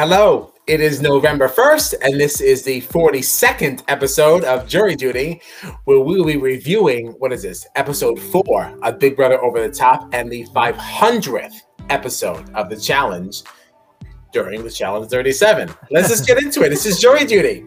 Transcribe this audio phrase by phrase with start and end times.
[0.00, 5.42] Hello, it is November 1st, and this is the 42nd episode of Jury Duty,
[5.86, 9.74] where we will be reviewing what is this, episode four of Big Brother Over the
[9.74, 13.42] Top, and the 500th episode of the challenge
[14.32, 15.68] during the Challenge 37.
[15.90, 16.68] Let's just get into it.
[16.68, 17.64] This is Jury Duty.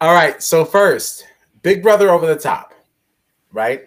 [0.00, 1.26] All right, so first,
[1.62, 2.72] Big Brother Over the Top,
[3.52, 3.82] right?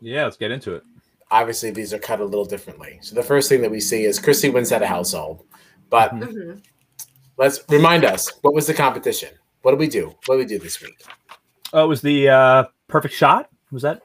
[0.00, 0.82] Yeah, let's get into it.
[1.30, 2.98] Obviously, these are cut a little differently.
[3.02, 5.44] So the first thing that we see is Kryssie wins head of household.
[5.90, 6.58] But Mm-hmm.
[7.38, 9.30] let's remind us what was the competition?
[9.62, 10.14] What did we do?
[10.26, 11.02] What did we do this week?
[11.72, 13.48] Oh, it was the uh, perfect shot.
[13.70, 14.02] Was that?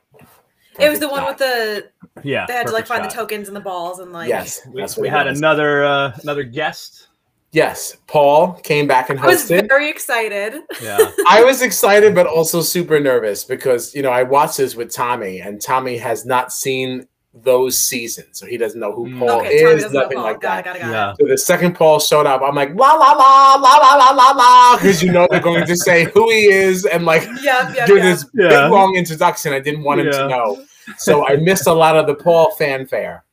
[0.79, 1.89] It was the one with the
[2.23, 2.45] Yeah.
[2.47, 4.85] they had to like perfect find the tokens and the balls and like yes, We,
[4.99, 7.06] we had another uh, another guest.
[7.51, 9.67] Yes, Paul came back and I was hosted.
[9.69, 10.61] very excited.
[10.81, 11.11] Yeah.
[11.29, 15.39] I was excited, but also super nervous because you know I watched this with Tommy,
[15.39, 19.19] and Tommy has not seen those seasons, so he doesn't know who Mm.
[19.19, 20.23] Paul okay, is, nothing Paul.
[20.25, 20.75] like got that.
[20.75, 21.13] it, got it, got yeah.
[21.19, 24.31] So the second Paul showed up, I'm like la la la la la la la
[24.31, 27.29] la because you know they're going to say who he is and like it.
[27.43, 28.03] Yep, yep, do yep.
[28.03, 28.49] this Yeah.
[28.63, 29.53] big long introduction.
[29.53, 30.23] I didn't want him Yeah.
[30.23, 30.65] to know,
[30.97, 33.23] so I missed a lot of the Paul fanfare.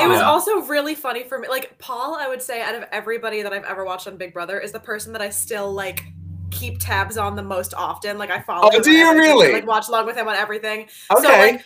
[0.00, 1.48] It was also really funny for me.
[1.48, 4.58] Like Paul, I would say out of everybody that I've ever watched on Big Brother,
[4.60, 6.04] is the person that I still like
[6.50, 8.18] keep tabs on the most often.
[8.18, 8.70] Like I follow.
[8.72, 9.52] Oh, do on you everything, really?
[9.52, 10.88] Like watch along with him on everything.
[11.10, 11.22] okay.
[11.22, 11.64] So like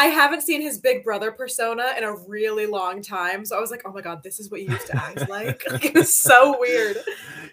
[0.00, 3.44] I haven't seen his Big Brother persona in a really long time.
[3.44, 5.62] So I was like, oh my god, this is what you used to act like.
[5.70, 6.96] like it was so weird.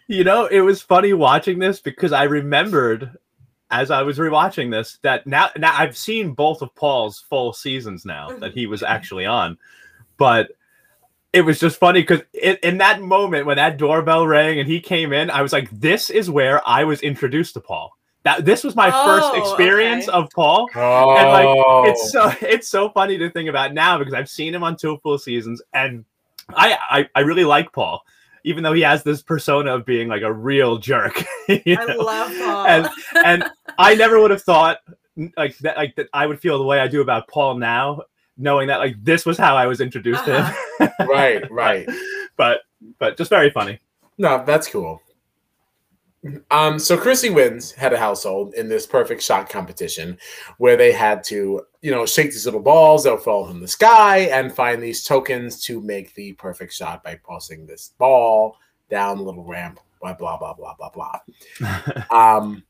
[0.08, 3.12] You know, it was funny watching this because I remembered
[3.70, 8.06] as I was rewatching this that now now I've seen both of Paul's full seasons
[8.06, 8.94] now that he was mm-hmm.
[8.94, 9.58] actually on,
[10.18, 10.50] but
[11.34, 14.80] it was just funny because in, in that moment when that doorbell rang and he
[14.80, 17.92] came in, I was like, "This is where I was introduced to Paul."
[18.24, 20.18] That this was my first Oh, experience okay.
[20.18, 20.68] of Paul.
[20.76, 22.32] oh, and, like, it's oh.
[22.32, 25.18] so it's so funny to think about now because I've seen him on two full
[25.18, 26.04] seasons, and
[26.50, 28.04] I I, I really like Paul,
[28.44, 31.24] even though he has this persona of being like a real jerk.
[31.48, 32.66] you I love Paul.
[32.68, 32.90] and
[33.24, 33.44] and
[33.78, 34.80] I never would have thought
[35.38, 38.04] like that like that I would feel the way I do about Paul now,
[38.38, 40.90] knowing that like this was how I was introduced to him.
[41.08, 41.88] right, right.
[42.38, 42.62] but
[43.00, 43.80] but just very funny.
[44.18, 45.02] No, that's cool.
[46.52, 50.18] Um, so Kryssie wins head of household in this perfect shot competition
[50.58, 53.68] where they had to, you know, shake these little balls that would fall from the
[53.68, 58.58] sky and find these tokens to make the perfect shot by tossing this ball
[58.90, 61.20] down the little ramp, blah blah blah blah blah blah.
[62.12, 62.64] Um,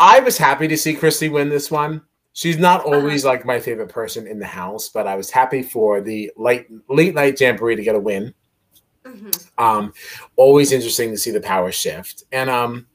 [0.00, 2.02] I was happy to see Kryssie win this one.
[2.38, 6.00] She's not always like my favorite person in the house, but I was happy for
[6.00, 8.32] the late late night jamboree to get a win.
[9.04, 9.50] Mhm.
[9.58, 9.92] Um,
[10.36, 12.22] always interesting to see the power shift.
[12.30, 12.86] And um,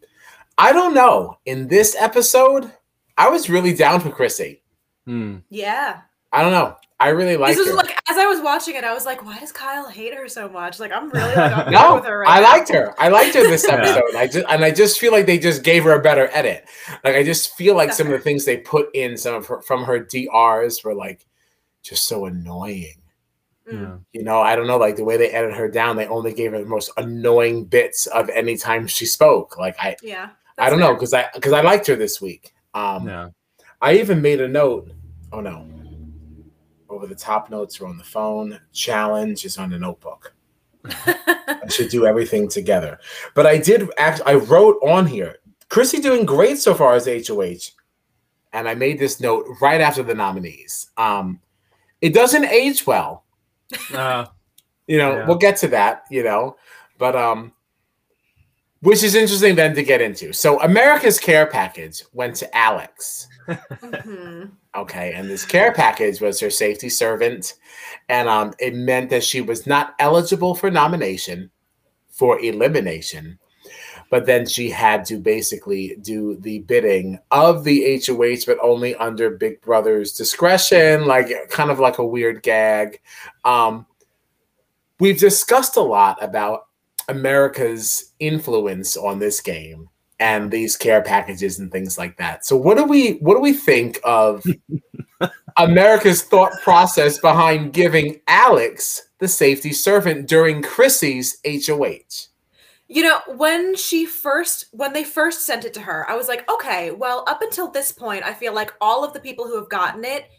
[0.57, 1.39] I don't know.
[1.45, 2.71] In this episode,
[3.17, 4.61] I was really down for Kryssie.
[5.05, 5.39] Hmm.
[5.49, 5.99] Yeah.
[6.31, 6.77] I don't know.
[7.03, 7.73] I really like this was her.
[7.75, 10.47] like as I was watching it, I was like, why does Kyle hate her so
[10.49, 10.79] much?
[10.79, 12.51] Like I'm really like no, with her right I now.
[12.51, 12.95] liked her.
[12.99, 13.75] I liked her this Yeah.
[13.75, 14.15] episode.
[14.15, 16.65] I just and I just feel like they just gave her a better edit.
[17.03, 19.61] Like I just feel like some of the things they put in some of her
[19.61, 21.25] from her DRs were like
[21.81, 22.95] just so annoying.
[23.71, 24.01] Mm.
[24.11, 26.51] You know, I don't know, like the way they edited her down, they only gave
[26.51, 29.57] her the most annoying bits of any time she spoke.
[29.57, 30.29] Like I Yeah.
[30.57, 32.53] I don't know because I because I liked her this week.
[32.73, 33.29] Um, Yeah.
[33.81, 34.91] I even made a note.
[35.31, 35.65] Oh no,
[36.93, 38.59] over the top notes are on the phone.
[38.71, 40.33] Challenge is on the notebook.
[40.85, 42.99] I should do everything together.
[43.35, 44.21] But I did act.
[44.25, 45.37] I wrote on here.
[45.69, 47.71] Kryssie doing great so far as HOH,
[48.51, 50.91] and I made this note right after the nominees.
[50.97, 51.39] Um,
[52.01, 53.25] it doesn't age well.
[53.93, 54.25] Uh,
[54.87, 55.25] You know, Yeah.
[55.27, 56.03] we'll get to that.
[56.11, 56.57] You know,
[56.97, 57.53] but um,
[58.81, 60.33] which is interesting then to get into.
[60.33, 63.27] So America's Care package went to Alex.
[63.47, 64.51] Mhm.
[64.75, 67.55] Okay, and this care package was her safety servant,
[68.09, 71.51] and um, it meant that she was not eligible for nomination,
[72.09, 73.37] for elimination,
[74.09, 79.29] but then she had to basically do the bidding of the HOH, but only under
[79.29, 82.99] Big Brother's discretion, like kind of like a weird gag.
[83.45, 83.85] Um,
[84.99, 86.67] we've discussed a lot about
[87.09, 89.89] America's influence on this game
[90.23, 92.45] and these care packages and things like that.
[92.45, 94.41] So what do we what do we think of
[95.57, 102.29] America's thought process behind giving Alex the safety servant during Kryssie's HOH?
[102.87, 106.49] You know, when she first when they first sent it to her, I was like,
[106.49, 109.69] okay, well, up until this point, I feel like all of the people who have
[109.69, 110.29] gotten it,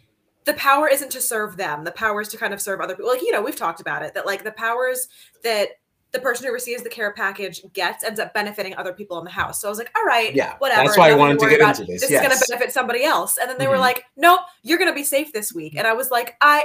[0.46, 1.84] the power isn't to serve them.
[1.84, 3.10] The power is to kind of serve other people.
[3.10, 5.08] Like, you know, we've talked about it that like the powers
[5.42, 5.68] that
[6.14, 9.30] the person who receives the care package gets ends up benefiting other people in the
[9.30, 9.60] house.
[9.60, 10.84] So I was like, all right, Yeah, whatever.
[10.86, 11.78] that's why I wanted to worry get about.
[11.80, 13.36] into this, This is going to benefit somebody else.
[13.36, 13.80] And then they were Mhm.
[13.80, 15.74] like, nope, you're going to be safe this week.
[15.76, 16.64] And I was like, I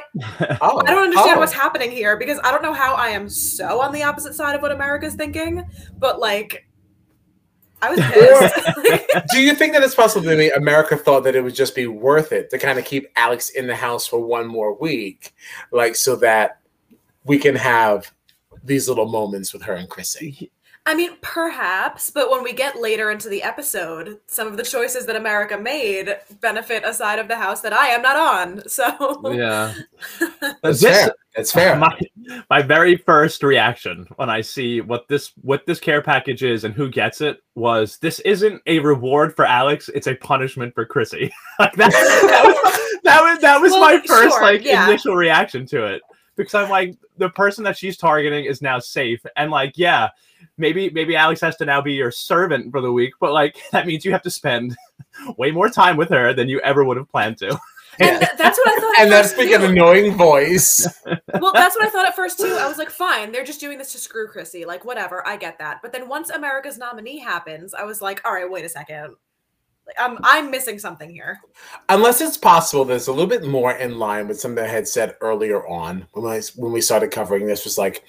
[0.62, 1.40] Oh, I don't understand oh.
[1.40, 4.56] what's happening here because I don't know how I am so on the opposite side
[4.56, 5.66] of what America's thinking,
[5.98, 6.66] but like,
[7.82, 9.26] I was pissed.
[9.32, 12.32] Do you think that it's possible that America thought that it would just be worth
[12.32, 15.34] it to kind of keep Alex in the house for one more week,
[15.72, 16.60] like so that
[17.26, 18.12] we can have
[18.70, 20.50] these little moments with her and Kryssie?
[20.86, 25.06] I mean, perhaps, but when we get later into the episode, some of the choices
[25.06, 28.68] that America made benefit a side of the house that I am not on.
[28.68, 29.74] So, yeah.
[30.64, 31.12] That's This- fair.
[31.36, 31.76] That's fair.
[31.78, 31.98] my
[32.50, 36.74] my very first reaction when I see what this what this care package is and
[36.74, 41.30] who gets it was this isn't a reward for Alex, it's a punishment for Kryssie.
[41.60, 44.88] like that, that was that was, that was Well, my first sure, like yeah.
[44.88, 46.02] initial reaction to it
[46.40, 50.10] because I'm like the person that she's targeting is now safe and like yeah
[50.58, 53.86] maybe maybe Alex has to now be your servant for the week but like that
[53.86, 54.76] means you have to spend
[55.38, 57.50] way more time with her than you ever would have planned to.
[58.00, 59.00] and th- that's what I thought.
[59.02, 60.88] and that's first, big an annoying voice.
[61.42, 62.58] well, that's what I thought at first too.
[62.58, 64.66] I was like, fine, they're just doing this to screw Kryssie.
[64.66, 65.80] Like, whatever, I get that.
[65.82, 69.16] But then once America's nominee happens, I was like, all right, wait a second.
[69.90, 71.40] Like, I'm I'm missing something here.
[71.90, 75.16] Unless it's possible, there's a little bit more in line with something I had said
[75.22, 77.64] earlier on when I, when we started covering this.
[77.66, 78.04] Was like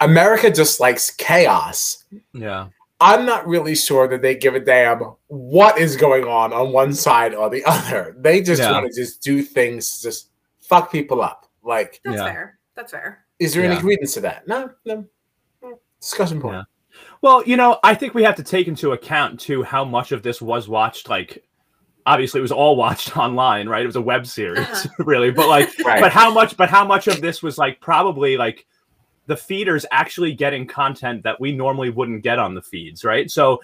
[0.00, 2.04] America just likes chaos.
[2.32, 2.68] Yeah.
[3.00, 6.92] I'm not really sure that they give a damn what is going on on one
[6.92, 8.14] side or the other.
[8.18, 8.72] They just Yeah.
[8.72, 10.28] want to just do things, just
[10.60, 11.46] fuck people up.
[11.62, 12.24] Like, That's Yeah.
[12.26, 12.58] fair.
[12.76, 13.24] That's fair.
[13.38, 13.80] is there any Yeah.
[13.80, 14.46] credence to that?
[14.46, 15.04] No, no.
[15.62, 15.78] Mm.
[16.00, 16.66] Discussion point.
[17.24, 20.22] Well, you know, I think we have to take into account too how much of
[20.22, 21.08] this was watched.
[21.08, 21.42] Like,
[22.04, 23.82] obviously, it was all watched online, right?
[23.82, 24.88] It was a web series, Uh-huh.
[25.04, 25.30] really.
[25.30, 26.02] But like, Right.
[26.02, 26.54] but how much?
[26.54, 28.66] But how much of this was like probably like
[29.26, 33.30] the feeders actually getting content that we normally wouldn't get on the feeds, right?
[33.30, 33.60] So.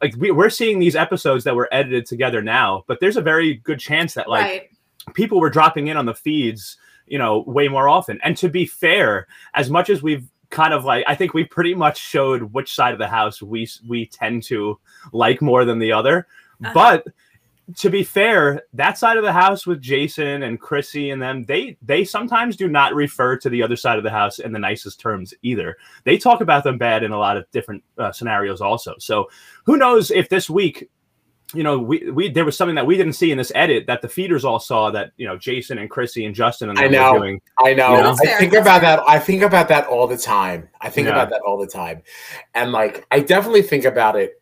[0.00, 3.54] Like we, we're seeing these episodes that were edited together now, but there's a very
[3.54, 4.70] good chance that like right.
[5.14, 6.76] people were dropping in on the feeds,
[7.06, 8.18] you know, way more often.
[8.24, 11.74] And to be fair, as much as we've kind of like, I think we pretty
[11.74, 14.78] much showed which side of the house we we tend to
[15.12, 16.28] like more than the other.
[16.62, 16.72] Uh-huh.
[16.72, 17.06] But
[17.76, 21.76] to be fair, that side of the house with Jason and Kryssie and them, they
[21.82, 25.00] they sometimes do not refer to the other side of the house in the nicest
[25.00, 25.76] terms either.
[26.04, 28.94] They talk about them bad in a lot of different uh, scenarios also.
[28.98, 29.28] So
[29.64, 30.90] who knows if this week
[31.54, 34.02] you know, we, we there was something that we didn't see in this edit that
[34.02, 37.12] the feeders all saw that you know Jason and Kryssie and Justin and I know.
[37.12, 37.40] were doing.
[37.58, 37.92] I know.
[37.94, 39.00] Yeah, that's I think about that.
[39.06, 40.68] I think about that all the time.
[40.80, 41.12] I think Yeah.
[41.14, 42.02] about that all the time.
[42.54, 44.40] And like I definitely think about it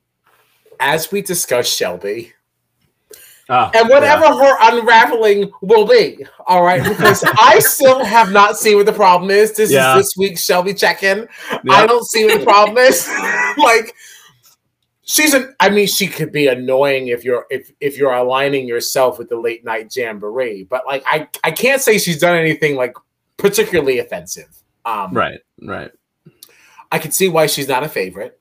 [0.79, 2.33] as we discuss Shelby
[3.53, 6.25] Ah, and whatever her unraveling will be.
[6.47, 6.83] All right.
[6.85, 9.53] Because I still have not seen what the problem is.
[9.57, 9.97] This Yeah.
[9.97, 11.27] is this week's Shelby check-in.
[11.51, 11.59] yeah.
[11.73, 13.09] I don't see what the problem is.
[13.59, 13.95] like
[15.11, 19.19] she's an I mean, she could be annoying if you're if if you're aligning yourself
[19.19, 22.95] with the late night jamboree, but like I I can't say she's done anything like
[23.37, 24.63] particularly offensive.
[24.85, 25.91] Um right, right,
[26.93, 28.40] I can see why she's not a favorite.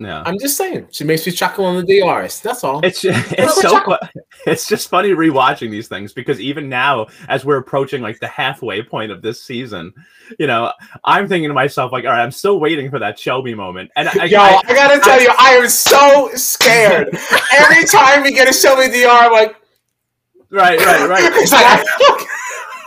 [0.00, 0.22] Yeah.
[0.24, 2.40] I'm just saying she makes me chuckle on the DRs.
[2.40, 2.84] That's all.
[2.84, 4.10] It's it's so Chuck-
[4.46, 8.80] it's just funny rewatching these things because even now, as we're approaching like the halfway
[8.80, 9.92] point of this season,
[10.38, 10.72] you know,
[11.04, 14.08] I'm thinking to myself like, all right, I'm still waiting for that Shelby moment, and
[14.08, 17.08] I, Yo, I, I, gotta tell you, I am so scared.
[17.56, 19.56] Every time we get a Shelby DR, I'm like,
[20.50, 22.24] right, right, right.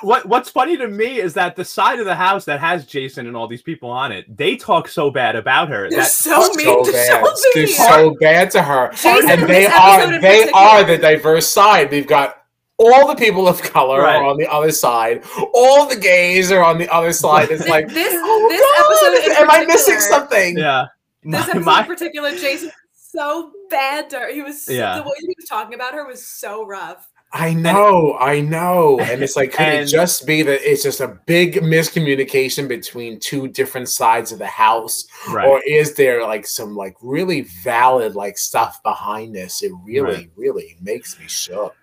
[0.01, 2.45] it's like, I- what what's funny to me is that the side of the house
[2.45, 5.89] that has Jason and all these people on it, they talk so bad about her
[5.89, 7.25] They're that so mean so to bad.
[7.53, 8.91] They're so bad to her.
[8.93, 11.89] Jason and they are they are the diverse side.
[11.89, 12.37] They've got
[12.77, 14.15] all the people of color Right.
[14.15, 15.23] are on the other side.
[15.53, 17.51] All the gays are on the other side.
[17.51, 20.57] It's like this- oh this episode in am I missing something?
[20.57, 20.85] yeah.
[21.23, 24.33] This My, episode my- in particular, Jason so bad to her.
[24.33, 24.95] He was Yeah.
[24.97, 27.07] the way he was talking about her was so rough.
[27.33, 28.99] I know, I know.
[28.99, 33.47] And it's like, could it just be that it's just a big miscommunication between two
[33.47, 35.05] different sides of the house?
[35.29, 35.47] right.
[35.47, 39.63] Or is there like some like really valid like stuff behind this?
[39.63, 40.31] It really, Right.
[40.35, 41.73] really makes me shook.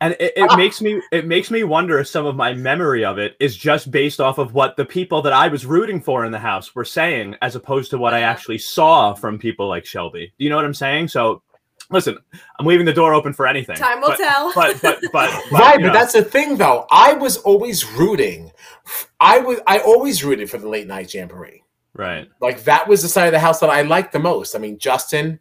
[0.00, 3.16] and it, it makes me it makes me wonder if some of my memory of
[3.18, 6.32] it is just based off of what the people that I was rooting for in
[6.32, 10.32] the house were saying, as opposed to what I actually saw from people like Shelby.
[10.38, 11.08] Do you know what I'm saying?
[11.08, 11.42] So,
[11.90, 12.16] listen,
[12.58, 13.76] I'm leaving the door open for anything.
[13.76, 14.52] Time will but, tell.
[14.54, 16.86] But but but, but right, you but know, that's the thing though.
[16.90, 18.50] I was always rooting.
[19.20, 21.62] I was I always rooted for the late night jamboree.
[21.94, 22.28] right.
[22.40, 24.54] Like that was the side of the house that I liked the most.
[24.54, 25.40] I mean, Justin,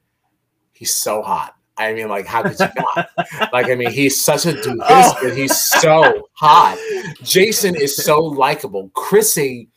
[0.74, 1.54] he's so hot.
[1.78, 3.10] I mean, like, how could you not?
[3.52, 5.18] like, I mean, he's such a doofus, Oh.
[5.22, 6.30] but he's so oh.
[6.32, 6.78] hot.
[7.22, 8.90] Jason is so likable.
[8.96, 9.68] Kryssie,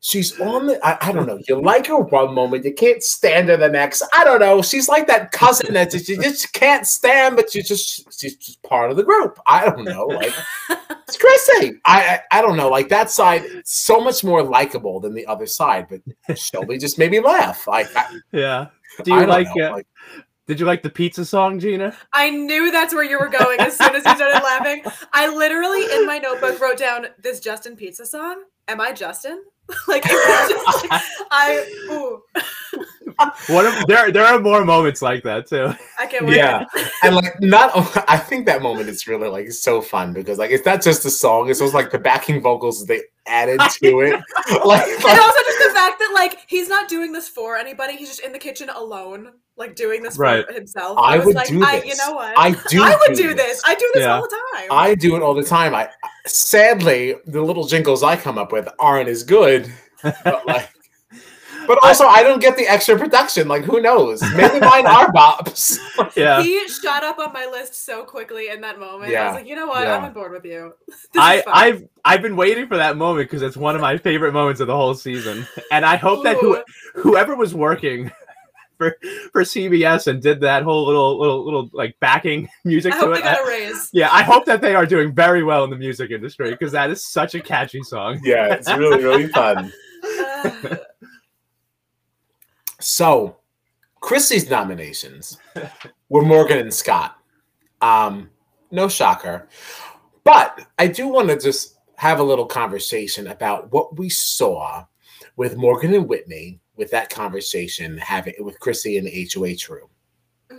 [0.00, 3.48] she's on the I, I don't know you like her one moment you can't stand
[3.48, 7.36] her the next i don't know she's like that cousin that you just can't stand
[7.36, 10.32] but you just she's just part of the group i don't know like
[10.70, 15.14] it's kryssie I, I i don't know like that side so much more likable than
[15.14, 18.66] the other side but shelby just made me laugh like I, Yeah.
[19.04, 19.86] Do you don't like, know, uh, like
[20.46, 21.96] Did you like the pizza song, Gina?
[22.12, 24.82] I knew that's where you were going as soon as you started laughing.
[25.12, 28.42] I literally in my notebook wrote down this Justin Pizza song.
[28.70, 29.42] Am I Justin?
[29.88, 32.22] like it was just, I ooh,
[33.48, 35.72] What if, there there are more moments like that too.
[35.98, 36.36] I can't wait.
[36.36, 36.64] yeah
[37.04, 37.70] and like not
[38.08, 41.10] i think that moment is really like so fun because like it's not just the
[41.10, 44.20] song it's also like the backing vocals they added to it
[44.64, 48.08] like, And also just the fact that like he's not doing this for anybody, he's
[48.08, 50.44] just in the kitchen alone, like doing this Right.
[50.46, 50.98] for himself.
[50.98, 51.88] I was would like, do I, this.
[51.88, 52.36] you know what?
[52.36, 53.62] I do I would do do this.
[53.64, 54.16] I do this Yeah.
[54.16, 54.68] all the time.
[54.72, 55.74] I do it all the time.
[55.74, 55.88] I
[56.26, 60.68] sadly the little jingles I come up with aren't as good, but like,
[61.66, 63.46] but also I don't get the extra production.
[63.46, 64.22] Like, who knows?
[64.34, 65.78] Maybe mine are bops.
[66.16, 66.42] Yeah.
[66.42, 69.12] He shot up on my list so quickly in that moment.
[69.12, 69.24] Yeah.
[69.24, 69.82] I was like, you know what?
[69.82, 69.96] Yeah.
[69.98, 70.72] I'm on board with you.
[70.88, 74.32] This I, I've I've been waiting for that moment because it's one of my favorite
[74.32, 76.58] moments of the whole season, and I hope that who,
[76.94, 78.10] whoever was working
[78.80, 78.96] for
[79.30, 83.10] for CBS and did that whole little little little like backing music I to hope
[83.10, 83.14] it.
[83.18, 83.90] they got I- a raise.
[83.92, 86.90] yeah, I hope that they are doing very well in the music industry because that
[86.90, 88.18] is such a catchy song.
[88.24, 89.70] yeah, it's really really fun.
[92.80, 93.36] So,
[94.02, 95.36] Kryssie's nominations
[96.08, 97.16] were Morgan and Scott.
[97.82, 98.30] Um,
[98.70, 99.48] no shocker,
[100.24, 104.86] but I do want to just have a little conversation about what we saw
[105.36, 109.88] with Morgan and Whitney with that conversation having with Kryssie in the HOH room.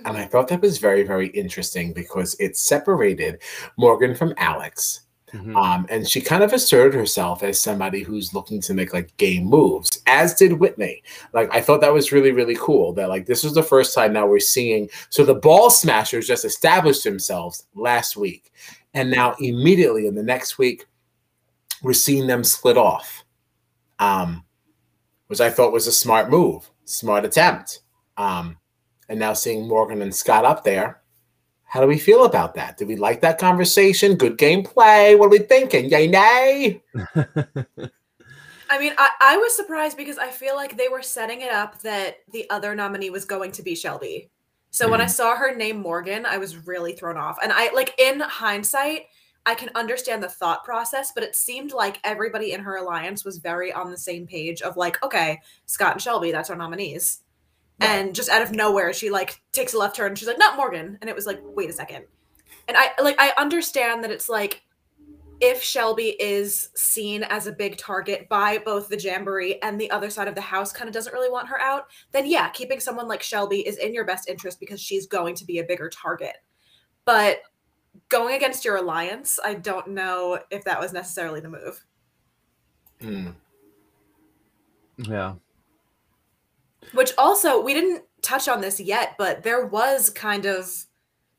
[0.05, 3.41] And I thought that was very, very interesting because it separated
[3.75, 5.01] Morgan from Alex.
[5.33, 5.55] Mhm.
[5.55, 9.45] Um, and she kind of asserted herself as somebody who's looking to make like game
[9.45, 11.01] moves, as did Whitney.
[11.33, 14.13] Like, I thought that was really, really cool that like this was the first time
[14.13, 14.89] now we're seeing.
[15.09, 18.51] So the ball smashers just established themselves last week.
[18.93, 20.85] And now immediately in the next week,
[21.81, 23.23] we're seeing them split off.
[23.97, 24.43] Um,
[25.31, 27.79] which I thought was a smart move, smart attempt.
[28.17, 28.57] Um,
[29.07, 31.03] and now seeing Morgan and Scott up there,
[31.63, 32.75] how do we feel about that?
[32.75, 34.15] Do we like that conversation?
[34.15, 35.17] Good gameplay?
[35.17, 35.85] What are we thinking?
[35.85, 36.83] Yay, nay?
[38.69, 41.81] I mean, I, I was surprised because I feel like they were setting it up
[41.81, 44.29] that the other nominee was going to be Shelby.
[44.69, 47.37] So when I saw her name Morgan, I was really thrown off.
[47.41, 49.03] And I like in hindsight,
[49.45, 53.39] I can understand the thought process, but it seemed like everybody in her alliance was
[53.39, 57.21] very on the same page of like, okay, Scott and Shelby, that's our nominees.
[57.79, 60.13] And just out of nowhere, she like takes a left turn.
[60.13, 60.99] She's like, not Morgan.
[61.01, 62.05] And it was like, wait a second.
[62.67, 64.61] And I like I understand that it's like
[65.39, 70.11] if Shelby is seen as a big target by both the Jamboree and the other
[70.11, 73.07] side of the house kind of doesn't really want her out, then yeah, keeping someone
[73.07, 76.35] like Shelby is in your best interest because she's going to be a bigger target.
[77.05, 77.37] But
[78.09, 81.83] going against your alliance, I don't know if that was necessarily the move.
[83.01, 83.29] Hmm.
[84.97, 85.35] Yeah.
[86.93, 90.69] Which also, we didn't touch on this yet, but there was kind of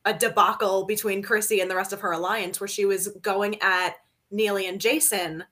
[0.04, 3.96] a debacle between Kryssie and the rest of her alliance where she was going at
[4.32, 5.44] Neeley and Jason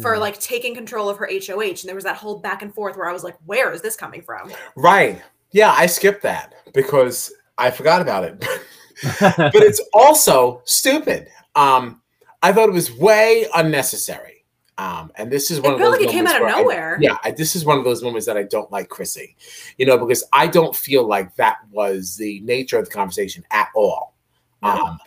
[0.00, 0.20] for Mhm.
[0.20, 1.80] like taking control of her HOH.
[1.80, 3.96] And there was that whole back and forth where I was like, where is this
[3.96, 4.52] coming from?
[4.76, 5.22] Right.
[5.50, 8.44] Yeah, I skipped that because I forgot about it.
[9.20, 11.28] but it's also stupid.
[11.54, 12.00] Um,
[12.42, 14.44] I thought it was way unnecessary.
[14.78, 16.46] Um, and this is one It of felt those like it came moments out of
[16.46, 16.98] where I- nowhere.
[17.00, 19.34] yeah, I, this is one of those moments that I don't like Kryssie,
[19.78, 23.68] you know, because I don't feel like that was the nature of the conversation at
[23.74, 24.14] all.
[24.62, 24.68] No.
[24.70, 24.98] Um,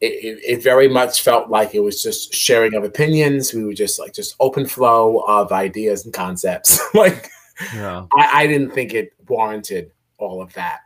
[0.00, 3.52] it, it, it very much felt like it was just sharing of opinions.
[3.52, 6.80] We were just like just open flow of ideas and concepts.
[6.94, 7.28] like
[7.74, 8.06] yeah.
[8.16, 10.82] I, I didn't think it warranted all of that.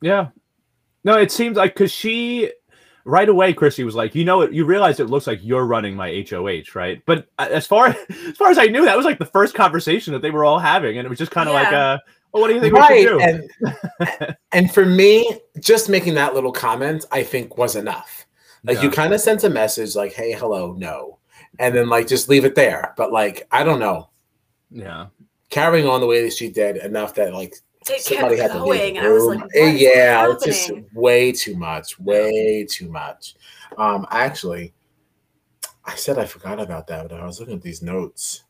[0.00, 0.28] Yeah.
[1.04, 2.50] No, it seems like because she
[3.04, 4.52] right away, Kryssie was like, you know, it.
[4.52, 7.02] You realize it looks like you're running my HOH, right?
[7.06, 10.12] But uh, as far as far as I knew, that was like the first conversation
[10.12, 11.92] that they were all having, and it was just kind of like, Yeah.
[11.92, 11.98] uh,
[12.34, 13.20] well, what do you think right we should do?
[13.20, 18.26] and and for me just making that little comment i think was enough
[18.64, 21.18] like you kind of sent a message like hey hello no
[21.60, 24.10] and then like just leave it there but like i don't know
[24.70, 25.06] yeah.
[25.50, 27.54] carrying on the way that she did enough that like
[27.90, 28.94] It somebody kept had to leave going.
[28.94, 29.40] the And I was room.
[29.40, 33.34] like, Eh, yeah it's just way too much way too much
[33.76, 34.72] um actually
[35.84, 38.44] i said i forgot about that but i was looking at these notes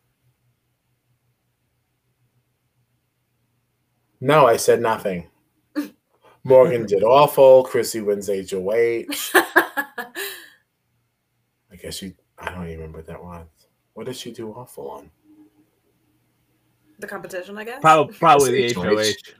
[4.20, 5.26] no i said nothing
[6.44, 9.04] morgan did awful kryssie wins hoh
[11.72, 12.14] I guess you.
[12.38, 13.46] I don't even remember what that was.
[13.94, 15.10] What did she do awful on?
[17.04, 17.78] The competition, I guess.
[17.82, 18.82] Probably probably the It's HOH.
[18.82, 19.34] HOH.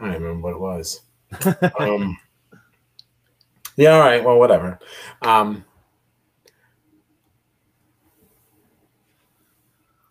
[0.00, 1.02] I don't remember what it was.
[1.78, 2.16] um,
[3.76, 4.24] yeah, all right.
[4.24, 4.78] Well, whatever.
[5.20, 5.62] Um,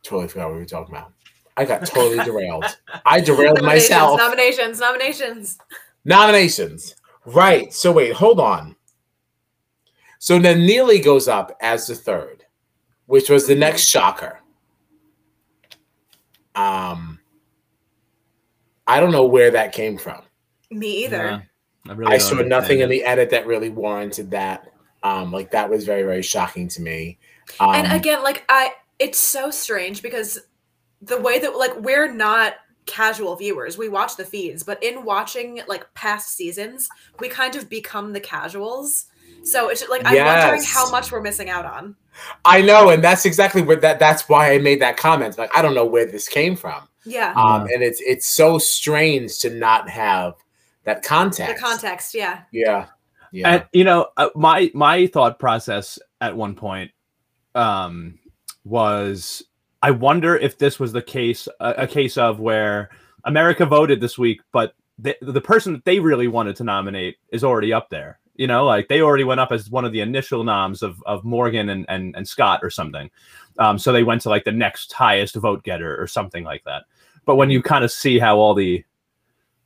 [0.03, 1.11] totally forgot what we were talking about.
[1.57, 2.65] I got totally derailed.
[3.03, 4.19] I derailed Nominations, myself.
[4.19, 5.57] Nominations, nominations.
[6.05, 6.95] Nominations.
[7.25, 7.73] Right.
[7.73, 8.75] So wait, hold on.
[10.19, 12.45] So then Neeley goes up as the third,
[13.07, 14.42] which was the next shocker.
[16.55, 17.19] Um,
[18.85, 20.21] I don't know where that came from.
[20.71, 21.17] Me either.
[21.17, 21.41] Yeah,
[21.87, 24.71] I, really I don't saw nothing in the edit that really warranted that.
[25.03, 27.17] Um, like that was very, very shocking to me.
[27.59, 30.39] Um, and again, like I, it's so strange because
[31.01, 32.53] the way that like we're not
[32.85, 36.87] casual viewers, we watch the feeds, but in watching like past seasons,
[37.19, 39.05] we kind of become the casuals.
[39.43, 41.95] So it's just, like I'm wondering how much we're missing out on.
[42.45, 43.99] I know, and that's exactly what that.
[43.99, 45.37] That's why I made that comment.
[45.37, 46.87] Like I don't know where this came from.
[47.05, 50.35] Yeah, Um, and it's it's so strange to not have
[50.85, 51.55] that context.
[51.55, 52.13] the context.
[52.13, 52.87] Yeah, Yeah.
[53.33, 53.49] Yeah.
[53.49, 56.91] And you know, uh, my my thought process at one point
[57.55, 58.19] um,
[58.63, 59.41] was,
[59.81, 62.91] I wonder if this was the case, a, a case of where
[63.25, 67.43] America voted this week, but the the person that they really wanted to nominate is
[67.43, 68.19] already up there.
[68.35, 71.23] You know, like they already went up as one of the initial noms of of
[71.23, 73.09] Morgan and and, and Scott or something.
[73.59, 76.85] Um, so they went to like the next highest vote getter or something like that.
[77.25, 78.83] But when you kind of see how all the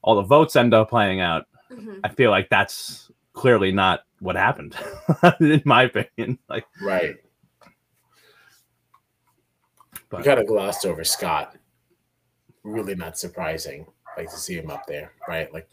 [0.01, 1.99] all the votes end up playing out, Mhm.
[2.03, 4.75] I feel like that's clearly not what happened,
[5.39, 6.39] in my opinion.
[6.49, 7.15] Like, right.
[9.93, 11.57] You but kind of glossed over Scott.
[12.63, 13.85] Really not surprising.
[14.17, 15.51] Like to see him up there, right?
[15.53, 15.69] Like,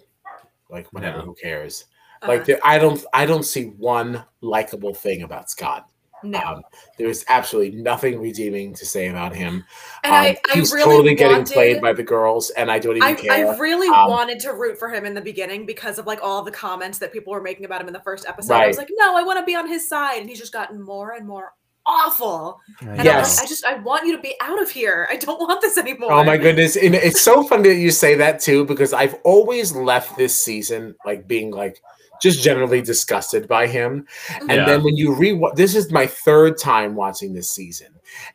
[0.69, 1.19] like whatever.
[1.19, 1.25] No.
[1.27, 1.85] Who cares?
[2.25, 2.33] Uh-huh.
[2.33, 3.05] Like the, I don't.
[3.13, 5.89] I don't see one likable thing about Scott.
[6.23, 6.63] no, Um,
[6.97, 9.63] there's absolutely nothing redeeming to say about him.
[10.05, 12.97] and Um, I, I he's really totally getting played by the girls, and I don't
[12.97, 13.33] even I, care.
[13.53, 16.43] I really Um, wanted to root for him in the beginning because of like all
[16.43, 18.55] the comments that people were making about him in the first episode.
[18.55, 20.81] I was like, no, I want to be on his side, and he's just gotten
[20.81, 21.53] more and more
[21.87, 22.59] awful.
[22.81, 23.37] And I'm Yes.
[23.37, 25.07] like, I just I want you to be out of here.
[25.11, 26.11] I don't want this anymore.
[26.13, 26.77] Oh my goodness.
[26.77, 30.95] And it's so funny that you say that too, because I've always left this season
[31.05, 31.83] like being like
[32.23, 34.07] just generally disgusted by him.
[34.41, 34.65] And Yeah.
[34.67, 37.89] then when you re this is my third time watching this season.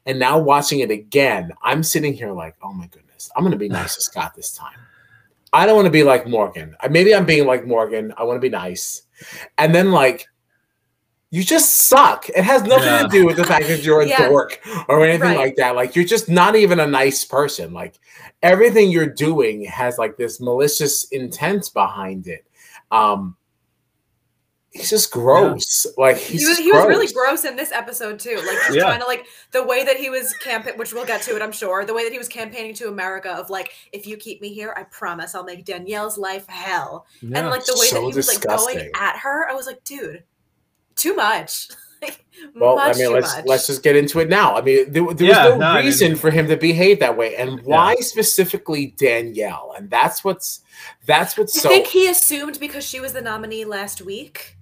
[0.06, 3.70] And now watching it again, I'm sitting here like, oh my goodness, I'm gonna be
[3.80, 4.78] nice to Scott this time.
[5.54, 6.76] I don't want to be like Morgan.
[6.90, 8.14] Maybe I'm being like Morgan.
[8.18, 9.04] I want to be nice.
[9.58, 10.28] And then like
[11.32, 12.28] you just suck.
[12.30, 13.04] It has nothing Yeah.
[13.04, 14.30] to do with the fact that you're a Yeah.
[14.30, 15.38] dork or anything Right.
[15.38, 15.76] like that.
[15.76, 17.72] Like you're just not even a nice person.
[17.74, 17.96] Like
[18.42, 22.46] everything you're doing has like this malicious intent behind it.
[22.92, 23.36] Um
[24.72, 25.86] he's just gross.
[25.98, 27.42] Like he's he was, just he was really gross.
[27.42, 28.36] gross in this episode too.
[28.38, 28.84] Like just Yeah.
[28.84, 31.52] trying to like the way that he was campaign, which we'll get to it, I'm
[31.52, 31.86] sure.
[31.86, 34.74] The way that he was campaigning to America of like, if you keep me here,
[34.78, 37.06] I promise I'll make Danielle's life hell.
[37.22, 37.40] Yeah.
[37.40, 39.84] and like the way so that he was like going at her, I was like,
[39.84, 40.24] dude,
[40.96, 41.70] too much.
[42.02, 42.24] like,
[42.56, 43.46] Well, much I mean, let's much.
[43.46, 44.56] let's just get into it now.
[44.56, 47.00] I mean, there, there Yeah, was no, no, I mean- reason for him to behave
[47.00, 49.74] that way, and why specifically Danielle?
[49.76, 50.62] And that's what's
[51.06, 51.70] that's what's I so.
[51.70, 54.56] think he assumed because she was the nominee last week.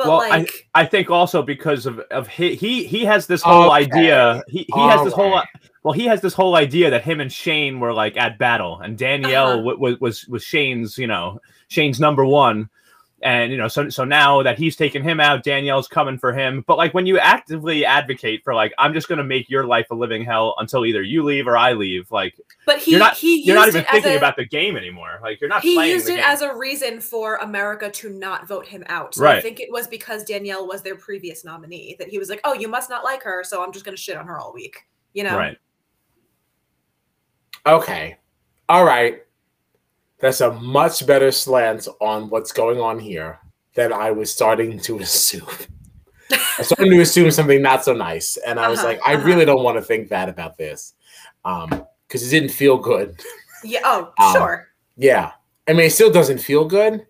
[0.00, 3.70] But Well, like, I think also because of of he he, he has this whole
[3.70, 3.84] Okay.
[3.84, 4.42] idea.
[4.48, 5.42] He he has this whole
[5.82, 8.96] well he has this whole idea that him and Shane were like at battle, and
[8.96, 9.76] Danielle Uh-huh.
[9.76, 12.70] was was was Shane's you know Shane's number one.
[13.22, 16.64] And you know, so so now that he's taken him out, Danielle's coming for him.
[16.66, 19.94] But like when you actively advocate for like, I'm just gonna make your life a
[19.94, 22.10] living hell until either you leave or I leave.
[22.10, 24.46] Like but he you're not he used you're not even as thinking a, about the
[24.46, 25.18] game anymore.
[25.22, 26.24] Like you're not he playing used the it game.
[26.26, 29.14] as a reason for America to not vote him out.
[29.14, 32.40] So I think it was because Danielle was their previous nominee that he was like,
[32.44, 34.52] "Oh, you must not like her, so I'm just going to shit on her all
[34.52, 35.36] week." You know?
[35.36, 35.58] right.
[37.66, 38.16] Okay.
[38.68, 39.22] All right.
[40.20, 43.40] That's a much better slant on what's going on here
[43.74, 45.46] than I was starting to assume.
[46.30, 48.36] I started to assume something not so nice.
[48.38, 49.24] And I was Uh-huh, like, I uh-huh.
[49.24, 50.94] really don't want to think that about this.
[51.44, 53.20] Um, because it didn't feel good.
[53.64, 53.80] Yeah.
[53.84, 54.68] Oh, Um, sure.
[54.96, 55.32] Yeah.
[55.68, 57.06] I mean, it still doesn't feel good,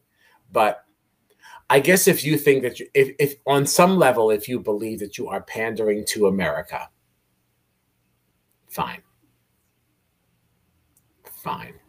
[0.53, 0.85] but
[1.71, 5.01] I guess if you think that you, if, if on some level, if you believe
[5.01, 6.89] that you are pandering to America,
[8.69, 9.01] fine.
[11.43, 11.80] Fine.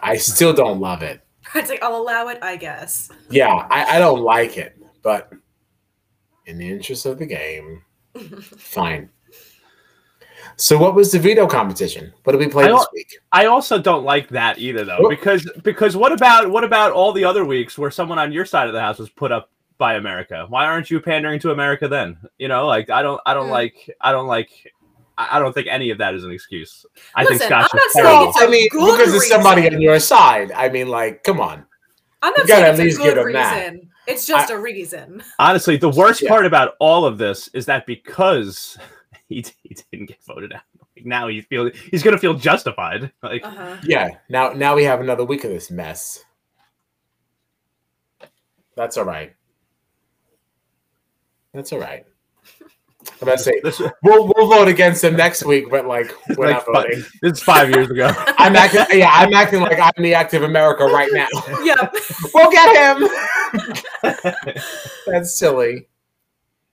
[0.00, 1.20] I still don't love it.
[1.54, 3.10] It's like I'll allow it, I guess.
[3.28, 5.30] Yeah, I, I don't like it, but
[6.46, 7.82] in the interest of the game,
[8.40, 9.10] fine.
[10.56, 12.12] So, what was the veto competition?
[12.24, 13.08] What did we play I this week?
[13.32, 17.12] I also don't like that either, though, Well- because because what about what about all
[17.12, 19.94] the other weeks where someone on your side of the house was put up by
[19.94, 20.46] America?
[20.48, 22.16] Why aren't you pandering to America then?
[22.38, 23.52] You know, like I don't I don't Hmm.
[23.52, 24.50] like I don't like
[25.30, 26.84] I I don't think any of that is an excuse.
[27.14, 28.28] I Listen, think Scott's I'm just not saying terrible.
[28.30, 30.52] it's a I mean, good because there's somebody on your side.
[30.52, 31.64] I mean, like, come on.
[32.22, 33.70] I'm not gotta saying at it's least a good give him that.
[33.72, 33.88] reason.
[34.06, 35.22] It's just a reason.
[35.38, 36.28] Honestly, the worst Yeah.
[36.30, 38.76] part about all of this is that because
[39.28, 40.62] he, he didn't get voted out,
[40.96, 43.12] like now he feel he's gonna feel justified.
[43.22, 43.76] Like Uh-huh.
[43.84, 44.16] Yeah.
[44.28, 46.24] Now, now we have another week of this mess.
[48.76, 49.34] That's all right.
[51.52, 52.06] That's all right.
[53.20, 53.60] I'm about to say
[54.02, 57.04] we'll we'll vote against him next week, but like we're Like, not voting.
[57.22, 58.12] this is five years ago.
[58.38, 58.98] I'm acting.
[58.98, 61.28] Yeah, I'm acting like I'm the active America right now.
[61.62, 61.94] Yep.
[62.34, 63.08] We'll get him.
[65.06, 65.88] That's silly.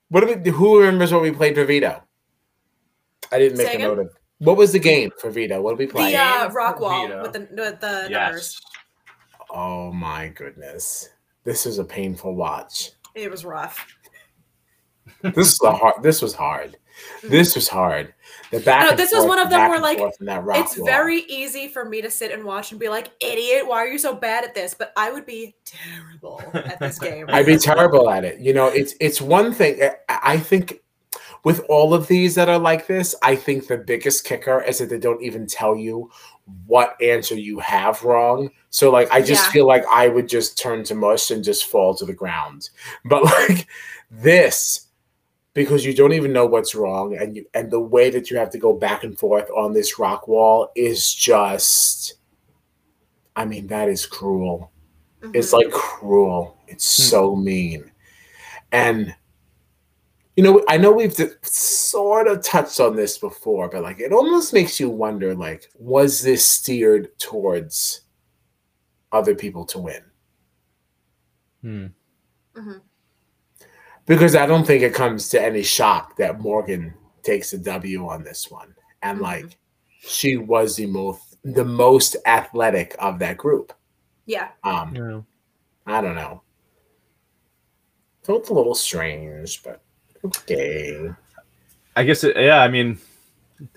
[0.10, 0.52] What do we?
[0.52, 2.02] Who remembers what we played for veto?
[3.32, 4.10] I didn't make Say a note of.
[4.40, 5.62] What was the game for veto?
[5.62, 6.12] What did we play?
[6.14, 7.22] The uh, rock wall veto.
[7.22, 8.10] with the with the numbers.
[8.10, 8.62] yes.
[9.52, 11.10] Oh my goodness,
[11.44, 12.92] this is a painful watch.
[13.16, 13.86] It was rough.
[15.22, 16.02] This is a hard.
[16.04, 16.78] This was hard.
[17.22, 17.30] Mm.
[17.30, 18.14] This was hard.
[18.52, 18.90] The back.
[18.90, 20.86] No, this was one of them where, like, forth in that rock it's wall.
[20.88, 24.00] very easy for me to sit and watch and be like, idiot, why are you
[24.00, 24.74] so bad at this?
[24.74, 27.28] But I would be terrible at this game.
[27.30, 28.40] I'd be terrible at it.
[28.40, 29.80] You know, it's it's one thing.
[29.82, 30.80] Eh, I- I think
[31.46, 34.90] with all of these that are like this, I think the biggest kicker is that
[34.90, 36.12] they don't even tell you
[36.66, 38.50] what answer you have wrong.
[38.72, 39.52] So like I just Yeah.
[39.52, 42.72] feel like I would just turn to mush and just fall to the ground.
[43.06, 43.68] But like
[44.12, 44.88] this
[45.60, 48.50] because you don't even know what's wrong and you and the way that you have
[48.50, 52.14] to go back and forth on this rock wall is just
[53.36, 54.72] I mean that is cruel.
[55.34, 55.58] It's Mhm.
[55.58, 56.56] like cruel.
[56.70, 57.04] It's Hmm.
[57.04, 57.92] so mean.
[58.72, 59.14] And
[60.38, 64.54] you know, I know we've sort of touched on this before, but like it almost
[64.54, 68.02] makes you wonder like was this steered towards
[69.12, 70.04] other people to win?
[71.62, 71.88] Hmm.
[72.56, 72.82] Mhm.
[74.10, 78.24] Because I don't think it comes to any shock that Morgan takes a W on
[78.24, 78.74] this one.
[79.04, 79.22] And Mhm.
[79.22, 79.58] like
[80.02, 83.72] she was the most the most athletic of that group.
[84.26, 84.50] yeah.
[84.64, 85.22] Um Yeah.
[85.86, 86.42] I don't know.
[88.24, 89.82] Felt a little strange, but
[90.26, 91.10] okay.
[91.96, 93.00] I guess it, yeah, I mean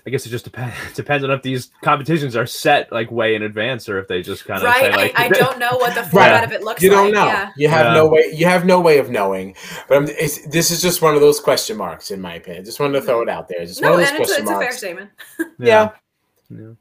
[0.07, 3.43] I guess it just depends depends on if these competitions are set like way in
[3.43, 4.81] advance or if they just kind of Right.
[4.81, 6.43] say like I, I don't know what the format Right.
[6.45, 7.13] of it looks You don't like.
[7.13, 7.25] know.
[7.25, 7.49] Yeah.
[7.57, 7.93] You have Yeah.
[7.93, 8.31] no way.
[8.33, 9.55] You have no way of knowing.
[9.89, 12.63] But I'm, it's, this is just one of those question marks, in my opinion.
[12.65, 13.65] Just wanted to throw it out there.
[13.65, 14.77] Just No, one of and those it's a, question it's a fair marks.
[14.77, 15.09] statement.
[15.59, 15.89] Yeah.
[16.49, 16.73] yeah.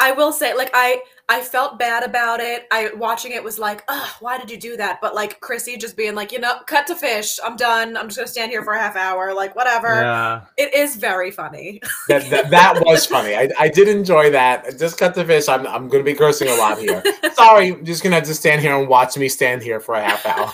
[0.00, 2.66] I will say, like, I I felt bad about it.
[2.72, 4.98] I watching it was like, ugh, why did you do that?
[5.00, 7.38] But like Kryssie just being like, you know, cut to fish.
[7.44, 7.96] I'm done.
[7.96, 9.32] I'm just gonna stand here for a half hour.
[9.32, 9.94] Like, whatever.
[9.94, 10.40] Yeah.
[10.56, 11.80] It is very funny.
[12.08, 13.36] That, that, that was funny.
[13.36, 14.78] I, I did enjoy that.
[14.78, 15.48] Just cut the fish.
[15.48, 17.04] I'm, I'm going to be cursing a lot here.
[17.34, 19.94] Sorry, you're just going to have to stand here and watch me stand here for
[19.94, 20.52] a half hour.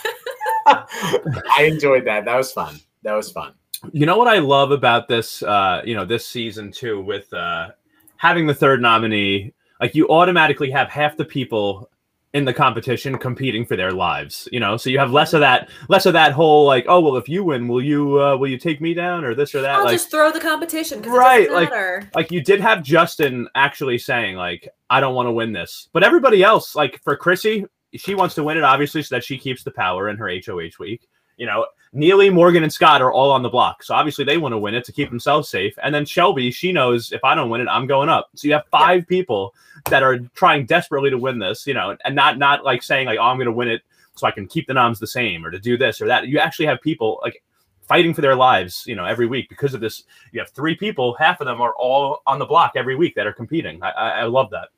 [0.67, 2.25] I enjoyed that.
[2.25, 2.79] That was fun.
[3.01, 3.53] That was fun.
[3.91, 7.69] You know what I love about this uh, you know, this season too with uh
[8.17, 11.89] having the third nominee, like you automatically have half the people
[12.33, 14.77] in the competition competing for their lives, you know.
[14.77, 17.43] So you have less of that less of that whole like, oh well if you
[17.43, 19.75] win, will you uh will you take me down or this or that?
[19.75, 21.01] I'll like just throw the competition.
[21.01, 21.69] Right, like-
[22.15, 26.03] like you did have Justin actually saying like I don't want to win this, but
[26.03, 29.63] everybody else like for Kryssie, she wants to win it obviously so that she keeps
[29.63, 31.07] the power in her HOH week.
[31.37, 34.53] You know, Neeley, Morgan, and Scott are all on the block, so obviously they want
[34.53, 35.73] to win it to keep themselves safe.
[35.81, 38.29] And then Shelby, she knows if I don't win it, I'm going up.
[38.35, 39.53] So you have five people
[39.89, 41.65] that are trying desperately to win this.
[41.65, 43.81] You know, and not not like saying like oh I'm going to win it
[44.15, 46.27] so I can keep the noms the same or to do this or that.
[46.27, 47.43] You actually have people like
[47.87, 50.03] fighting for their lives, you know, every week because of this.
[50.31, 53.27] You have three people, half of them are all on the block every week that
[53.27, 53.81] are competing.
[53.81, 54.69] I, I, I love that.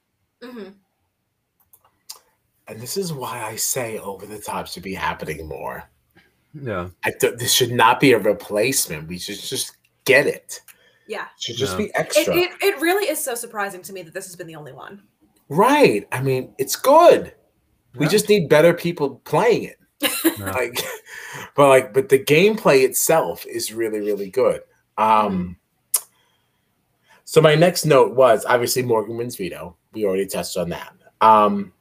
[0.41, 0.73] Mhm.
[2.67, 5.89] And this is why I say over the top should be happening more.
[6.53, 6.89] Yeah.
[7.03, 9.07] I th- this should not be a replacement.
[9.07, 10.61] We should just get it.
[11.07, 11.23] Yeah.
[11.23, 11.77] It should just Yeah.
[11.85, 12.35] be extra.
[12.35, 15.03] it it really is so surprising to me that this has been the only one.
[15.49, 16.07] right.
[16.11, 17.33] I mean, it's good.
[17.95, 18.11] We Yeah.
[18.11, 19.77] just need better people playing it.
[20.23, 20.51] Yeah.
[20.51, 20.79] Like,
[21.55, 24.61] but like, but the gameplay itself is really, really good.
[24.97, 25.57] Um,
[27.25, 29.75] so my next note was obviously Morgan wins veto.
[29.93, 30.93] We already touched on that.
[31.21, 31.73] Um,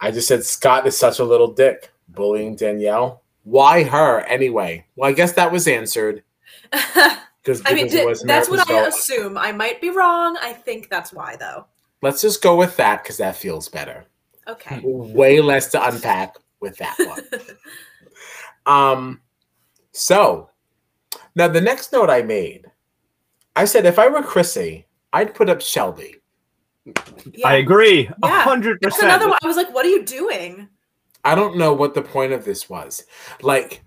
[0.00, 3.22] I just said Scott is such a little dick, bullying Danielle.
[3.44, 4.86] Why her anyway?
[4.96, 6.22] Well, I guess that was answered
[6.70, 9.38] because I mean, because it was that's what I assume.
[9.38, 10.36] I might be wrong.
[10.40, 11.66] I think that's why, though.
[12.02, 14.04] Let's just go with that because that feels better.
[14.48, 14.80] Okay.
[14.82, 17.46] Way less to unpack with that one.
[18.66, 19.20] um,
[19.92, 20.50] so
[21.34, 22.70] now the next note I made,
[23.56, 26.16] I said if I were Kryssie, I'd put up Shelby.
[27.32, 27.48] Yeah.
[27.48, 28.06] I agree.
[28.22, 28.42] A Yeah.
[28.42, 29.12] hundred That's percent.
[29.12, 29.38] another one.
[29.42, 30.68] I was like, what are you doing?
[31.24, 33.04] I don't know what the point of this was.
[33.42, 33.82] Like,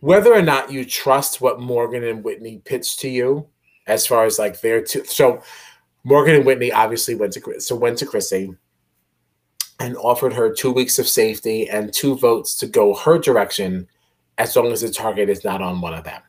[0.00, 3.46] whether or not you trust what Morgan and Whitney pitched to you,
[3.86, 5.04] as far as like their two.
[5.04, 5.42] So
[6.04, 8.56] Morgan and Whitney obviously went to so went to Kryssie
[9.80, 13.88] and offered her two weeks of safety and two votes to go her direction
[14.38, 16.22] as long as the target is not on one of them.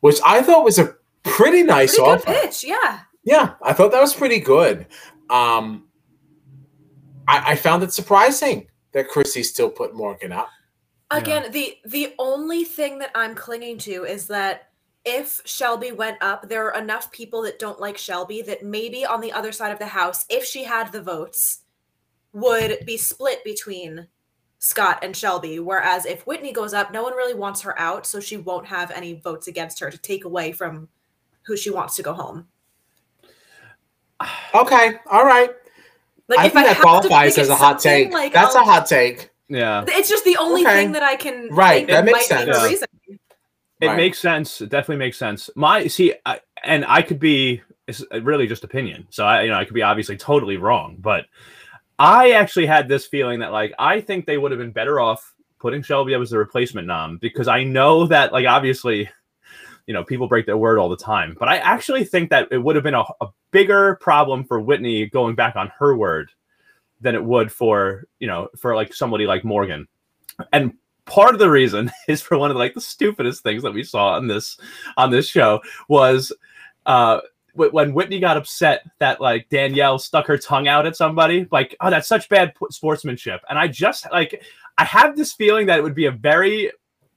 [0.00, 2.26] Which I thought was a pretty nice Pretty offer.
[2.26, 3.00] good pitch, yeah.
[3.24, 4.86] Yeah, I thought that was pretty good.
[5.30, 5.84] Um,
[7.28, 10.48] I, I found it surprising that Kryssie still put Morgan up.
[11.10, 14.70] Again, the the only thing that I'm clinging to is that
[15.04, 19.20] if Shelby went up, there are enough people that don't like Shelby that maybe on
[19.20, 21.60] the other side of the house, if she had the votes,
[22.32, 24.06] would be split between
[24.58, 25.58] Scott and Shelby.
[25.58, 28.90] Whereas if Whitney goes up, no one really wants her out, so she won't have
[28.92, 30.88] any votes against her to take away from
[31.42, 32.46] who she wants to go home.
[34.54, 35.50] Okay, all right.
[36.36, 38.12] Like I if think I that qualifies as a hot something, take.
[38.12, 39.30] like, That's I'll- a um, hot take.
[39.48, 39.84] Yeah.
[39.86, 40.74] It's just the only Okay.
[40.74, 42.58] thing that I can Right, think that that makes might be sense.
[42.62, 42.88] the reason.
[43.80, 43.96] It Right.
[43.96, 44.60] makes sense.
[44.60, 45.50] It definitely makes sense.
[45.56, 49.06] My see, I, and I could be it's uh, really just opinion.
[49.10, 51.26] So I, you know, I could be obviously totally wrong, but
[51.98, 55.34] I actually had this feeling that like I think they would have been better off
[55.58, 59.10] putting Shelby up as the replacement nom because I know that like obviously,
[59.86, 62.58] you know, people break their word all the time, but I actually think that it
[62.58, 66.30] would have been a, a bigger problem for Whitney going back on her word
[67.00, 69.88] than it would for you know for like somebody like Morgan,
[70.52, 73.82] and part of the reason is for one of like the stupidest things that we
[73.82, 74.56] saw on this
[74.96, 76.32] on this show was
[76.86, 77.20] uh
[77.54, 81.90] when Whitney got upset that like Danielle stuck her tongue out at somebody like oh
[81.90, 83.42] that's such bad sportsmanship.
[83.48, 84.42] And I just like
[84.78, 86.70] I have this feeling that it would be a very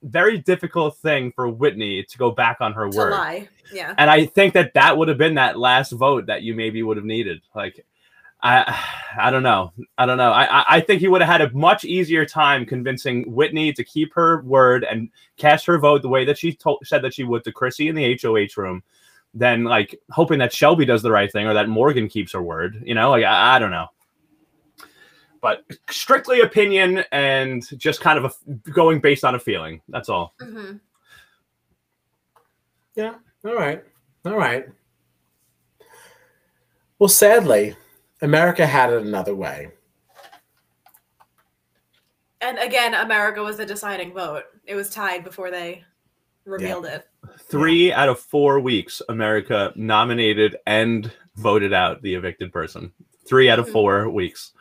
[0.06, 3.50] very difficult thing for Whitney to go back on her To word lie.
[3.74, 3.94] Yeah.
[3.98, 6.98] and I think that that would have been that last vote that you maybe would
[6.98, 7.42] have needed.
[7.56, 7.86] Like,
[8.44, 8.80] I,
[9.18, 10.32] I don't know, I don't know.
[10.32, 13.84] I, I- I think he would have had a much easier time convincing Whitney to
[13.84, 17.24] keep her word and cast her vote the way that she told, said that she
[17.24, 18.84] would to Kryssie in the HOH room,
[19.34, 22.82] than like hoping that Shelby does the right thing or that Morgan keeps her word.
[22.86, 23.88] You know, like I, I don't know.
[25.42, 29.82] But strictly opinion and just kind of a, going based on a feeling.
[29.90, 30.34] That's all.
[30.40, 30.74] hmm
[32.96, 33.16] Yeah.
[33.46, 33.84] All right.
[34.26, 34.66] All right.
[36.98, 37.76] Well, sadly,
[38.22, 39.70] America had it another way.
[42.42, 44.44] And again, America was the deciding vote.
[44.66, 45.84] It was tied before they
[46.46, 47.08] revealed it.
[47.50, 52.92] Three out of four weeks, America nominated and voted out the evicted person.
[53.28, 53.72] Three out of Mhm.
[53.72, 54.54] four weeks.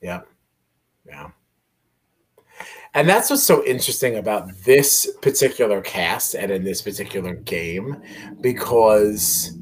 [0.00, 0.20] Yeah.
[1.06, 1.30] Yeah.
[2.94, 8.02] And that's what's so interesting about this particular cast and in this particular game
[8.40, 9.56] because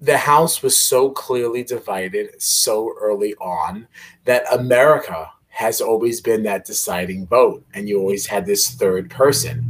[0.00, 3.88] the house was so clearly divided so early on
[4.24, 9.68] that America has always been that deciding vote and you always had this third person.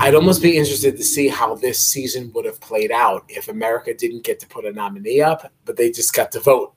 [0.00, 3.94] I'd almost be interested to see how this season would have played out if America
[3.94, 6.74] didn't get to put a nominee up, but they just got to vote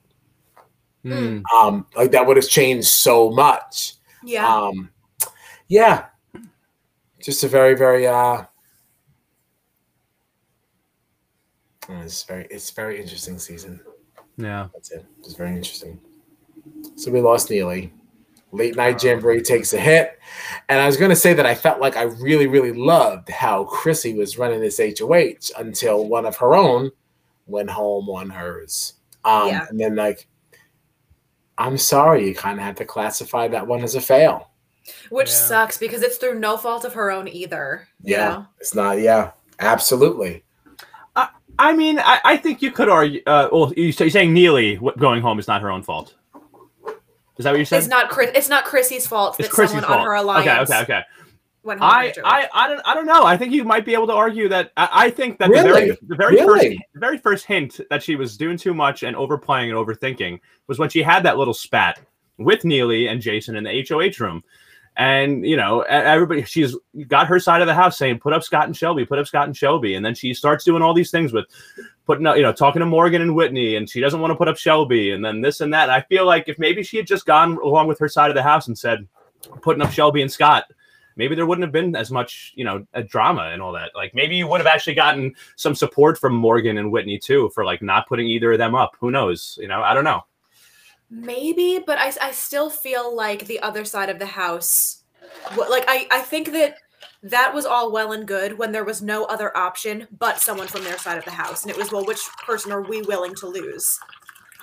[1.12, 1.42] Hmm.
[1.56, 3.94] um like that would have changed so much
[4.24, 4.48] Yeah.
[4.48, 4.90] um
[5.68, 6.06] yeah
[7.22, 8.44] just a very very uh
[11.90, 13.80] it's very it's very interesting season
[14.38, 14.68] Yeah.
[14.74, 16.00] that's it it's very interesting
[16.96, 17.92] so we lost neeley
[18.52, 20.20] late night jamboree takes a hit
[20.70, 23.66] and i was going to say that i felt like i really really loved how
[23.66, 26.90] kryssie was running this hoh until one of her own
[27.46, 28.94] went home on hers
[29.26, 29.66] um Yeah.
[29.70, 30.28] and then like
[31.58, 34.50] i'm sorry you kind of had to classify that one as a fail
[35.10, 35.36] Which Yeah.
[35.36, 37.88] sucks because it's through no fault of her own either.
[38.04, 38.30] You Yeah.
[38.30, 38.46] know?
[38.60, 40.44] it's not yeah absolutely
[41.60, 43.20] I mean, I, I think you could argue.
[43.26, 46.14] Uh, well, you, so you're saying Neeley going home is not her own fault.
[47.38, 47.80] Is that what you said?
[47.80, 50.00] It's not Chris it's not Kryssie's fault It's that Kryssie's someone fault.
[50.02, 51.02] on her alliance Okay, okay, okay.
[51.68, 51.90] Went home.
[51.92, 52.14] I.
[52.24, 53.24] I, I don't, I don't know.
[53.26, 54.72] I think you might be able to argue that.
[54.78, 55.68] I, I think that Really?
[55.68, 56.70] the very, the very Really?
[56.78, 60.40] first, the very first hint that she was doing too much and overplaying and overthinking
[60.68, 62.00] was when she had that little spat
[62.38, 64.44] with Neeley and Jason in the HOH room,
[64.96, 66.76] and you know, everybody, she's
[67.08, 69.46] got her side of the house saying, "Put up Scott and Shelby, put up Scott
[69.48, 71.46] and Shelby," and then she starts doing all these things with
[72.06, 74.48] putting up, you know, talking to Morgan and Whitney, and she doesn't want to put
[74.48, 75.84] up Shelby, and then this and that.
[75.84, 78.36] And I feel like if maybe she had just gone along with her side of
[78.36, 79.06] the house and said,
[79.62, 80.66] putting up Shelby and Scott,
[81.18, 83.92] maybe there wouldn't have been as much, you know, a drama and all that.
[83.96, 87.66] Like maybe you would have actually gotten some support from Morgan and Whitney too for
[87.66, 88.96] like not putting either of them up.
[89.00, 89.58] Who knows?
[89.62, 90.24] You know, I don't know.
[91.10, 95.04] Maybe, but I, I still feel like the other side of the house,
[95.56, 96.78] like I, I think that
[97.24, 100.84] that was all well and good when there was no other option but someone from
[100.84, 103.48] their side of the house, and it was well, which person are we willing to
[103.48, 104.00] lose?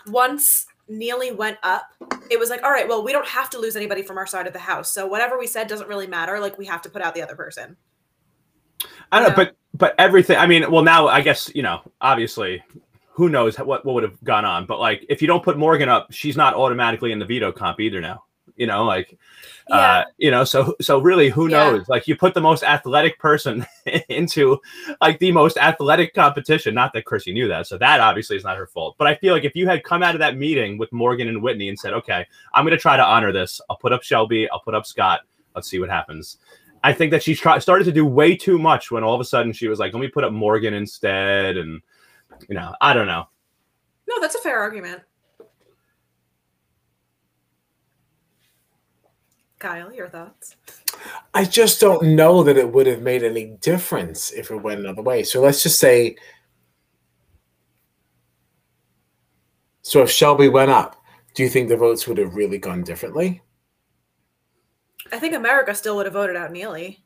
[0.06, 1.86] Once Neeley went up,
[2.30, 4.46] it was like, all right, well, we don't have to lose anybody from our side
[4.46, 6.38] of the house, so whatever we said doesn't really matter.
[6.38, 7.76] Like we have to put out the other person.
[9.12, 9.28] I don't Yeah.
[9.30, 10.36] know, but but everything.
[10.36, 11.80] I mean, well, now I guess you know.
[12.00, 12.62] Obviously,
[13.12, 14.66] who knows what what would have gone on?
[14.66, 17.80] But like, if you don't put Morgan up, she's not automatically in the veto comp
[17.80, 18.24] either now.
[18.56, 19.18] You know, like,
[19.68, 19.76] Yeah.
[19.76, 21.70] uh, you know, so so really, who Yeah.
[21.70, 21.88] knows?
[21.88, 23.66] Like, you put the most athletic person
[24.08, 24.60] into
[25.00, 26.74] like the most athletic competition.
[26.74, 28.94] Not that Kryssie knew that, so that obviously is not her fault.
[28.98, 31.42] But I feel like if you had come out of that meeting with Morgan and
[31.42, 33.60] Whitney and said, "Okay, I'm going to try to honor this.
[33.68, 34.48] I'll put up Shelby.
[34.50, 35.22] I'll put up Scott.
[35.54, 36.38] Let's see what happens."
[36.84, 39.24] I think that she try, started to do way too much when all of a
[39.24, 41.80] sudden she was like, "Let me put up Morgan instead," and
[42.48, 43.26] you know, I don't know.
[44.06, 45.02] No, that's a fair argument.
[49.64, 50.56] Kyle, your thoughts?
[51.32, 55.00] I just don't know that it would have made any difference if it went another
[55.00, 55.22] way.
[55.22, 56.16] So let's just say.
[59.80, 63.40] So if Shelby went up, do you think the votes would have really gone differently?
[65.10, 66.98] I think America still would have voted out Neeley.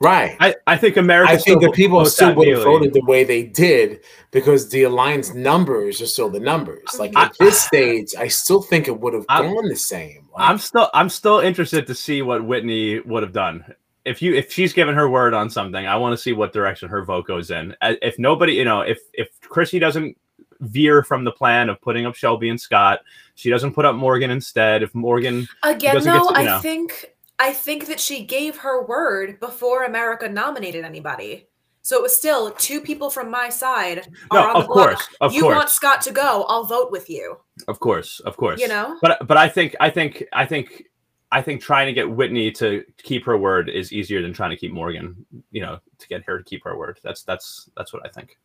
[0.00, 0.34] Right.
[0.40, 1.30] I, I think America.
[1.32, 5.34] I think the people still would have voted the way they did because the alliance
[5.34, 6.82] numbers are still the numbers.
[6.98, 7.22] Like Mhm.
[7.26, 10.26] at this stage, I still think it would have gone the same.
[10.34, 13.62] Like, I'm still I'm still interested to see what Whitney would have done.
[14.06, 16.88] If you if she's given her word on something, I want to see what direction
[16.88, 17.76] her vote goes in.
[17.82, 20.16] If nobody, you know, if if Kryssie doesn't
[20.60, 23.00] veer from the plan of putting up Shelby and Scott,
[23.34, 24.82] she doesn't put up Morgan instead.
[24.82, 26.58] If Morgan, Again, though, gets- I know.
[26.60, 31.48] think I think that she gave her word before America nominated anybody.
[31.80, 34.88] So it was still two people from my side no, are on of the block.
[34.88, 35.34] course, of course.
[35.34, 37.38] you course, want Scott to go, I'll vote with you.
[37.66, 38.60] of course, of course.
[38.60, 38.98] You know?
[39.00, 40.84] but but I think I think I think
[41.32, 44.56] I think trying to get Whitney to keep her word is easier than trying to
[44.56, 45.24] keep Morgan.
[45.50, 47.00] You know, to get her to keep her word.
[47.02, 48.36] That's that's that's what I think.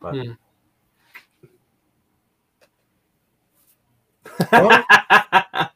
[0.00, 0.14] But.
[0.14, 0.32] Hmm.
[4.52, 5.70] Well,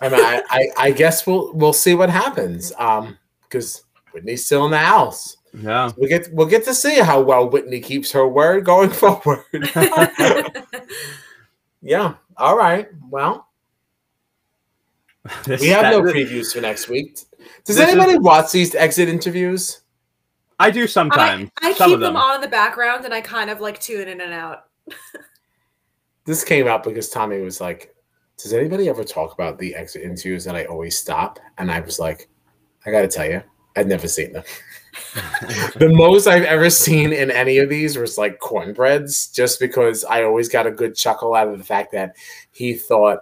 [0.00, 2.72] I mean, I, I, I guess we'll we'll see what happens.
[2.78, 5.36] Um, because Whitney's still in the house.
[5.52, 5.90] yeah.
[5.98, 9.44] We get we'll get to see how well Whitney keeps her word going forward.
[11.82, 12.14] yeah.
[12.36, 12.88] All right.
[13.08, 13.48] Well,
[15.44, 17.14] This- we have that- no previews for next week.
[17.64, 19.80] Does This is- anybody watch these exit interviews?
[20.58, 21.50] I do I, sometimes.
[21.62, 22.14] I some keep of them.
[22.14, 22.22] them.
[22.22, 24.64] on in the background and I kind of like tune in and out.
[26.26, 27.94] This came up because Tommy was like,
[28.42, 31.98] "Does anybody ever talk about the exit interviews?" that I always stop, and I was
[31.98, 32.28] like,
[32.86, 33.42] "I got to tell you,
[33.76, 34.44] I'd never seen them."
[35.76, 40.24] the most I've ever seen in any of these was like cornbreads, just because I
[40.24, 42.16] always got a good chuckle out of the fact that
[42.50, 43.20] he thought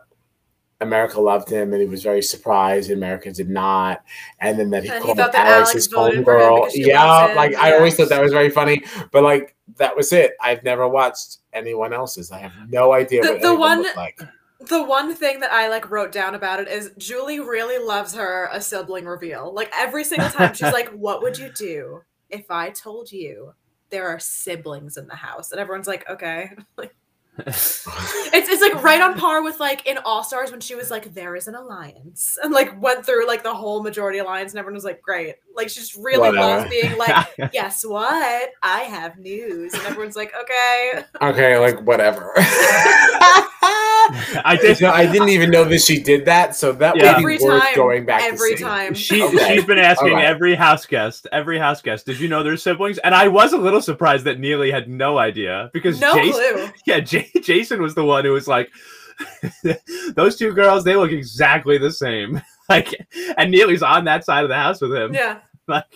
[0.80, 4.02] America loved him and he was very surprised America did not,
[4.40, 6.70] and then that he And called that Alex Alex his homegirl.
[6.74, 10.32] Yeah, like I always thought that was very funny, but like that was it.
[10.40, 12.30] I've never watched anyone else's.
[12.30, 14.20] I have no idea The- what the any of them one- like.
[14.60, 18.48] The one thing that I like wrote down about it is Julie really loves her
[18.52, 19.52] a sibling reveal.
[19.54, 23.54] Like every single time she's like, "What would you do if I told you
[23.90, 26.94] there are siblings in the house?" And everyone's like, "Okay." Like
[27.46, 31.14] it's it's like right on par with like in All Stars when she was like,
[31.14, 34.74] "There is an alliance," and like went through like the whole majority alliance, and everyone
[34.74, 38.50] was like, "Great." Like she just really loves being like, "Guess what?
[38.60, 42.34] I have news," and everyone's like, "Okay." Okay, like whatever.
[44.44, 44.80] I did.
[44.80, 47.16] No, I didn't even know that she did that, so that Yeah.
[47.16, 48.64] would be Every worth time, going back every to see.
[48.64, 48.94] time.
[48.94, 49.54] She Okay.
[49.56, 50.24] she's been asking Alright.
[50.24, 52.06] every house guest, every house guest.
[52.06, 52.98] Did you know their siblings?
[52.98, 56.68] And I was a little surprised that Neeley had no idea because No Jason, clue.
[56.86, 58.70] yeah, J- Jason was the one who was like,
[60.14, 62.40] "Those two girls, they look exactly the same."
[62.70, 62.94] Like,
[63.38, 65.14] and Neeley's on that side of the house with him.
[65.14, 65.38] Yeah.
[65.66, 65.86] Like,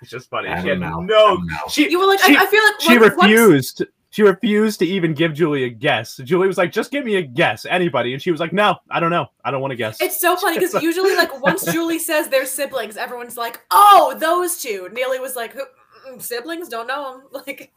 [0.00, 0.48] it's just funny.
[0.48, 1.00] I She had know.
[1.00, 1.38] No.
[1.68, 3.84] She You were like, She- I, I feel like she once- once- refused.
[4.10, 6.16] She refused to even give Julie a guess.
[6.16, 9.00] Julie was like, "Just give me a guess, anybody," and she was like, "No, I
[9.00, 9.26] don't know.
[9.44, 12.46] I don't want to guess." It's so funny because usually, like, once Julie says they're
[12.46, 14.88] siblings, everyone's like, "Oh, those two.
[14.92, 16.68] Neeley was like, mm, siblings?
[16.68, 17.72] Don't know them." Like,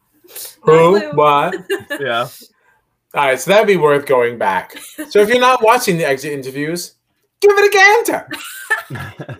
[0.61, 0.99] Who?
[0.99, 1.11] clue.
[1.13, 1.55] What?
[1.99, 2.27] yeah.
[3.13, 4.77] All right, so that'd be worth going back.
[5.09, 6.93] So if you're not watching the exit interviews,
[7.41, 9.37] give it a gander.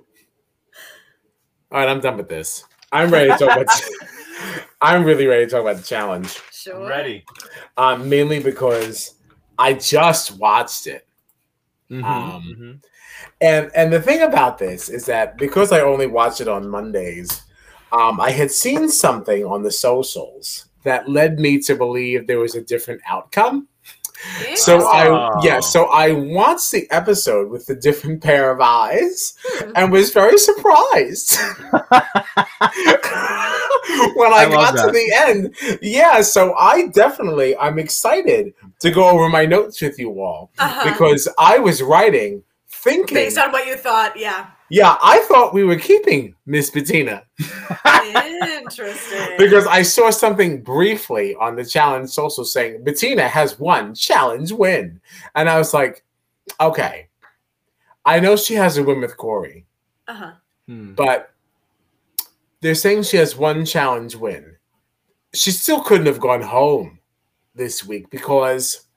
[1.71, 2.65] All right, I'm done with this.
[2.91, 3.81] I'm ready to talk about.
[4.81, 6.41] I'm really ready to talk about the challenge.
[6.61, 6.87] Sure.
[6.87, 7.25] Ready.
[7.77, 9.15] Um, mainly because
[9.57, 11.07] I just watched it.
[11.89, 12.83] Mhm, Um, mhm.
[13.41, 17.41] And and the thing about this is that because I only watch it on Mondays,
[17.91, 22.55] um, I had seen something on the socials that led me to believe there was
[22.55, 23.67] a different outcome.
[24.55, 25.39] So I Oh.
[25.43, 29.71] yeah, so I watched the episode with a different pair of eyes Hmm.
[29.75, 31.37] and was very surprised
[34.15, 35.55] when I, I love got to the end.
[35.81, 40.91] Yeah, so I definitely I'm excited to go over my notes with you all Uh-huh.
[40.91, 44.47] because I was writing thinking Based on what you thought, yeah.
[44.69, 47.23] Yeah, I thought we were keeping Miss Bettina
[48.03, 49.29] Interesting.
[49.37, 55.01] because I saw something briefly on the challenge social saying Bettina has one challenge win.
[55.35, 56.03] And I was like,
[56.59, 57.07] okay,
[58.05, 59.65] I know she has a win with Cory,
[60.07, 60.31] uh-huh.
[60.67, 60.93] Hmm.
[60.93, 61.31] but
[62.61, 64.55] they're saying she has one challenge win.
[65.33, 66.99] She still couldn't have gone home
[67.55, 68.87] this week because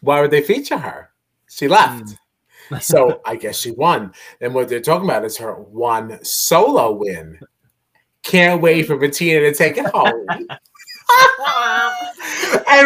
[0.00, 1.10] why would they feature her?
[1.48, 2.10] She left.
[2.10, 2.14] Hmm.
[2.80, 4.12] So I guess she won.
[4.40, 7.38] And what they're talking about is her one solo win.
[8.22, 10.26] Can't wait for Bettina to take it home.
[10.38, 10.48] and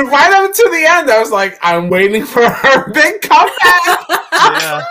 [0.09, 4.09] right up to the end, I was like, I'm waiting for her big comeback.
[4.32, 4.82] yeah.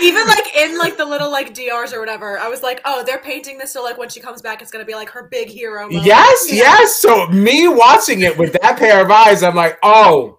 [0.00, 3.18] Even like in like the little like DRs or whatever, I was like, oh, they're
[3.20, 5.86] painting this so like when she comes back, it's gonna be like her big hero.
[5.86, 6.04] Moment.
[6.04, 6.56] yes, Yeah.
[6.62, 6.96] yes.
[6.96, 10.38] So me watching it with that pair of eyes, I'm like, oh,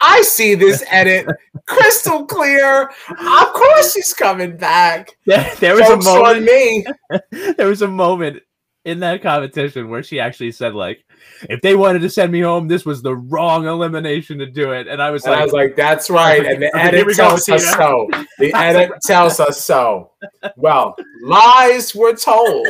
[0.00, 1.26] I see this edit
[1.66, 2.90] crystal clear.
[3.10, 5.10] Of course she's coming back.
[5.26, 6.46] There, there was Joke's a on moment.
[6.46, 6.86] me.
[7.56, 8.42] There was a moment
[8.84, 11.04] in that competition where she actually said, "Like,
[11.48, 14.86] if they wanted to send me home, this was the wrong elimination to do it."
[14.88, 16.44] And I was And I like, was like, that's right.
[16.46, 17.76] And the I like, edit tells us Tina.
[17.76, 18.08] so.
[18.38, 20.12] The edit tells us so.
[20.56, 22.66] Well, lies were told.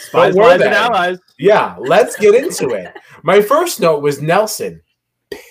[0.00, 0.66] "Spies, were lies, they?
[0.66, 2.92] and allies." Yeah, let's get into it.
[3.22, 4.82] My first note was Nelson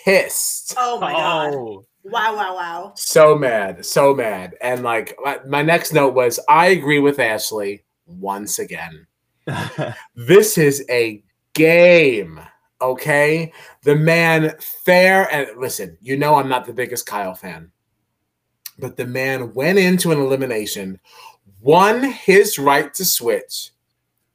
[0.03, 0.73] pissed.
[0.77, 1.53] Oh my god!
[1.55, 2.35] Oh, Wow!
[2.35, 2.55] Wow!
[2.55, 2.93] Wow!
[2.95, 4.55] So mad, so mad.
[4.61, 9.07] And like my, my next note was I agree with Ashley once again.
[10.15, 11.23] This is a
[11.53, 12.39] game.
[12.81, 13.51] Okay.
[13.83, 17.71] The man fair and listen, you know I'm not the biggest Kyle fan.
[18.79, 20.99] But the man went into an elimination,
[21.61, 23.71] won his right to switch,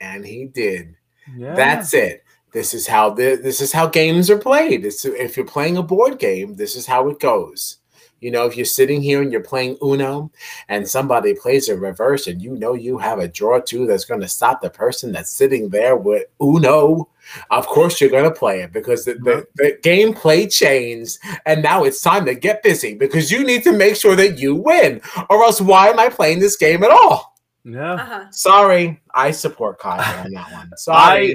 [0.00, 0.96] and he did.
[1.36, 1.54] yeah.
[1.54, 2.24] That's it.
[2.52, 4.84] This is how the, this is how games are played.
[4.84, 7.78] It's, if you're playing a board game, this is how it goes.
[8.22, 10.30] You know, if you're sitting here and you're playing Uno,
[10.68, 14.20] and somebody plays a reverse, and you know you have a draw two that's going
[14.20, 17.08] to stop the person that's sitting there with Uno,
[17.50, 21.82] of course you're going to play it because the, the, the gameplay changed, and now
[21.82, 25.42] it's time to get busy because you need to make sure that you win, or
[25.42, 27.34] else why am I playing this game at all?
[27.64, 27.94] yeah.
[27.94, 28.24] Uh-huh.
[28.30, 30.70] Sorry, I support Kyle on that one.
[30.76, 31.34] Sorry.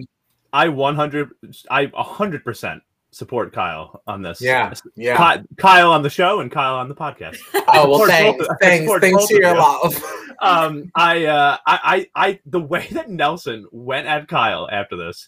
[0.53, 1.31] I I 100,
[1.69, 2.81] I 100 percent
[3.17, 4.39] support Kyle on this.
[4.41, 5.41] Yeah, yeah.
[5.57, 7.37] Kyle on the show and Kyle on the podcast.
[7.69, 9.57] Oh well, thanks, both- I thanks, support thanks to your you.
[9.59, 10.03] love.
[10.41, 15.27] um I uh I, I I the way that Nelson went at Kyle after this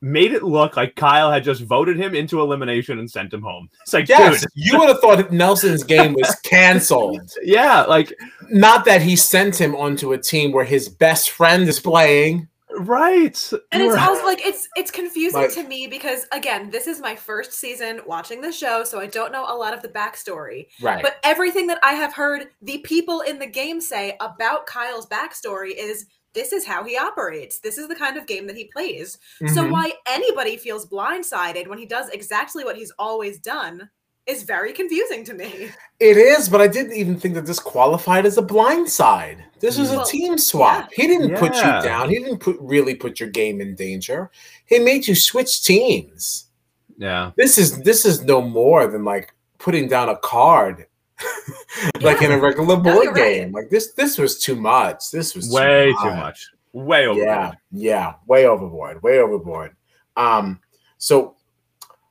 [0.00, 3.68] made it look like Kyle had just voted him into elimination and sent him home.
[3.82, 7.30] It's like, Yes, dude, you would have thought Nelson's game was canceled.
[7.42, 8.10] yeah, like
[8.48, 12.48] Not that he sent him onto a team where his best friend is playing.
[12.80, 13.52] Right.
[13.72, 17.14] And You it's also like it's it's confusing to me because again, this is my
[17.16, 20.66] first season watching the show, so I don't know a lot of the backstory.
[20.80, 21.02] Right.
[21.02, 25.72] But everything that I have heard the people in the game say about Kyle's backstory
[25.76, 27.58] is this is how he operates.
[27.58, 29.18] This is the kind of game that he plays.
[29.54, 29.72] So Mhm.
[29.72, 33.90] why anybody feels blindsided when he does exactly what he's always done
[34.30, 35.70] is very confusing to me.
[36.00, 39.44] it is, but I didn't even think that this qualified as a blind side.
[39.60, 40.90] This was a team swap.
[40.92, 42.08] He didn't put you down.
[42.08, 44.30] He didn't put really put your game in danger.
[44.66, 46.48] He made you switch teams.
[46.96, 47.32] yeah.
[47.36, 50.86] This is this is no more than like putting down a card.
[52.00, 53.34] like in a regular board you're right.
[53.34, 53.52] game.
[53.52, 55.10] Like this this was too much.
[55.10, 56.48] This was Way too much.
[56.72, 57.20] Way over.
[57.20, 59.76] Yeah, yeah, way overboard, way overboard.
[60.16, 60.60] Um,
[60.98, 61.36] so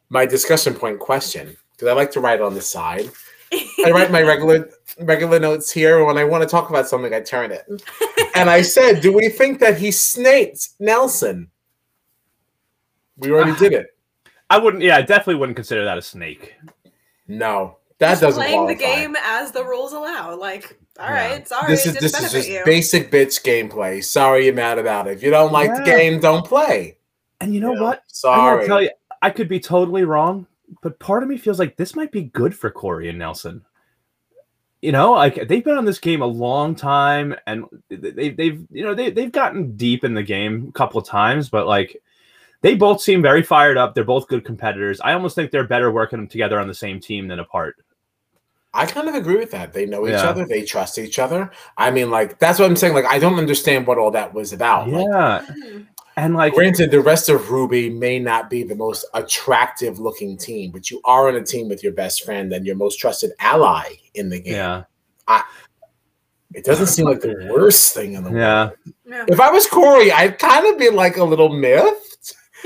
[0.09, 3.09] my discussion point question, because I like to write on the side.
[3.85, 4.69] I write my regular
[4.99, 6.03] regular notes here.
[6.03, 7.65] When I want to talk about something, I turn it.
[8.35, 11.49] And I said, "Do we think that he snaked Nelson?"
[13.17, 13.87] We already did it.
[14.49, 16.53] I wouldn't yeah, I definitely wouldn't consider that a snake.
[17.27, 20.35] No, that Just doesn't playing the game as the rules allow.
[20.35, 21.27] Like, all Yeah.
[21.31, 22.61] right, sorry, This it is didn't this is just you.
[22.65, 24.01] basic bitch gameplay.
[24.03, 25.13] Sorry you're mad about it.
[25.17, 26.97] If you don't like the game, don't play.
[27.41, 27.97] And you know Yeah, what?
[27.97, 28.55] I'm Sorry.
[28.57, 30.47] gonna tell you, I could be totally wrong,
[30.81, 33.63] but part of me feels like this might be good for Cory and Nelson.
[34.81, 38.83] You know, like they've been on this game a long time, and they, they've you
[38.83, 42.01] know they they've gotten deep in the game a couple of times, but like
[42.61, 43.93] they both seem very fired up.
[43.93, 45.01] They're both good competitors.
[45.01, 47.75] I almost think they're better working together on the same team than apart.
[48.73, 49.73] I kind of agree with that.
[49.73, 50.29] They know each Yeah.
[50.29, 50.45] other.
[50.45, 51.51] They trust each other.
[51.77, 52.93] I mean, like that's what I'm saying.
[52.93, 54.87] Like I don't understand what all that was about.
[54.87, 55.87] Yeah, Mhm.
[56.21, 60.71] And like granted, the rest of Ruby may not be the most attractive looking team,
[60.71, 63.93] but you are on a team with your best friend and your most trusted ally
[64.15, 64.53] in the game.
[64.55, 64.83] yeah,
[66.53, 68.41] It doesn't seem like the worst thing in the world.
[68.41, 68.91] yeah.
[69.05, 69.25] Yeah.
[69.27, 72.35] If I was Cory, I'd kind of be like a little miffed.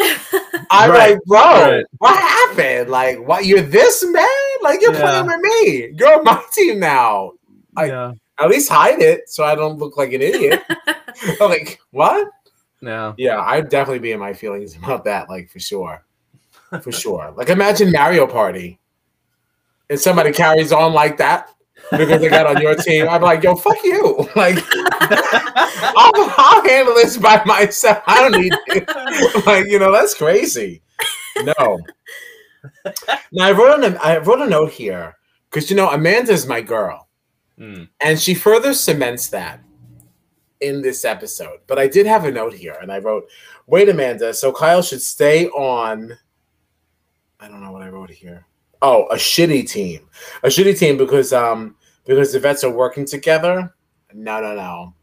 [0.71, 1.85] I'm Right, like, bro, right.
[1.99, 2.89] what happened?
[2.89, 3.45] Like, what?
[3.45, 4.25] You're this man?
[4.63, 5.01] Like, you're Yeah.
[5.01, 5.93] playing with me.
[5.97, 7.33] You're on my team now.
[7.77, 8.13] I- yeah.
[8.39, 10.63] At least hide it so I don't look like an idiot.
[11.39, 12.27] I'm like, what?
[12.83, 13.15] No.
[13.17, 16.03] Yeah, I'd definitely be in my feelings about that, like for sure.
[16.81, 17.31] For sure.
[17.37, 18.79] Like imagine Mario Party
[19.89, 21.49] and somebody carries on like that
[21.91, 23.07] because they got on your team.
[23.07, 24.27] I'm like, yo, fuck you.
[24.35, 24.57] Like
[25.05, 28.01] I'll, I'll handle this by myself.
[28.07, 29.41] I don't need you.
[29.45, 30.81] like, you know, that's crazy.
[31.43, 31.79] No.
[33.31, 35.15] Now I wrote a, I wrote a note here
[35.49, 37.07] because you know Amanda's my girl,
[37.59, 37.87] Mm.
[38.01, 39.59] and she further cements that
[40.63, 41.59] in this episode.
[41.67, 43.27] But I did have a note here, and I wrote,
[43.67, 44.33] "Wait, Amanda.
[44.33, 46.17] So Kyle should stay on."
[47.39, 48.45] I don't know what I wrote here.
[48.81, 50.09] Oh, a shitty team,
[50.43, 53.73] a shitty team because um because the vets are working together.
[54.13, 54.93] No, no, no.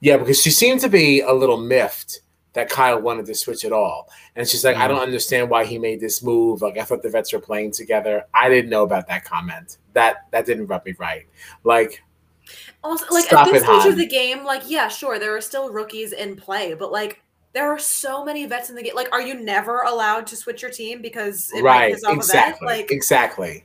[0.00, 2.20] Yeah, because she seemed to be a little miffed
[2.52, 4.08] that Kyle wanted to switch at all.
[4.34, 6.62] And she's like, I don't understand why he made this move.
[6.62, 8.24] Like I thought the vets were playing together.
[8.34, 9.78] I didn't know about that comment.
[9.92, 11.26] That that didn't rub me right.
[11.64, 12.02] Like
[12.82, 13.92] Also, like Stop at this stage Han.
[13.92, 17.22] of the game, like yeah, sure, there are still rookies in play, but like
[17.52, 18.94] there are so many vets in the game.
[18.94, 22.14] Like, are you never allowed to switch your team because it might right, piss off
[22.16, 22.66] exactly.
[22.66, 22.78] a vet?
[22.78, 23.64] Like, exactly.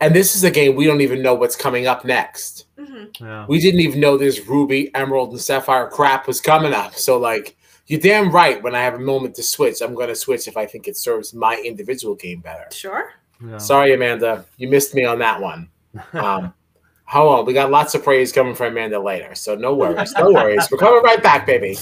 [0.00, 2.66] And this is a game we don't even know what's coming up next.
[2.78, 3.18] mhm.
[3.18, 3.46] Yeah.
[3.48, 6.94] We didn't even know this ruby, emerald, and sapphire crap was coming up.
[6.94, 7.56] So like
[7.86, 10.66] you're damn right when I have a moment to switch, I'm gonna switch if I
[10.66, 12.66] think it serves my individual game better.
[12.72, 13.12] sure.
[13.44, 13.58] Yeah.
[13.58, 15.70] Sorry, Amanda, you missed me on that one.
[16.12, 16.52] Um,
[17.06, 20.30] hold on, we got lots of praise coming from Amanda later, so no worries, no
[20.32, 20.68] worries.
[20.70, 21.76] We're coming right back, baby.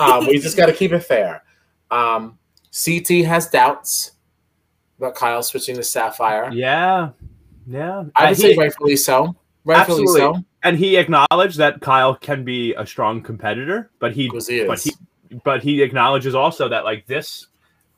[0.00, 1.42] Um, we just got to keep it fair.
[1.90, 2.38] Um,
[2.72, 4.12] CT has doubts
[4.98, 6.50] about Kyle switching to Sapphire.
[6.52, 7.10] Yeah.
[7.66, 8.04] Yeah.
[8.16, 9.34] I would say rightfully so.
[9.64, 10.20] Rightfully Absolutely.
[10.38, 14.80] so, and he acknowledged that Kyle can be a strong competitor, but he he but
[14.80, 14.92] he
[15.44, 17.46] but he acknowledges also that like this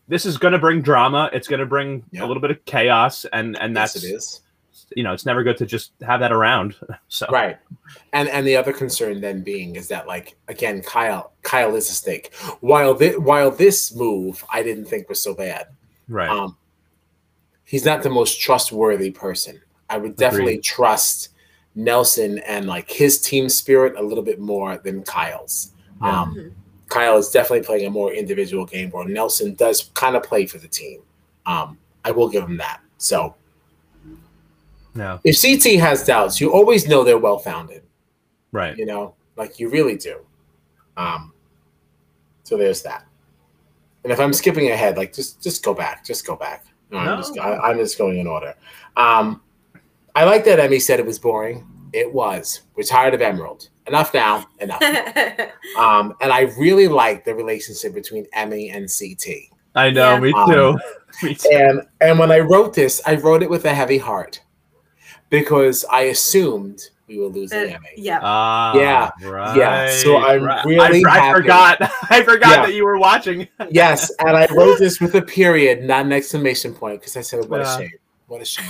[0.08, 2.24] this is going to bring drama it's going to bring Yeah.
[2.24, 4.40] a little bit of chaos and and yes, that's it is.
[4.96, 6.74] You know it's never good to just have that around
[7.08, 7.58] so Right.
[8.12, 11.94] And and the other concern then being is that like again Kyle Kyle is a
[11.94, 12.34] snake.
[12.60, 15.66] While thi- while this move I didn't think was so bad.
[16.08, 16.56] right Um
[17.64, 19.60] he's not the most trustworthy person.
[19.88, 20.64] I would definitely Agreed.
[20.64, 21.28] trust
[21.74, 25.72] Nelson and like his team spirit a little bit more than Kyle's.
[26.02, 26.20] Yeah.
[26.22, 26.52] Um Mhm.
[26.88, 30.58] Kyle is definitely playing a more individual game where Nelson does kind of play for
[30.58, 31.00] the team.
[31.46, 32.80] Um I will give him that.
[32.98, 33.34] So
[34.94, 37.82] yeah if CT has doubts, you always know they're well founded.
[38.52, 38.76] right.
[38.76, 40.20] You know like you really do.
[40.96, 41.32] Um
[42.44, 43.06] so there's that.
[44.04, 46.66] And if i'm skipping ahead like just just go back just go back.
[46.90, 48.54] No, I'm, just, I, i'm just going in order.
[48.96, 49.40] Um
[50.14, 51.66] i like that emmy said it was boring.
[51.94, 52.62] It was.
[52.74, 53.68] We're tired of emerald.
[53.86, 54.82] Enough now enough.
[55.78, 59.26] Um and i really like the relationship between emmy and ct
[59.74, 60.20] i know Yeah.
[60.20, 60.78] me Um, too.
[61.22, 61.48] Me too.
[61.52, 64.42] and and when i wrote this i wrote it with a heavy heart
[65.32, 68.20] because i assumed we were losing Uh, emmy yeah.
[68.22, 69.10] Ah, Yeah.
[69.28, 70.64] right, Yeah, so I'm right.
[70.64, 71.40] really I, I happy.
[71.40, 71.78] forgot
[72.10, 72.62] i forgot Yeah.
[72.66, 76.74] that you were watching Yes, and I wrote this with a period, not an exclamation
[76.74, 77.74] point, because I said, "What Yeah.
[77.74, 77.98] a shame!
[78.26, 78.66] What a shame!"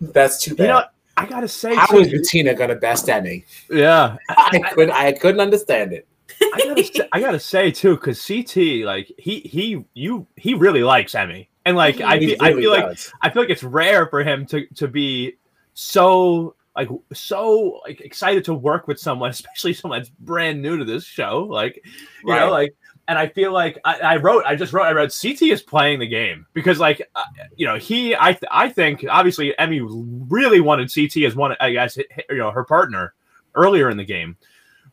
[0.00, 0.62] That's too bad.
[0.64, 0.84] you know
[1.16, 3.44] i gotta say How too, is Bettina gonna best Emmy?
[3.70, 6.06] yeah I could, I couldn't understand it.
[6.54, 8.56] I gotta, say, I gotta say too, because CT
[8.86, 12.70] like he he you he really likes Emmy, and like I feel, I really feel
[12.72, 12.98] like.
[13.22, 15.34] I feel like it's rare for him to to be
[15.74, 20.84] so like so like excited to work with someone, especially someone that's brand new to
[20.84, 21.46] this show.
[21.50, 21.80] Like
[22.24, 22.40] you Right.
[22.40, 22.74] know, like
[23.08, 25.98] and I feel like I, I wrote, I just wrote, I wrote CT is playing
[25.98, 27.22] the game because like uh,
[27.56, 31.72] you know he I th- I think obviously Emmy really wanted CT as one I
[31.72, 32.04] guess you
[32.36, 33.14] know her partner
[33.54, 34.36] earlier in the game.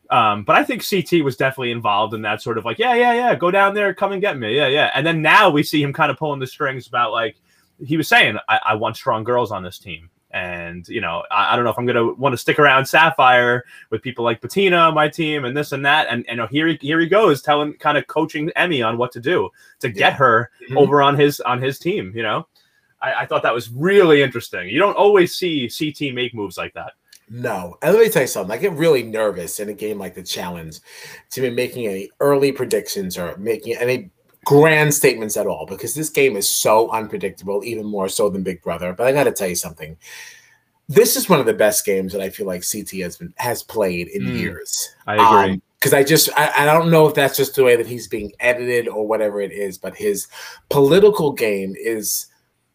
[0.10, 3.14] Um, but I think CT was definitely involved in that sort of like, yeah, yeah,
[3.14, 4.56] yeah, go down there, come and get me.
[4.56, 4.91] Yeah, yeah.
[4.93, 7.36] And then now we see him kind of pulling the strings about like
[7.84, 10.10] he was saying, I, I want strong girls on this team.
[10.32, 13.64] And you know, I, I don't know if I'm gonna want to stick around Sapphire
[13.89, 16.08] with people like Bettina on my team and this and that.
[16.10, 19.12] And you know, here he here he goes telling kind of coaching Emmy on what
[19.14, 19.49] to do
[19.80, 20.18] to get Yeah.
[20.18, 20.78] her Mhm.
[20.78, 22.47] over on his on his team, you know.
[23.01, 24.68] I, I thought that was really interesting.
[24.70, 26.93] You don't always see CT make moves like that.
[27.30, 28.55] No, and let me tell you something.
[28.55, 30.80] I get really nervous in a game like the challenge
[31.32, 34.11] to be making any early predictions or making any
[34.45, 38.61] grand statements at all because this game is so unpredictable, even more so than Big
[38.61, 38.93] Brother.
[38.93, 39.97] But I got to tell you something.
[40.88, 43.63] This is one of the best games that I feel like CT has been has
[43.63, 44.38] played in Mm.
[44.38, 44.89] years.
[45.07, 45.61] I agree.
[45.80, 48.32] because I just I, I don't know if that's just the way that he's being
[48.39, 50.28] edited or whatever it is, but his
[50.69, 52.28] political game is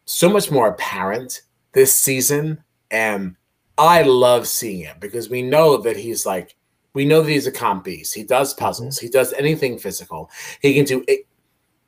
[0.05, 1.41] so much more apparent
[1.71, 3.35] this season, and
[3.81, 6.55] I love seeing it because we know that he's like
[6.93, 8.13] we know that he's a comp beast.
[8.13, 8.99] He does puzzles.
[8.99, 10.29] He does anything physical.
[10.61, 11.25] He can do it.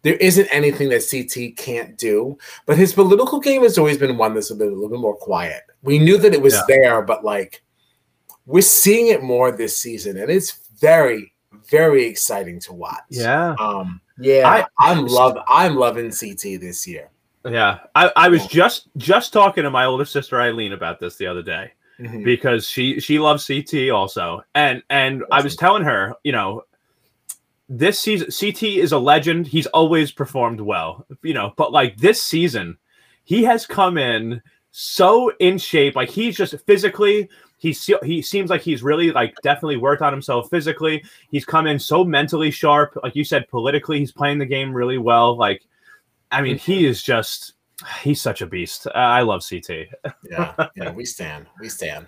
[0.01, 4.33] There isn't anything that CT can't do, but his political game has always been one
[4.33, 5.61] that's a, bit, a little bit more quiet.
[5.83, 6.63] We knew that it was Yeah.
[6.67, 7.61] there, but like
[8.45, 11.33] we're seeing it more this season, and it's very,
[11.69, 13.03] very exciting to watch.
[13.09, 13.55] Yeah.
[13.59, 17.09] Um, yeah, I- I, am love I'm loving CT this year.
[17.45, 17.79] Yeah.
[17.93, 21.43] I, I was just just talking to my older sister Eileen about this the other
[21.43, 21.71] day.
[21.99, 22.23] Mhm.
[22.23, 26.63] because she she loves CT also, and and I was telling her, you know,
[27.69, 29.47] this season CT is a legend.
[29.47, 32.77] He's always performed well, you know, but like this season,
[33.23, 34.41] he has come in
[34.71, 35.95] so in shape.
[35.95, 40.49] Like he's just physically, he he seems like he's really like definitely worked on himself
[40.49, 41.03] physically.
[41.29, 44.97] He's come in so mentally sharp, like you said, politically, he's playing the game really
[44.97, 45.37] well.
[45.37, 45.63] Like,
[46.31, 47.53] I mean, he is just.
[48.01, 48.87] He's such a beast.
[48.93, 49.87] I love CT.
[50.29, 52.07] Yeah, yeah, we stand, we stand.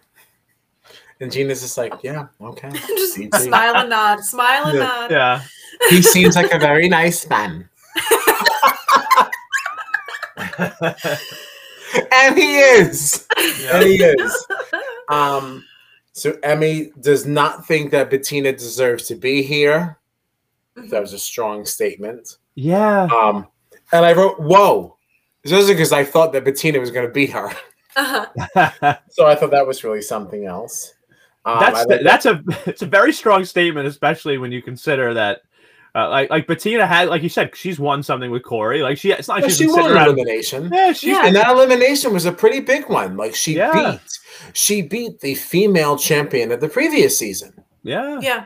[1.21, 2.69] And Gina's just like, yeah, okay.
[2.71, 3.35] Just CT.
[3.35, 4.83] smile and nod, smile and Yeah.
[4.83, 5.11] nod.
[5.11, 5.41] Yeah.
[5.89, 7.69] He seems like a very nice man,
[12.11, 13.27] and he is.
[13.71, 14.47] and he is.
[15.09, 15.63] Um,
[16.13, 19.97] so Emmy does not think that Bettina deserves to be here.
[20.75, 22.37] That was a strong statement.
[22.55, 23.03] Yeah.
[23.05, 23.47] Um,
[23.91, 24.94] and I wrote, "Whoa!"
[25.45, 27.49] Just because I thought that Bettina was going to be her,
[27.95, 28.95] Uh-huh.
[29.09, 30.93] so I thought that was really something else.
[31.45, 35.41] Um, that's like that's a it's a very strong statement, especially when you consider that.
[35.93, 39.11] Uh, like like Bettina had like you said she's won something with Cory like she
[39.13, 41.25] it's not like Well, she's she won an around elimination, yeah she's Yeah.
[41.25, 43.15] and that elimination was a pretty big one.
[43.15, 43.91] Like she Yeah.
[43.91, 44.01] beat,
[44.51, 47.53] she beat the female champion of the previous season.
[47.83, 48.45] yeah yeah,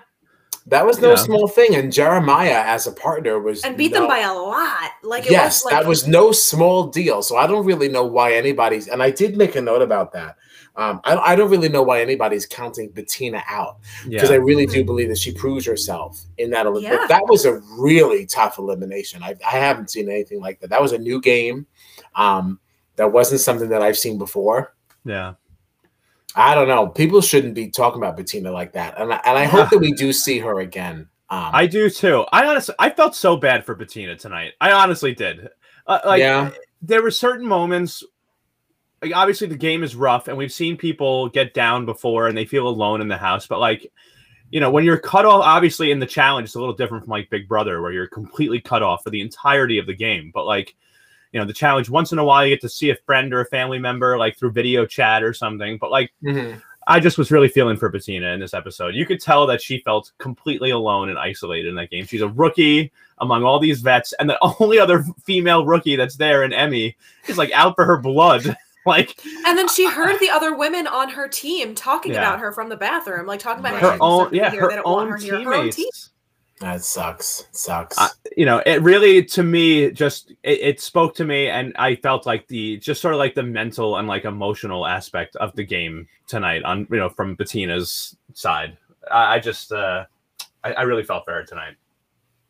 [0.70, 1.16] That was no Yeah.
[1.16, 4.92] small thing, and Jeremiah as a partner was and beat no- them by a lot.
[5.04, 7.22] Like it yes, was like that was no small deal.
[7.24, 10.36] So I don't really know why anybody's, and I did make a note about that.
[10.76, 14.66] Um, I, I don't really know why anybody's counting Bettina out because I yeah really
[14.66, 16.66] do believe that she proves herself in that.
[16.68, 17.06] elim- Yeah.
[17.08, 19.22] That was a really tough elimination.
[19.24, 20.70] I, I haven't seen anything like that.
[20.70, 21.66] That was a new game.
[22.16, 22.60] Um,
[22.96, 24.74] that wasn't something that I've seen before.
[25.04, 25.34] yeah
[26.36, 26.88] I don't know.
[26.88, 29.94] People shouldn't be talking about Bettina like that, and I, and I hope that we
[29.94, 31.08] do see her again.
[31.32, 35.14] Um, I do too I honestly I felt so bad for Bettina tonight I honestly
[35.14, 35.48] did
[35.86, 36.50] uh, like yeah,
[36.82, 38.04] there were certain moments
[39.04, 42.46] like obviously the game is rough and we've seen people get down before and they
[42.46, 43.92] feel alone in the house but like
[44.50, 47.12] you know when you're cut off obviously in the challenge it's a little different from
[47.12, 50.48] like big brother where you're completely cut off for the entirety of the game but
[50.48, 50.76] like
[51.32, 53.42] you know the challenge once in a while you get to see a friend or
[53.42, 56.62] a family member like through video chat or something but like Mhm.
[56.88, 59.80] i just was really feeling for bettina in this episode you could tell that she
[59.80, 64.14] felt completely alone and isolated in that game she's a rookie among all these vets
[64.20, 66.96] and the only other female rookie that's there in emmy
[67.28, 68.56] is like out for her blood
[68.86, 72.20] like And then she heard the other women on her team talking Yeah.
[72.20, 74.62] about her from the bathroom, like talking about her own deserved to be yeah here,
[74.62, 75.28] her they don't want own her.
[75.44, 76.10] Her own teammates
[76.60, 77.42] that sucks.
[77.42, 77.98] It sucks.
[77.98, 81.96] I- you know it really to me just it, it spoke to me and i
[81.96, 85.64] felt like the just sort of like the mental and like emotional aspect of the
[85.66, 88.78] game tonight on you know from bettina's side
[89.12, 90.06] i, I just uh
[90.64, 91.76] I, I really felt for her tonight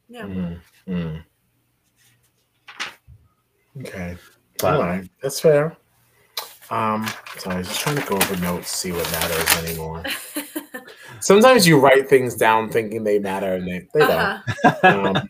[0.09, 0.25] Yeah.
[0.25, 1.23] Mm, mm.
[3.79, 4.17] Okay.
[4.59, 5.09] But- All right.
[5.23, 5.75] That's fair.
[6.69, 7.07] Um,
[7.37, 10.03] sorry, I was just trying to go over notes, see what matters anymore.
[11.21, 14.73] Sometimes you write things down thinking they matter and they, they Uh-huh.
[14.81, 15.15] don't.
[15.17, 15.29] Um,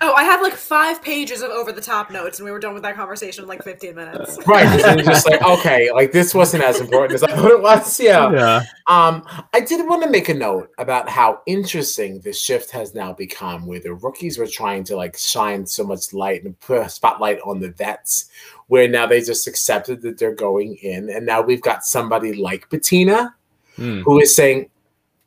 [0.00, 2.74] Oh, I have like five pages of over the top notes, and we were done
[2.74, 4.38] with that conversation in like 15 minutes.
[4.46, 4.66] right.
[4.66, 7.98] 'cause you're just like, okay, like this wasn't as important as I thought it was.
[8.00, 8.30] Yeah.
[8.32, 12.94] yeah Um, I did want to make a note about how interesting this shift has
[12.94, 16.82] now become, where the rookies were trying to like shine so much light and put
[16.82, 18.26] a spotlight on the vets,
[18.66, 22.68] where now they just accepted that they're going in, and now we've got somebody like
[22.68, 23.34] Bettina
[23.76, 24.02] Hmm.
[24.02, 24.68] who is saying,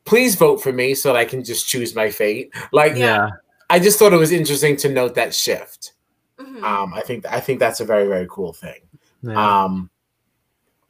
[0.07, 3.29] "Please vote for me so that I can just choose my fate." Like, yeah
[3.69, 5.91] I just thought it was interesting to note that shift.
[6.39, 6.63] Mhm.
[6.63, 8.79] Um, I think I think that's a very very cool thing.
[9.21, 9.89] yeah Um,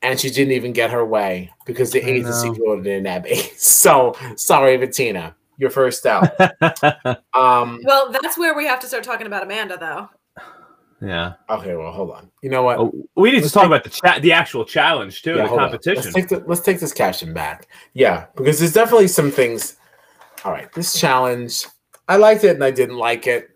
[0.03, 2.55] and she didn't even get her way because the I agency know.
[2.65, 3.35] voted in Abby.
[3.57, 6.29] So sorry, Bettina, you're first out.
[7.33, 10.09] um, Well, that's where we have to start talking about Amanda, though.
[11.01, 12.31] Yeah okay, well, hold on.
[12.41, 12.79] You know what?
[12.79, 15.43] Oh, we need to Let's talk take- about the chat the actual challenge too Yeah,
[15.43, 17.67] the competition Let's take the, let's take this caption back.
[17.93, 19.77] Yeah, because there's definitely some things.
[20.43, 21.65] All right, this challenge,
[22.07, 23.49] I liked it and I didn't like it.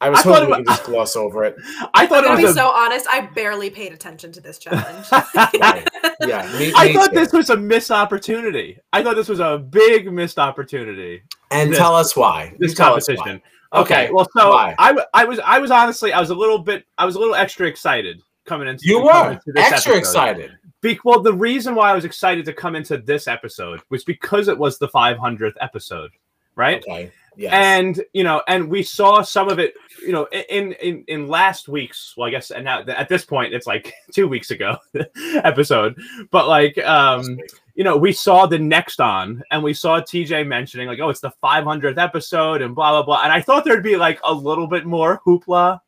[0.00, 1.54] I was I hoping it we could just gloss over it.
[1.94, 3.06] i thought I'm it gonna was be a so honest.
[3.08, 5.06] I barely paid attention to this challenge.
[5.60, 5.88] Right.
[6.26, 7.18] Yeah, me, I me thought too.
[7.20, 8.78] this was a missed opportunity.
[8.92, 11.22] I thought this was a big missed opportunity.
[11.52, 12.54] and this- tell us why.
[12.58, 13.14] This You tell us why.
[13.16, 13.42] competition.
[13.72, 14.74] Okay, Okay, well, so why?
[14.78, 17.34] I, I was I was honestly I was a little bit I was a little
[17.34, 19.98] extra excited coming into You were into this extra episode.
[19.98, 20.50] excited.
[20.80, 24.48] Be- well, the reason why I was excited to come into this episode was because
[24.48, 26.10] it was the 500th episode,
[26.56, 26.82] right?
[26.82, 27.12] Okay.
[27.36, 27.52] Yes.
[27.54, 31.66] And you know, and we saw some of it, you know, in in in last
[31.66, 32.12] week's.
[32.14, 34.76] Well, I guess, and now at this point, it's like two weeks ago
[35.36, 35.98] episode.
[36.30, 37.38] But like, um,
[37.74, 41.20] you know, we saw the next on and we saw TJ mentioning, like, oh, it's
[41.20, 43.22] the 500th episode and blah, blah, blah.
[43.22, 45.80] And I thought there'd be like a little bit more hoopla,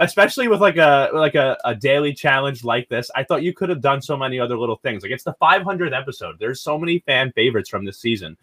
[0.00, 3.10] especially with like a like a, a daily challenge like this.
[3.16, 5.02] I thought you could have done so many other little things.
[5.02, 6.36] Like, it's the 500th episode.
[6.38, 8.36] There's so many fan favorites from this season.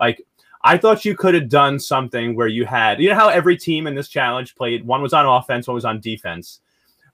[0.00, 0.20] Like,
[0.64, 3.86] I thought you could have done something where you had, you know, how every team
[3.86, 6.60] in this challenge played one was on offense, one was on defense.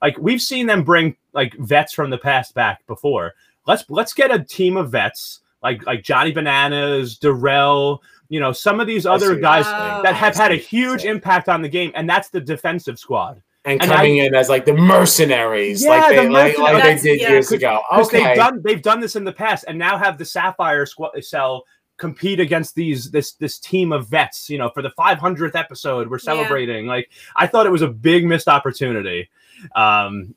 [0.01, 3.33] Like, we've seen them bring like vets from the past back before
[3.69, 8.79] let's let's get a team of vets like like Johnny Bananas, Darrell, you know, some
[8.79, 9.65] of these other guys
[10.03, 10.63] that have had a see.
[10.63, 13.41] huge impact on the game, and that's the defensive squad.
[13.65, 16.95] And And coming in as like the mercenaries, Yeah, like they the like, like they
[16.95, 17.29] did Yeah.
[17.29, 17.81] years ago.
[17.91, 21.11] Okay, they've done they've done this in the past, and now have the Sapphire squad
[21.23, 21.65] cell
[21.97, 24.49] compete against these this this team of vets.
[24.49, 26.87] You know, for the 500th episode, we're celebrating.
[26.87, 29.29] Like I thought it was a big missed opportunity,
[29.75, 30.33] um,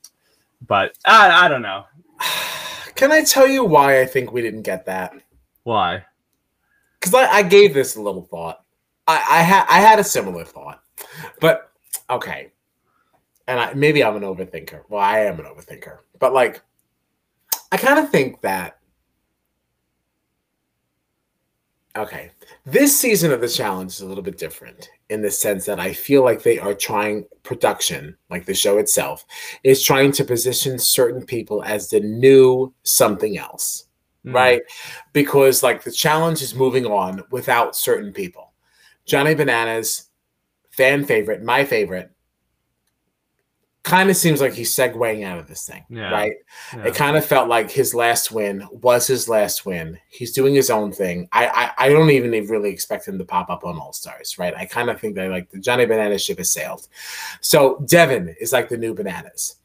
[0.67, 1.85] but I, I don't know
[2.95, 5.15] Can I tell you why I think we didn't get that?
[5.65, 6.05] why.
[6.99, 8.65] Because I, I gave this a little thought.
[9.07, 10.83] I, I had I had a similar thought,
[11.41, 11.71] but
[12.09, 12.53] okay.
[13.49, 14.83] And I, maybe I'm an overthinker.
[14.89, 16.63] Well, I am an overthinker, but like,
[17.73, 18.79] I kind of think that.
[21.97, 22.31] Okay,
[22.65, 25.93] this season of the challenge is a little bit different in the sense that I
[25.93, 29.25] feel like they are trying production, like the show itself,
[29.63, 33.87] is trying to position certain people as the new something else
[34.25, 34.35] Mm.
[34.35, 34.63] right?
[35.13, 38.53] Because like the challenge is moving on without certain people.
[39.05, 40.11] Johnny Bananas,
[40.71, 42.11] fan favorite, my favorite,
[43.85, 46.11] kind of seems like he's segueing out of this thing, Yeah.
[46.11, 46.33] right?
[46.73, 46.85] Yeah.
[46.85, 49.99] It kind of felt like his last win was his last win.
[50.09, 51.29] He's doing his own thing.
[51.33, 51.47] I
[51.79, 54.55] I, I don't even really expect him to pop up on All Stars, right?
[54.55, 56.87] I kind of think that like the Johnny Bananas ship has sailed.
[57.41, 59.57] So Devin is like the new Bananas.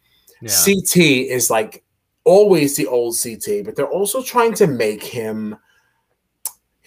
[0.42, 0.50] Yeah.
[0.66, 1.84] CT is like
[2.24, 5.56] always the old CT, but they're also trying to make him.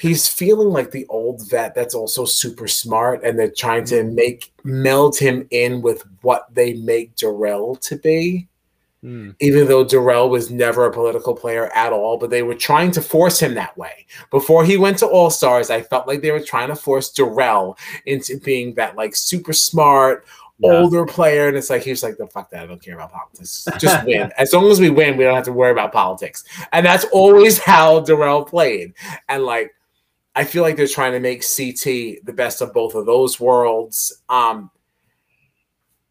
[0.00, 4.50] He's feeling like the old vet that's also super smart, and they're trying to make
[4.64, 8.48] meld him in with what they make Darrell to be.
[9.04, 9.34] Mm.
[9.40, 13.00] Even though Darrell was never a political player at all, but they were trying to
[13.02, 14.06] force him that way.
[14.30, 17.78] Before he went to All Stars, I felt like they were trying to force Darrell
[18.06, 20.26] into being that like super smart,
[20.58, 20.72] Yeah.
[20.72, 22.62] older player, and it's like he was like, "The fuck that!
[22.62, 23.66] I don't care about politics.
[23.78, 24.30] Just win.
[24.36, 27.58] As long as we win, we don't have to worry about politics." And that's always
[27.58, 28.92] how Darrell played.
[29.30, 29.74] And like,
[30.36, 34.22] I feel like they're trying to make CT the best of both of those worlds.
[34.28, 34.70] Um,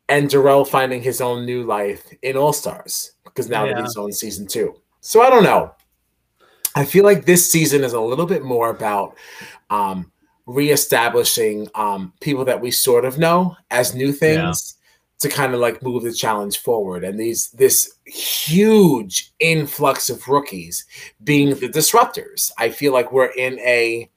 [0.09, 3.81] and Darrell finding his own new life in All Stars because now that Yeah.
[3.83, 4.75] he's on season two.
[5.01, 5.71] So I don't know.
[6.75, 9.15] I feel like this season is a little bit more about
[9.69, 10.11] um,
[10.47, 14.75] reestablishing um, people that we sort of know as new things
[15.19, 17.03] to kind of like move the challenge forward.
[17.03, 20.85] And these this huge influx of rookies
[21.23, 22.51] being the disruptors.
[22.57, 24.09] I feel like we're in a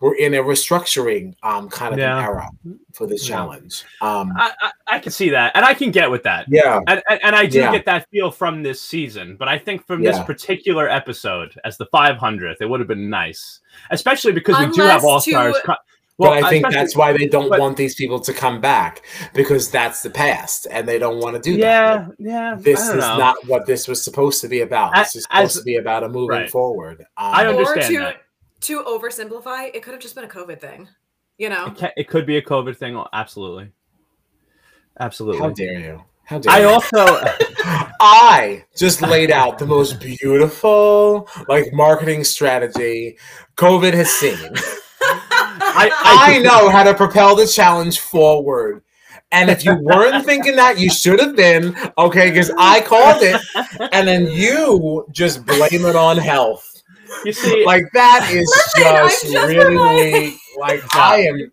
[0.00, 2.18] we're in a restructuring um, kind of Yeah.
[2.18, 2.50] an era
[2.92, 3.36] for this Yeah.
[3.36, 3.84] challenge.
[4.00, 6.46] Um, I, I, I can see that, and I can get with that.
[6.48, 7.70] yeah, And, and, and I do Yeah.
[7.70, 11.86] get that feel from this season, but I think from this particular episode, as the
[11.94, 13.60] 500th, it would have been nice,
[13.92, 15.54] especially because we do have all stars.
[15.66, 15.78] to-
[16.18, 19.02] but I think that's why they don't but- want these people to come back
[19.34, 22.08] because that's the past, and they don't want to do that.
[22.18, 22.54] yeah, yeah.
[22.58, 23.18] this I is don't know.
[23.18, 24.96] not what this was supposed to be about.
[24.96, 26.50] As- This is supposed as- to be about a moving right.
[26.50, 27.00] forward.
[27.00, 28.16] Um, I or understand to that.
[28.62, 30.88] to oversimplify, it could have just been a COVID thing.
[31.38, 32.94] You know, It, ca- it could be a COVID thing.
[32.96, 33.72] oh, Absolutely,
[35.00, 35.40] absolutely.
[35.40, 36.02] How dare you?
[36.24, 36.68] How dare I you?
[36.68, 36.88] also,
[38.00, 43.18] I just laid out the most beautiful like marketing strategy
[43.56, 44.38] COVID has seen.
[45.60, 48.82] I, I know how to propel the challenge forward.
[49.30, 53.40] And if you weren't thinking that, you should have been, okay, because I called it,
[53.92, 56.68] and then you just blame it on health.
[57.24, 61.50] You see, Like that is Listen, just, just really providing- like I am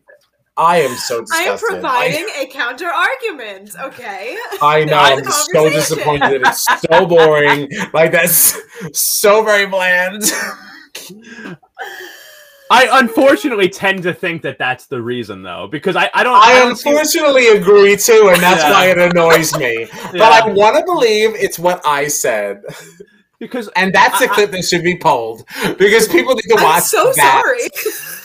[0.57, 1.47] I am so disgusted.
[1.47, 3.71] I am providing a counter argument.
[3.79, 4.37] Okay.
[4.61, 4.97] I know.
[4.97, 6.41] I'm just so disappointed.
[6.45, 7.69] It's so boring.
[7.93, 8.57] Like that's
[8.91, 10.23] so very bland.
[12.71, 16.35] I unfortunately tend to think that that's the reason, though, because I, I don't.
[16.39, 18.71] I don't see- unfortunately agree too, and that's Yeah.
[18.71, 19.87] why it annoys me.
[20.11, 20.41] But Yeah.
[20.43, 22.61] I want to believe it's what I said,
[23.39, 25.45] because and that's the I- clip that should be pulled
[25.79, 26.83] because people need to watch I'm watch.
[26.83, 27.41] so that.
[27.43, 27.69] sorry.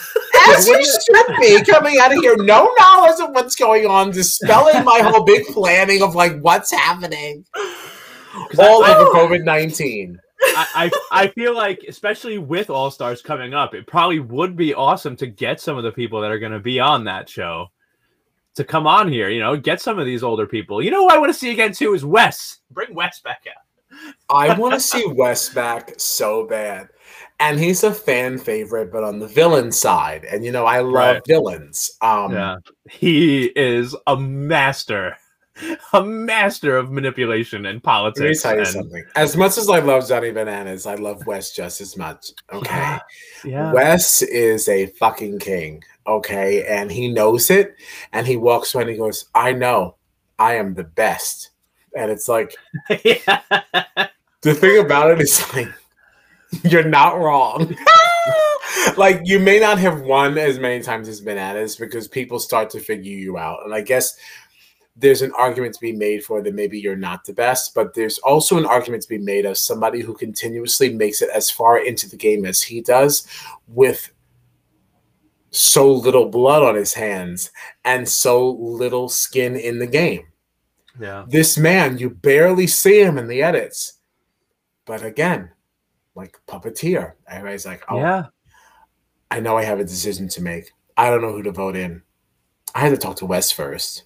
[0.48, 4.84] As you should be coming out of here, no knowledge of what's going on, dispelling
[4.84, 7.44] my whole big planning of like what's happening.
[8.58, 9.28] All I, I, over oh.
[9.28, 10.18] COVID nineteen.
[10.46, 15.16] I, I feel like, especially with All Stars coming up, it probably would be awesome
[15.16, 17.70] to get some of the people that are going to be on that show
[18.54, 19.30] to come on here.
[19.30, 20.82] You know, get some of these older people.
[20.82, 22.58] You know, who I want to see again too is Wes.
[22.70, 24.14] Bring Wes back out.
[24.28, 26.88] I want to see Wes back so bad.
[27.40, 30.24] And he's a fan favorite, but on the villain side.
[30.24, 31.26] And you know, I love Right.
[31.26, 31.96] villains.
[32.00, 32.56] Um Yeah.
[32.90, 35.16] He is a master,
[35.92, 38.20] a master of manipulation and politics.
[38.20, 39.04] let me tell you and- something.
[39.16, 42.30] As much as I love Johnny Bananas, I love Wes just as much.
[42.52, 42.70] Okay.
[42.70, 43.00] Yeah.
[43.44, 43.72] Yeah.
[43.72, 45.82] Wes is a fucking king.
[46.06, 46.64] Okay.
[46.66, 47.74] And he knows it.
[48.12, 49.96] And he walks around and he goes, I know
[50.38, 51.50] I am the best.
[51.96, 52.54] And it's like
[53.04, 53.40] yeah.
[54.42, 55.68] the thing about it is like
[56.64, 57.74] you're not wrong.
[58.96, 62.80] like you may not have won as many times as bananas because people start to
[62.80, 63.60] figure you out.
[63.64, 64.16] And I guess
[64.96, 68.18] there's an argument to be made for that maybe you're not the best, but there's
[68.18, 72.08] also an argument to be made of somebody who continuously makes it as far into
[72.08, 73.26] the game as he does
[73.66, 74.10] with
[75.50, 77.50] so little blood on his hands
[77.84, 80.26] and so little skin in the game
[81.00, 81.24] Yeah.
[81.28, 83.94] this man, you barely see him in the edits.
[84.84, 85.50] But again,
[86.14, 88.26] like puppeteer, everybody's like, oh, Yeah.
[89.30, 90.70] I know I have a decision to make.
[90.96, 92.02] I don't know who to vote in.
[92.74, 94.04] I had to talk to Wes first.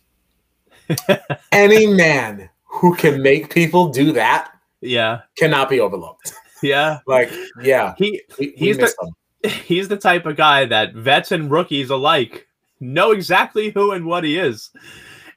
[1.53, 5.21] Any man who can make people do that Yeah.
[5.37, 6.35] cannot be overlooked.
[6.63, 6.99] Yeah.
[7.07, 7.31] Like,
[7.63, 9.15] yeah, He we, we He's the him.
[9.65, 12.49] he's the type of guy that vets and rookies alike
[12.81, 14.71] know exactly who and what he is.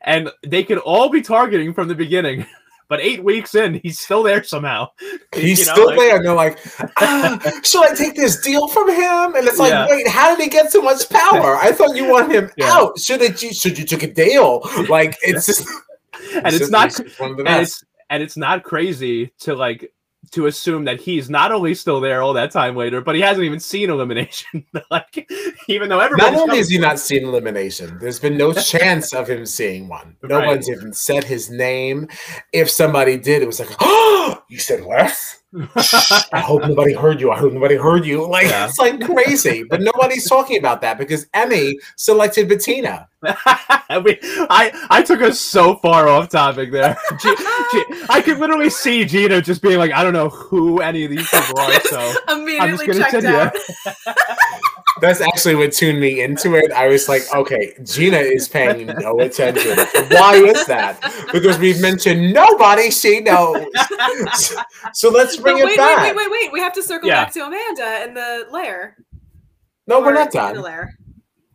[0.01, 2.45] And they could all be targeting from the beginning.
[2.91, 4.89] But eight weeks in, he's still there somehow.
[5.33, 6.59] He's You know, still like- there, and they're like,
[6.97, 9.87] ah, "Should I take this deal from him?" And it's like, Yeah.
[9.89, 11.55] "Wait, how did he get so much power?
[11.55, 12.69] I thought you wanted him Yeah.
[12.73, 12.99] out.
[12.99, 13.41] Should it?
[13.41, 14.59] You should you took a deal?
[14.89, 15.65] Like it's just,
[16.35, 19.55] And it's just- not just one of the and it's and it's not crazy to
[19.55, 19.89] like
[20.29, 23.43] to assume that he's not only still there all that time later, but he hasn't
[23.43, 24.65] even seen elimination.
[24.91, 25.29] like
[25.67, 29.27] even though everybody Not only has he not seen elimination, there's been no chance of
[29.27, 30.15] him seeing one.
[30.23, 30.47] No Right.
[30.47, 32.07] one's even said his name.
[32.53, 37.31] If somebody did, it was like, "Oh, you said Wes." I hope nobody heard you.
[37.31, 38.25] I hope nobody heard you.
[38.27, 38.67] Like Yeah.
[38.67, 43.09] it's like crazy, but nobody's talking about that because Emmy selected Bettina.
[43.23, 44.17] we,
[44.49, 46.97] I I took us so far off topic there.
[47.21, 51.03] G- G- I could literally see Gina just being like, I don't know who any
[51.03, 51.71] of these people are.
[51.91, 53.37] So Immediately gonna checked continue.
[53.37, 53.53] out.
[55.01, 56.71] That's actually what tuned me into it.
[56.71, 59.75] I was like, okay, Gina is paying no attention.
[60.09, 60.99] Why is that?
[61.33, 63.65] Because we've mentioned nobody she knows.
[64.93, 66.03] So let's bring wait, it wait, back.
[66.03, 66.51] wait, wait, wait.
[66.53, 67.25] We have to circle Yeah.
[67.25, 68.97] back to Amanda and the lair.
[69.87, 70.61] No, we're Or not In the done.
[70.61, 70.97] lair.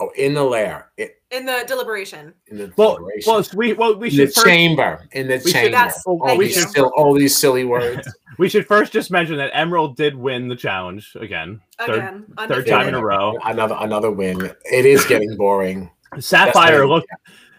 [0.00, 0.90] Oh, in the lair.
[0.98, 2.32] In, In the deliberation.
[2.46, 3.32] in the well, deliberation.
[3.32, 5.08] well, we well we in the should first, chamber.
[5.12, 5.70] In the we should- chamber.
[5.72, 8.08] That's- oh, all we these still all these silly words.
[8.38, 12.26] we should first just mention that Emerald did win the challenge again, third Again.
[12.46, 13.36] third time in a row.
[13.44, 14.52] Another another win.
[14.66, 15.90] It is getting boring.
[16.20, 17.08] Sapphire That's- looked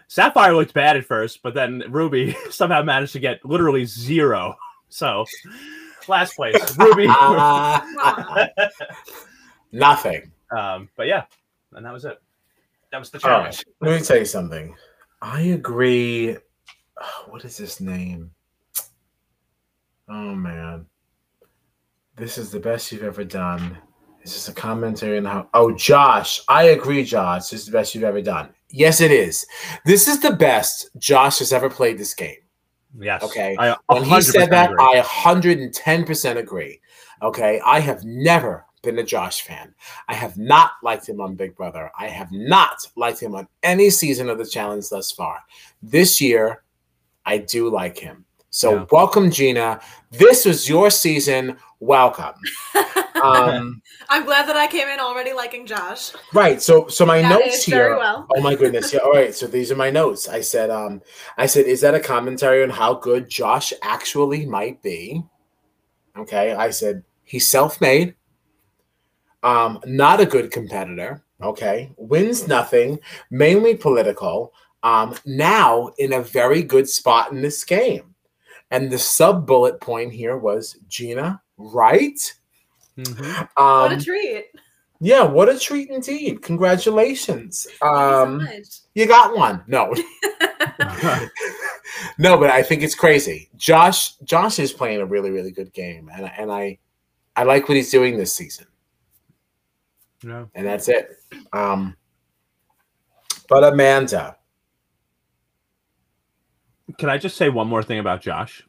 [0.08, 4.56] Sapphire looked bad at first, but then Ruby somehow managed to get literally zero.
[4.88, 5.26] So
[6.08, 7.04] last place, Ruby.
[7.06, 8.48] Ah,
[9.72, 10.30] nothing.
[10.56, 11.24] um, but yeah,
[11.74, 12.18] and that was it.
[12.92, 13.52] That was the right.
[13.52, 13.64] challenge.
[13.80, 14.74] Let me tell you something.
[15.22, 16.36] I agree.
[17.28, 18.32] What is his name?
[20.08, 20.86] Oh man,
[22.16, 23.78] this is the best you've ever done.
[24.22, 25.48] Is this a commentary on how?
[25.54, 27.50] Oh, Josh, I agree, Josh.
[27.50, 28.50] This is the best you've ever done.
[28.70, 29.46] Yes, it is.
[29.84, 32.36] This is the best Josh has ever played this game.
[32.98, 33.22] Yes.
[33.22, 33.56] Okay.
[33.58, 34.98] I When he said that, agree.
[34.98, 36.80] I 110% agree.
[37.22, 37.60] Okay.
[37.64, 39.74] I have never been a Josh fan.
[40.08, 41.90] I have not liked him on Big Brother.
[41.98, 45.40] I have not liked him on any season of the challenge thus far.
[45.82, 46.62] This year,
[47.26, 48.24] I do like him.
[48.50, 48.86] So Yeah.
[48.90, 49.80] welcome, Gina.
[50.10, 51.58] This was your season.
[51.80, 52.34] Welcome.
[53.20, 56.12] Um, I'm glad that I came in already liking Josh.
[56.34, 56.62] right.
[56.62, 57.76] So so my That notes here.
[57.76, 58.28] very well.
[58.36, 58.92] Oh my goodness.
[58.92, 59.00] Yeah.
[59.00, 59.34] All right.
[59.34, 60.28] So these are my notes.
[60.28, 61.02] I said, um,
[61.36, 65.24] I said, is that a commentary on how good Josh actually might be?
[66.16, 66.52] Okay.
[66.52, 68.14] I said he's self-made.
[69.42, 71.22] Um, not a good competitor.
[71.42, 71.90] Okay.
[71.96, 72.98] Wins nothing,
[73.30, 74.52] mainly political.
[74.82, 78.14] Um, now in a very good spot in this game.
[78.70, 82.18] And the sub bullet point here was Gina, right?
[82.98, 83.48] Mhm.
[83.54, 84.46] What a Um, treat.
[85.00, 86.42] yeah, what a treat indeed.
[86.42, 87.66] Congratulations.
[87.80, 89.62] Um, you so you got one.
[89.66, 89.94] No.
[92.18, 93.48] no, but I think it's crazy.
[93.56, 96.78] Josh Josh is playing a really really good game and and I
[97.36, 98.66] I like what he's doing this season.
[100.24, 100.46] Yeah.
[100.54, 101.16] And that's it.
[101.52, 101.96] Um
[103.48, 104.36] but Amanda.
[106.98, 108.62] Can I just say one more thing about Josh?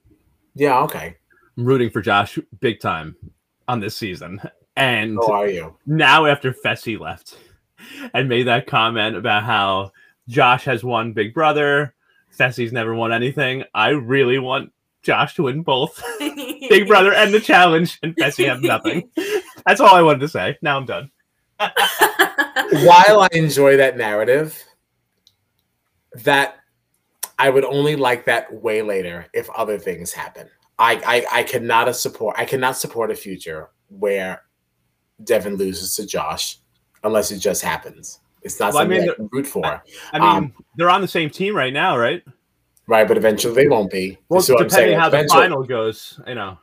[0.55, 1.15] Yeah, okay.
[1.57, 3.15] I'm rooting for Josh big time
[3.67, 4.41] on this season.
[4.75, 5.75] And How are you?
[5.85, 7.37] now after Fessy left
[8.13, 9.91] and made that comment about how
[10.27, 11.93] Josh has won Big Brother,
[12.37, 14.71] Fessy's never won anything, I really want
[15.01, 19.09] Josh to win both Big Brother and the challenge, and Fessy have nothing.
[19.65, 20.57] That's all I wanted to say.
[20.61, 21.09] Now I'm done.
[21.59, 24.63] While I enjoy that narrative,
[26.23, 26.55] that
[27.37, 30.49] I would only like that way later if other things happen.
[30.77, 34.43] I I, I cannot support I cannot support a future where
[35.23, 36.59] Devin loses to Josh
[37.03, 38.19] unless it just happens.
[38.41, 39.65] It's not Well, I something I, mean, can root for.
[39.65, 42.23] I mean, Um, they're on the same team right now, right?
[42.87, 44.17] right, but eventually they won't be.
[44.29, 46.57] Well, That's what I'm depending how the final goes, you know.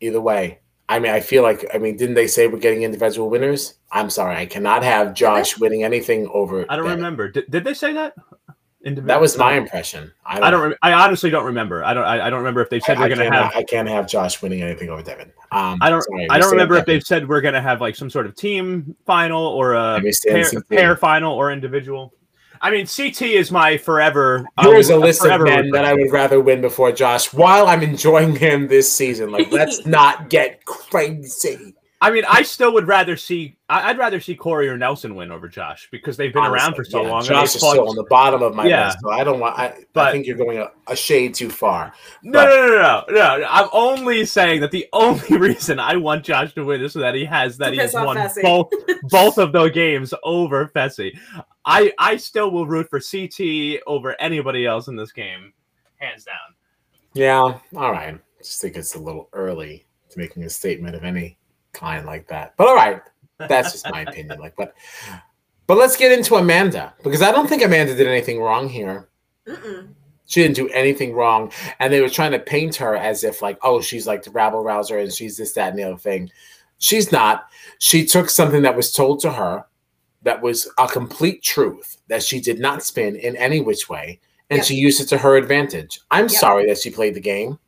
[0.00, 0.58] either way.
[0.92, 3.74] I mean, I feel like I mean, didn't they say we're getting individual winners?
[3.90, 6.66] I'm sorry, I cannot have Josh winning anything over.
[6.68, 6.98] I don't Devin.
[6.98, 7.30] remember.
[7.30, 8.14] Did, did they say that?
[8.84, 10.12] Individual- That was my impression.
[10.26, 10.44] I don't.
[10.44, 10.68] I don't.
[10.70, 11.84] Re- I honestly don't remember.
[11.84, 12.04] I don't.
[12.04, 13.52] I, I don't remember if they said I, we're I going to can't, have.
[13.54, 15.32] I can't have Josh winning anything over Devin.
[15.52, 16.02] Um, I don't.
[16.02, 16.94] sorry, I don't say remember if Devin.
[16.96, 20.02] they've said we're going to have like some sort of team final or a Let
[20.02, 22.12] me stand pair, pair final or individual.
[22.64, 24.46] I mean, CT is my forever.
[24.60, 25.84] Here's um, a list of men that.
[25.84, 29.32] I would rather win before Josh while I'm enjoying him this season.
[29.32, 31.74] Like, let's not get crazy.
[32.00, 33.56] I mean, I still would rather see.
[33.68, 36.84] I- I'd rather see Cory or Nelson win over Josh because they've been around for
[36.84, 37.22] so yeah, long.
[37.22, 38.86] Josh is fought- still on the bottom of my Yeah.
[38.86, 39.56] list, so I don't want.
[39.56, 41.92] I, I think you're going a, a shade too far.
[42.24, 43.46] No, no, no, no, no, no.
[43.48, 47.14] I'm only saying that the only reason I want Josh to win is so that
[47.14, 48.42] he has that To he's piss off won Fessy.
[48.42, 48.70] both
[49.04, 51.16] both of those games over Fessy.
[51.64, 55.52] I I still will root for CT over anybody else in this game,
[55.96, 56.34] hands down.
[57.14, 58.18] Yeah, all right.
[58.38, 61.38] Just think it's a little early to making a statement of any
[61.72, 62.54] kind like that.
[62.56, 63.00] But all right,
[63.38, 64.40] that's just my opinion.
[64.40, 64.74] Like, but
[65.66, 69.08] but let's get into Amanda because I don't think Amanda did anything wrong here.
[69.46, 69.88] Mm-mm.
[70.26, 73.58] She didn't do anything wrong, and they were trying to paint her as if like,
[73.62, 76.30] oh, she's like the rabble rouser and she's this, that, and the other thing.
[76.78, 77.46] She's not.
[77.78, 79.66] She took something that was told to her
[80.22, 84.20] that was a complete truth that she did not spin in any which way,
[84.50, 84.66] and Yep.
[84.66, 86.00] she used it to her advantage.
[86.10, 86.30] I'm Yep.
[86.30, 87.50] sorry that she played the game.
[87.50, 87.58] Right,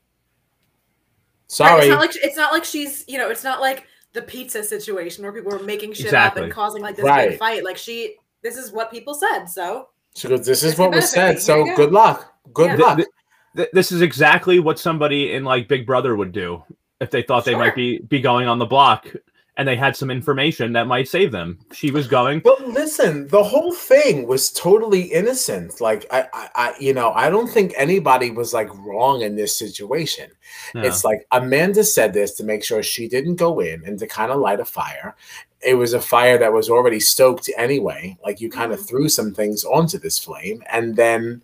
[1.49, 1.81] Sorry.
[1.83, 5.23] It's not like it's not like she's you know it's not like the pizza situation
[5.25, 7.31] where people are making shit up and causing like this Right.
[7.31, 7.65] big fight.
[7.65, 9.47] Like she, this is what people said.
[9.47, 11.41] So she goes, "This is what was said.
[11.41, 12.33] So go." good luck.
[12.53, 12.85] Good Yeah.
[12.87, 13.09] luck." Th-
[13.57, 16.63] th- this is exactly what somebody in like Big Brother would do
[17.01, 19.09] if they thought they might be be going on the block
[19.57, 21.59] and they had some information that might save them.
[21.73, 22.43] She was going.
[22.45, 25.81] Well, listen, the whole thing was totally innocent.
[25.81, 29.57] Like I, I, I, you know, I don't think anybody was like wrong in this
[29.57, 30.31] situation.
[30.75, 30.83] Yeah.
[30.83, 34.33] It's like Amanda said this to make sure she didn't go in and to kind
[34.33, 35.15] of light a fire.
[35.61, 38.19] It was a fire that was already stoked anyway.
[38.25, 38.89] Like you kind of Mhm.
[38.89, 41.43] threw some things onto this flame, and then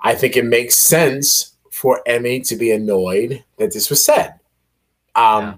[0.00, 4.34] I think it makes sense for Emmy to be annoyed that this was said.
[5.14, 5.54] Um, Yeah.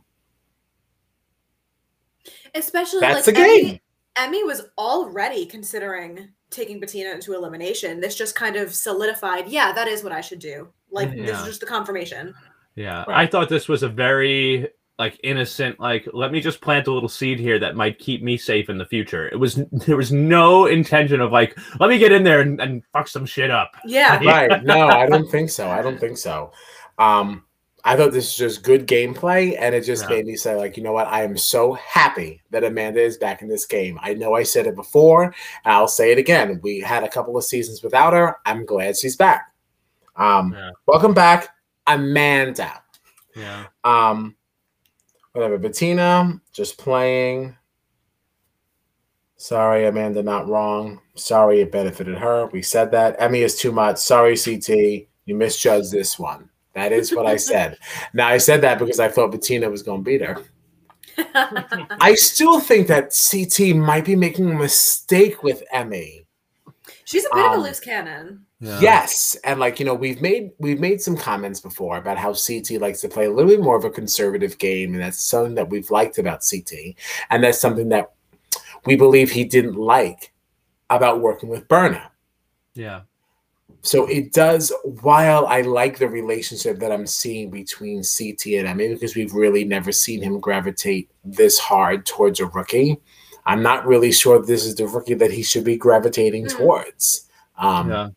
[2.58, 3.66] Especially That's like the game.
[3.66, 3.82] Emmy,
[4.16, 8.00] Emmy was already considering taking Bettina into elimination.
[8.00, 9.48] This just kind of solidified.
[9.48, 10.68] Yeah, that is what I should do.
[10.90, 12.34] Like this is just the confirmation.
[12.74, 13.24] Yeah, Right.
[13.24, 17.08] I thought this was a very like innocent like let me just plant a little
[17.08, 19.28] seed here that might keep me safe in the future.
[19.28, 22.82] It was there was no intention of like let me get in there and, and
[22.92, 23.72] fuck some shit up.
[23.84, 24.64] Yeah, right.
[24.64, 25.68] No, I don't think so.
[25.68, 26.52] I don't think so.
[26.98, 27.44] Um,
[27.84, 30.16] I thought this was just good gameplay, and it just Yeah.
[30.16, 31.06] made me say, like, you know what?
[31.06, 33.98] I am so happy that Amanda is back in this game.
[34.02, 35.32] I know I said it before, and
[35.64, 36.60] I'll say it again.
[36.62, 38.36] We had a couple of seasons without her.
[38.44, 39.52] I'm glad she's back.
[40.16, 40.70] Um, Yeah.
[40.86, 41.48] welcome back,
[41.86, 42.82] Amanda.
[43.36, 43.66] Yeah.
[43.84, 44.36] Um,
[45.32, 45.56] whatever.
[45.58, 47.56] Bettina just playing.
[49.36, 51.00] Sorry, Amanda, not wrong.
[51.14, 52.46] Sorry, it benefited her.
[52.46, 53.14] We said that.
[53.20, 53.98] Emmy is too much.
[53.98, 55.08] Sorry, CT.
[55.26, 56.50] You misjudged this one.
[56.78, 57.78] That is what I said.
[58.12, 60.36] now, I said that because I thought Bettina was going to beat her.
[62.00, 66.26] I still think that CT might be making a mistake with Emmy.
[67.04, 68.44] she's a bit of Um, a loose cannon.
[68.60, 68.80] Yeah.
[68.80, 72.80] Yes, and like you know, we've made we've made some comments before about how CT
[72.80, 75.70] likes to play a little bit more of a conservative game, and that's something that
[75.70, 76.96] we've liked about CT,
[77.30, 78.12] and that's something that
[78.84, 80.32] we believe he didn't like
[80.90, 82.10] about working with Berna.
[82.74, 83.02] Yeah.
[83.82, 84.72] So it does.
[85.02, 89.64] While I like the relationship that I'm seeing between CT and Emmy, because we've really
[89.64, 92.98] never seen him gravitate this hard towards a rookie,
[93.46, 96.56] I'm not really sure this is the rookie that he should be gravitating Mm.
[96.56, 97.28] towards.
[97.56, 98.08] Um, Yeah.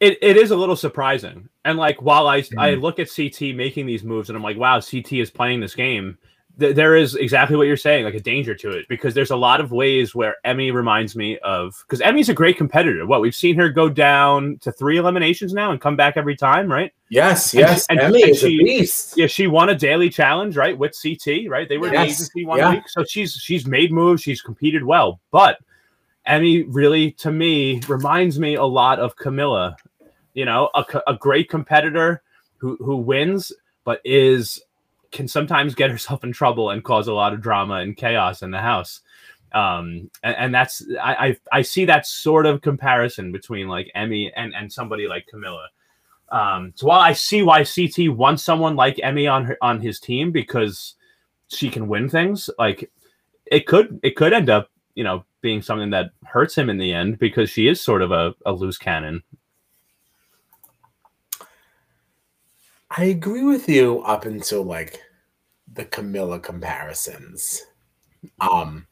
[0.00, 1.48] It, it is a little surprising.
[1.64, 2.82] And like while I I Mhm.
[2.82, 6.18] look at CT making these moves and I'm like, wow, CT is playing this game.
[6.60, 9.36] Th- there is exactly what you're saying, like a danger to it, because there's a
[9.36, 13.06] lot of ways where Emmy reminds me of because Emmy's a great competitor.
[13.06, 16.70] What we've seen her go down to three eliminations now and come back every time,
[16.70, 16.92] right?
[17.10, 17.80] Yes, And yes.
[17.80, 19.16] she- and- Emmy and is she- a beast.
[19.16, 21.68] Yeah, she won a daily challenge, right, with CT, right?
[21.68, 22.70] They were Yes, the agency one yeah.
[22.72, 25.20] week, so she's she's made moves, she's competed well.
[25.30, 25.58] But
[26.26, 29.76] Emmy really, to me, reminds me a lot of Camilla.
[30.34, 32.22] You know, a, a great competitor,
[32.58, 33.52] who who wins,
[33.84, 34.60] but is
[35.10, 38.50] can sometimes get herself in trouble and cause a lot of drama and chaos in
[38.50, 39.00] the house.
[39.52, 44.30] Um, and, and that's I, I I see that sort of comparison between like Emmy
[44.36, 45.68] and and somebody like Camilla.
[46.30, 49.98] Um, so while I see why CT wants someone like Emmy on her on his
[49.98, 50.96] team because
[51.48, 52.90] she can win things, like
[53.46, 56.92] it could it could end up you know being something that hurts him in the
[56.92, 59.22] end because she is sort of a, a loose cannon.
[62.90, 65.00] I agree with you up until like
[65.74, 67.62] the Camilla comparisons.
[68.40, 68.86] Um,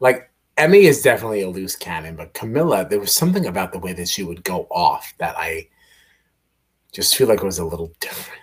[0.00, 3.92] like Emmy is definitely a loose cannon, but Camilla, there was something about the way
[3.92, 5.68] that she would go off that I
[6.92, 8.40] just feel like it was a little different.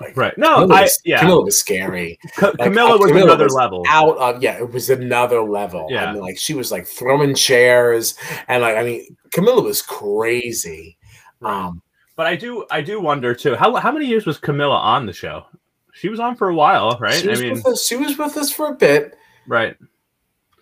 [0.00, 0.36] Like, Right.
[0.36, 1.20] No, Camilla I was, yeah.
[1.20, 2.18] Camilla was scary.
[2.36, 3.84] Ca- Like, Camilla was Camilla another was level.
[3.88, 5.86] Out of yeah, it was another level.
[5.90, 6.06] Yeah.
[6.06, 8.16] I mean, like she was like throwing chairs
[8.48, 10.98] and like I mean, Camilla was crazy.
[11.42, 11.80] Um,
[12.22, 13.56] But I do I do wonder too.
[13.56, 15.44] How how many years was Camilla on the show?
[15.92, 17.14] She was on for a while, right?
[17.14, 17.84] she I was mean, with us.
[17.84, 19.16] She was with us for a bit,
[19.48, 19.76] right.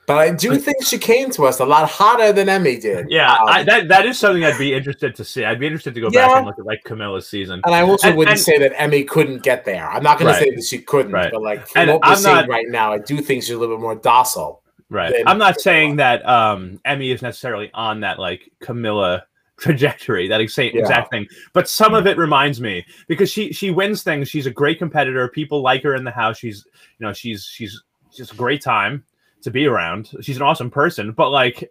[0.06, 3.10] but I do think she came to us a lot hotter than Emmy did.
[3.10, 5.44] Yeah, Um, I, that that is something I'd be interested to see.
[5.44, 7.60] I'd be interested to go back and look at like Camilla's season.
[7.66, 9.86] And I also And- wouldn't and- say that Emmy couldn't get there.
[9.86, 10.38] I'm not going Right.
[10.38, 11.30] to say that she couldn't, Right.
[11.30, 13.58] but like from And what we're I'm seeing right now, I do think she's a
[13.58, 14.62] little bit more docile.
[14.88, 15.12] Right.
[15.26, 19.24] I'm not saying that um Emmy is necessarily on that like Camilla
[19.60, 20.80] trajectory, that exact, Yeah.
[20.80, 21.26] exact thing.
[21.52, 24.28] But some of it reminds me because she she wins things.
[24.28, 25.28] She's a great competitor.
[25.28, 26.38] People like her in the house.
[26.38, 26.64] She's
[26.98, 27.82] you know she's she's
[28.14, 29.04] just a great time
[29.42, 30.10] to be around.
[30.22, 31.12] She's an awesome person.
[31.12, 31.70] But like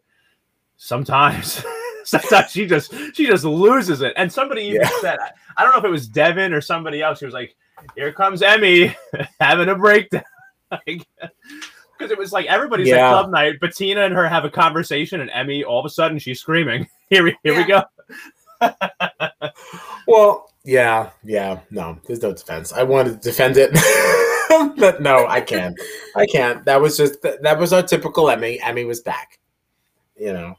[0.77, 1.63] sometimes.
[2.05, 4.89] Sometimes she just she just loses it, and somebody even Yeah.
[5.01, 5.19] said,
[5.57, 7.19] I don't know if it was Devin or somebody else.
[7.19, 7.55] She was like,
[7.93, 8.95] "Here comes Emmy
[9.39, 10.23] having a breakdown,"
[10.71, 13.09] like, because it was like everybody's Yeah.
[13.09, 13.59] at club night.
[13.59, 16.87] Bettina and her have a conversation, and Emmy all of a sudden she's screaming.
[17.09, 17.83] Here we here we go.
[20.09, 22.73] Well, yeah, yeah, no, there's no defense.
[22.73, 23.69] I wanted to defend it,
[24.79, 25.79] but no, I can't.
[26.15, 26.65] I can't.
[26.65, 28.59] That was just that was our typical Emmy.
[28.59, 29.37] Emmy was back.
[30.17, 30.55] You know,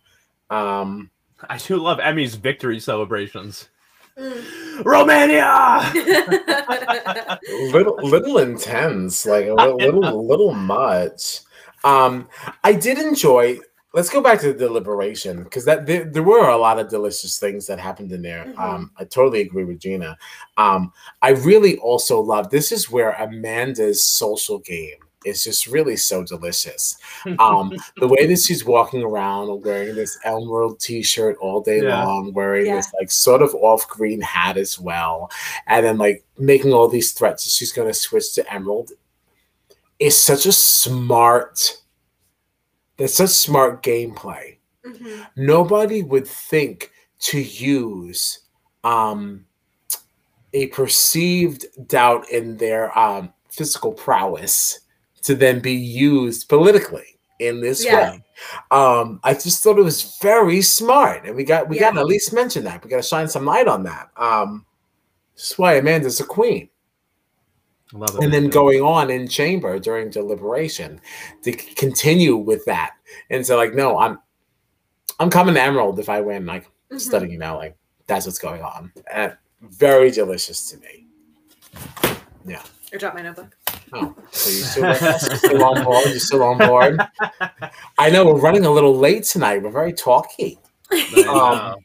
[0.50, 1.10] um,
[1.48, 3.68] I do love Emmy's victory celebrations.
[4.16, 4.84] Mm.
[4.84, 5.80] Romania.
[7.72, 11.40] little little intense, like a little little, little much.
[11.82, 12.28] Um,
[12.62, 13.58] I did enjoy.
[13.92, 17.38] Let's go back to the deliberation because that there, there were a lot of delicious
[17.40, 18.44] things that happened in there.
[18.46, 18.58] Mhm.
[18.58, 20.16] Um, I totally agree with Gina.
[20.56, 24.94] Um, I really also love this is where Amanda's social game
[25.26, 26.96] is just really so delicious.
[27.40, 32.04] Um, the way that she's walking around wearing this Emerald t-shirt all day Yeah.
[32.04, 32.76] long, wearing Yeah.
[32.76, 35.30] this like sort of off-green hat as well,
[35.66, 38.92] and then like making all these threats that she's going to switch to Emerald
[39.98, 41.76] is such a smart.
[43.00, 45.26] That's such smart gameplay Mhm.
[45.36, 46.90] nobody would think
[47.20, 48.40] to use
[48.84, 49.44] um,
[50.54, 54.80] a perceived doubt in their um, physical prowess
[55.22, 58.12] to then be used politically in this Yeah.
[58.12, 58.24] way.
[58.70, 62.06] Um, I just thought it was very smart, and we got we got to at
[62.06, 62.82] least mention that.
[62.82, 64.10] We got to shine some light on that.
[64.16, 64.64] Um,
[65.36, 66.70] this is why Amanda's a queen.
[67.92, 71.00] And then going on in chamber during deliberation
[71.42, 72.92] to continue with that.
[73.30, 74.18] And so like no i'm
[75.18, 77.00] i'm coming to emerald if i win like Mhm.
[77.00, 77.76] studying you know like
[78.06, 78.92] that's what's going on.
[79.12, 81.06] And very delicious to me.
[82.44, 82.62] Yeah.
[82.92, 83.56] I dropped my notebook.
[83.92, 85.38] oh so you still, with us?
[85.38, 86.06] Still on board?
[86.06, 87.00] You're still on board?
[87.98, 89.62] I know we're running a little late tonight.
[89.62, 90.58] We're very talky.
[90.90, 91.84] I um,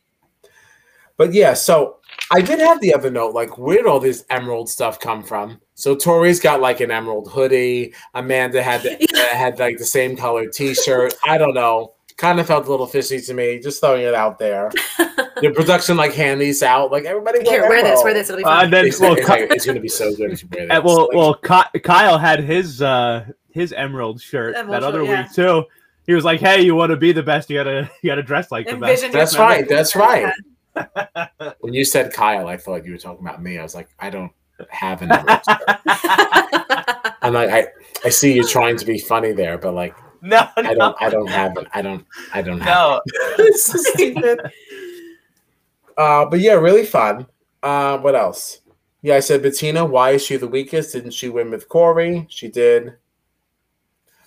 [1.17, 1.97] But yeah, so
[2.31, 5.59] I did have the other note, like where did all this emerald stuff come from?
[5.75, 7.93] So Tori's got like an emerald hoodie.
[8.13, 11.13] Amanda had the, uh, had like the same color T-shirt.
[11.25, 11.93] I don't know.
[12.17, 13.59] Kind of felt a little fishy to me.
[13.59, 14.71] Just throwing it out there.
[15.41, 16.93] The production like hand these out.
[16.93, 18.29] Like everybody Here, wear this, wear this.
[18.29, 18.63] It'll be Uh, fun.
[18.63, 20.67] and then It's, well, it's, Ky- like- it's gonna be so good if you wear
[20.69, 20.81] this.
[20.81, 21.33] well, Like, well,
[21.73, 25.23] Ky- Kyle had his uh his emerald shirt Emerald that other shirt, yeah.
[25.23, 25.63] week too.
[26.07, 27.49] He was like, "Hey, you want to be the best?
[27.49, 29.67] You gotta you gotta dress like the best." That's right.
[29.67, 30.31] That's right.
[31.59, 33.57] When you said Kyle, I thought you were talking about me.
[33.57, 34.31] I was like, I don't
[34.69, 35.11] have an.
[37.21, 37.67] I'm like, I,
[38.03, 41.27] I see you trying to be funny there, but like, No, I don't, I don't
[41.27, 41.67] have it.
[41.73, 42.75] I don't, I don't have.
[42.75, 43.01] no.
[43.39, 44.39] It's so stupid.
[45.97, 47.25] Uh, but yeah, really fun.
[47.63, 48.61] Uh, what else?
[49.01, 49.85] Yeah, I said Bettina.
[49.85, 50.93] Why is she the weakest?
[50.93, 52.25] Didn't she win with Cory?
[52.29, 52.93] She did.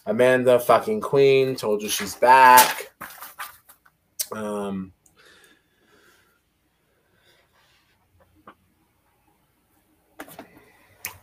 [0.07, 2.91] Amanda, fucking queen, told you she's back.
[4.33, 4.93] Um.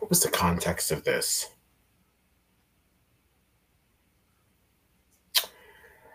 [0.05, 1.49] What was the context of this?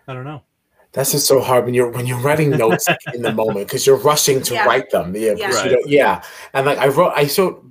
[0.06, 0.44] I don't know.
[0.92, 3.96] That's just so hard when you're when you're writing notes in the moment because you're
[3.96, 4.64] rushing to Yeah.
[4.66, 5.12] write them.
[5.16, 5.46] Yeah, Yeah.
[5.50, 5.80] 'cause you Right.
[5.80, 6.22] don't- yeah.
[6.54, 7.68] And like I wrote, I showed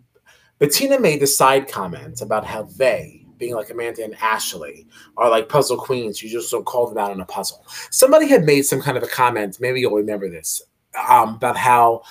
[0.57, 5.47] Bettina made the side comment about how they, being like Amanda and Ashley, are like
[5.47, 6.21] puzzle queens.
[6.21, 7.65] You just don't call them out on a puzzle.
[7.91, 9.57] Somebody had made some kind of a comment.
[9.61, 10.61] Maybe you'll remember this
[11.07, 12.01] um, about how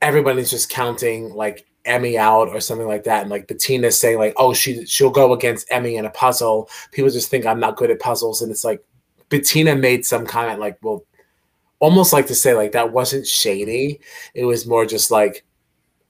[0.00, 4.34] everybody's just counting like Emmy out or something like that, and like Bettina saying like,
[4.36, 7.90] "Oh, she she'll go against Emmy in a puzzle." People just think I'm not good
[7.90, 8.82] at puzzles, and it's like
[9.28, 11.04] Bettina made some comment like, "Well."
[11.80, 14.00] Almost like to say like that wasn't shady.
[14.32, 15.44] It was more just like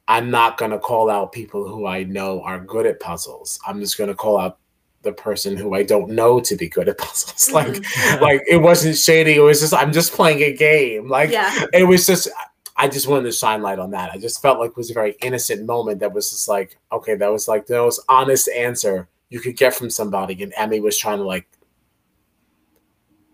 [0.07, 3.59] I'm not going to call out people who I know are good at puzzles.
[3.67, 4.59] I'm just going to call out
[5.03, 7.51] the person who I don't know to be good at puzzles.
[7.53, 8.21] Like, Mhm.
[8.21, 9.35] like it wasn't shady.
[9.35, 11.09] It was just I'm just playing a game.
[11.09, 11.65] Like, yeah.
[11.73, 12.29] it was just
[12.77, 14.11] I just wanted to shine light on that.
[14.11, 17.15] I just felt like it was a very innocent moment that was just like, okay,
[17.15, 20.99] that was like the most honest answer you could get from somebody, and Emmy was
[20.99, 21.47] trying to like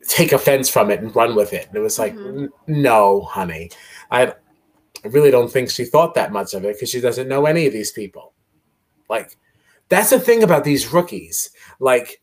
[0.06, 1.68] take offense from it and run with it.
[1.68, 2.48] And it was like, Mhm.
[2.66, 3.70] No, honey,
[4.10, 7.46] I, I really don't think she thought that much of it because she doesn't know
[7.46, 8.32] any of these people.
[9.08, 9.36] Like,
[9.88, 11.50] that's the thing about these rookies.
[11.80, 12.19] Like,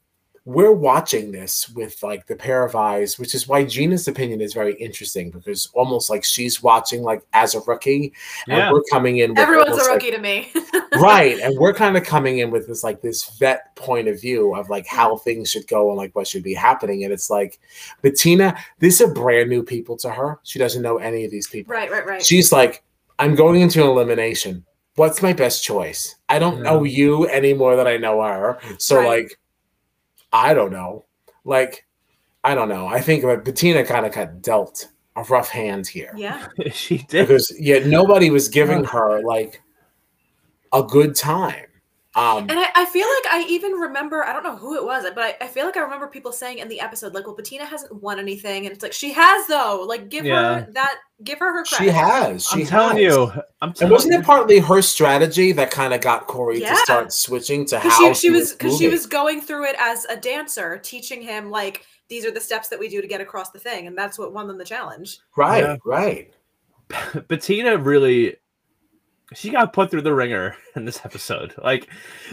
[0.48, 4.54] we're watching this with like the pair of eyes, which is why Gina's opinion is
[4.54, 8.14] very interesting because almost like she's watching like as a rookie,
[8.48, 8.72] and Yeah.
[8.72, 9.32] we're coming in.
[9.32, 10.52] With Everyone's a almost, like- rookie to me.
[11.02, 14.56] right and we're kind of coming in with this like this vet point of view
[14.56, 15.24] of like how mm-hmm.
[15.24, 17.60] things should go and like what should be happening and it's like
[18.02, 21.74] bettina these are brand new people to her she doesn't know any of these people
[21.74, 22.26] Right, right, right.
[22.26, 22.84] she's like
[23.20, 24.66] i'm going into an elimination
[24.96, 26.92] what's my best choice i don't know mm.
[26.92, 29.08] you any more than i know her so Right.
[29.08, 29.40] like
[30.34, 31.06] i don't know
[31.44, 31.86] like
[32.44, 36.14] i don't know i think like bettina kind of got dealt a rough hand here
[36.16, 36.48] yeah.
[36.72, 37.28] she did.
[37.28, 39.62] because yeah, nobody was giving her like
[40.74, 41.66] a good time.
[42.18, 45.06] Um, And I, I feel like I even remember, I don't know who it was,
[45.14, 47.64] but I, I feel like I remember people saying in the episode, like, well, Bettina
[47.66, 48.66] hasn't won anything.
[48.66, 49.86] And it's like, she has though.
[49.88, 50.62] Like, give Yeah.
[50.62, 51.84] her that, give her her credit.
[51.86, 52.46] she has.
[52.48, 53.32] She I'm telling you.
[53.62, 54.20] I'm And wasn't you.
[54.20, 56.72] it partly her strategy that kind of got Cory Yeah.
[56.72, 59.76] to start switching to Because how she, she was because she was going through it
[59.80, 63.22] as a dancer, teaching him like these are the steps that we do to get
[63.22, 65.20] across the thing, and that's what won them the challenge.
[65.36, 65.76] right, Yeah.
[65.86, 66.34] right.
[67.28, 68.38] Bettina really
[69.34, 71.54] she got put through the ringer in this episode.
[71.62, 71.90] Like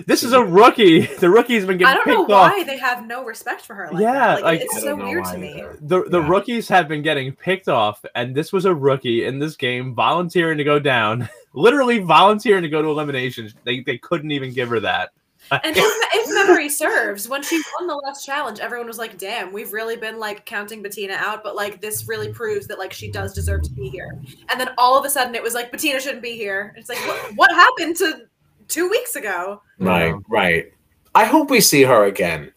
[0.06, 1.06] this is a rookie.
[1.18, 2.52] The rookie's been getting I don't know picked off.
[2.52, 3.88] why they have no respect for her.
[3.92, 4.34] Like Yeah, that.
[4.34, 5.54] like, like- it's so weird to me.
[5.54, 5.78] either.
[5.80, 6.28] The the Yeah.
[6.28, 10.58] rookies have been getting picked off, and this was a rookie in this game volunteering
[10.58, 13.50] to go down, literally volunteering to go to elimination.
[13.64, 15.10] They they couldn't even give her that.
[15.50, 19.18] Uh, and if, if memory serves, when she won the last challenge, everyone was like,
[19.18, 22.92] "Damn, we've really been like counting Bettina out, but like this really proves that like
[22.92, 24.18] she does deserve to be here."
[24.50, 26.74] And then all of a sudden, it was like Bettina shouldn't be here.
[26.76, 28.22] It's like, what, what happened to
[28.68, 29.60] two weeks ago?
[29.78, 30.72] Right, right.
[31.14, 32.52] I hope we see her again.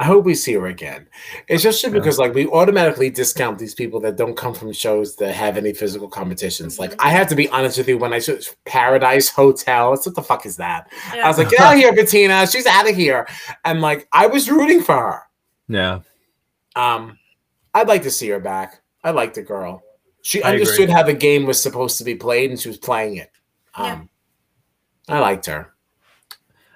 [0.00, 1.06] I hope we see her again.
[1.46, 1.90] It's just Yeah.
[1.90, 5.72] because like we automatically discount these people that don't come from shows that have any
[5.72, 6.80] physical competitions.
[6.80, 8.34] Like I have to be honest with you, when I saw
[8.64, 10.90] Paradise Hotel, it's what the fuck is that?
[11.12, 12.44] I was like, get out of here, Bettina.
[12.48, 13.28] She's out of here.
[13.64, 15.22] And like I was rooting for her.
[15.68, 16.00] Yeah,
[16.76, 17.16] Um,
[17.72, 18.82] I'd like to see her back.
[19.04, 19.82] I like the girl.
[20.22, 20.60] She I agree.
[20.62, 23.30] understood how the game was supposed to be played, and she was playing it.
[23.74, 24.08] Um,
[25.08, 25.16] Yeah.
[25.16, 25.72] I liked her.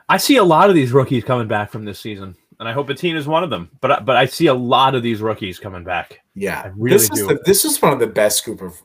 [0.08, 2.86] I see a lot of these rookies coming back from this season, and I hope
[2.88, 3.70] Bettina's one of them.
[3.80, 6.20] But I- but I see a lot of these rookies coming back.
[6.34, 7.26] Yeah, I really this is do.
[7.28, 8.80] the, this is one of the best group of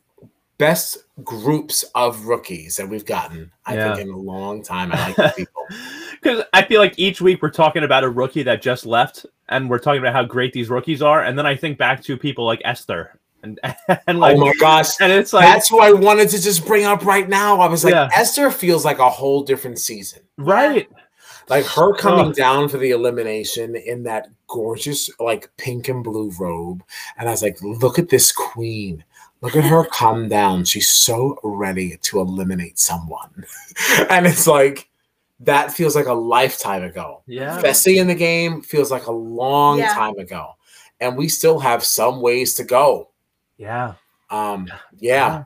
[0.58, 3.52] best groups of rookies that we've gotten.
[3.66, 3.96] I Yeah.
[3.96, 4.92] think in a long time.
[4.92, 5.66] I like the people.
[6.22, 9.70] Because I feel like each week we're talking about a rookie that just left, and
[9.70, 12.46] we're talking about how great these rookies are, and then I think back to people
[12.46, 13.60] like Esther, and
[14.08, 14.92] and like, oh my gosh.
[15.02, 17.60] and it's like That's who I wanted to just bring up right now.
[17.60, 18.08] I was like, Yeah.
[18.16, 20.22] Esther feels like a whole different season.
[20.38, 20.88] right,
[21.50, 22.34] Like her coming Oh.
[22.34, 26.84] down for the elimination in that gorgeous, like pink and blue robe.
[27.18, 29.04] And I was like, look at this queen.
[29.42, 30.64] Look at her come down.
[30.66, 33.46] She's so ready to eliminate someone.
[34.10, 34.90] and it's like,
[35.42, 37.22] that feels like a lifetime ago.
[37.28, 39.94] yeah, Fessy in the game feels like a long Yeah.
[39.94, 40.54] time ago.
[41.02, 43.10] And we still have some ways to go.
[43.58, 43.96] yeah,
[44.30, 45.44] Um, yeah.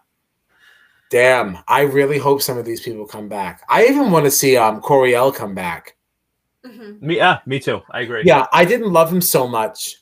[1.10, 1.58] Damn.
[1.68, 3.64] I really hope some of these people come back.
[3.70, 5.96] I even want to see um Corey Lay come back.
[6.66, 7.02] Mhm.
[7.02, 7.82] me, yeah, me too.
[7.92, 8.24] I agree.
[8.26, 9.96] Yeah, I didn't love him so much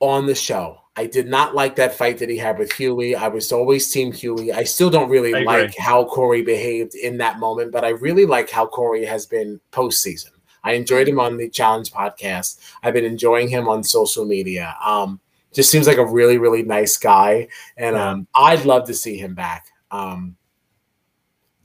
[0.00, 0.76] on the show.
[0.96, 3.14] I did not like that fight that he had with Hughie.
[3.14, 4.52] I was always team Hughie.
[4.52, 5.46] I still don't really I agree.
[5.62, 9.60] like how Corey behaved in that moment, but I really like how Corey has been
[9.72, 10.30] postseason.
[10.62, 12.58] I enjoyed him on the Challenge podcast.
[12.82, 14.76] I've been enjoying him on social media.
[14.84, 15.20] Um,
[15.54, 18.10] just seems like a really, really nice guy, and Yeah.
[18.10, 19.66] um, I'd love to see him back.
[19.90, 20.36] Um,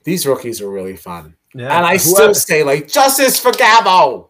[0.06, 1.76] these rookies are really fun, Yeah.
[1.78, 4.30] and I Whoever- still say like justice for Gabo.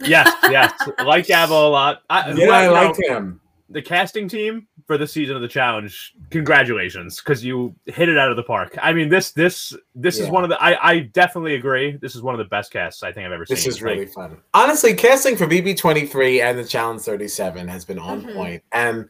[0.00, 0.72] yes, yes,
[1.04, 2.02] like Gabo a lot.
[2.08, 3.40] I, Yeah, whoever- I you know, like him.
[3.70, 8.30] the casting team for the season of the challenge, congratulations, because you hit it out
[8.30, 8.78] of the park.
[8.80, 11.96] I mean, this this this is one of the I, I definitely agree.
[12.00, 13.68] This is one of the best casts I think I've ever This seen.
[13.68, 14.36] This is really Like, fun.
[14.54, 18.34] Honestly, casting for BB23 and the Challenge 37 has been on Mhm.
[18.34, 18.62] point.
[18.70, 19.08] And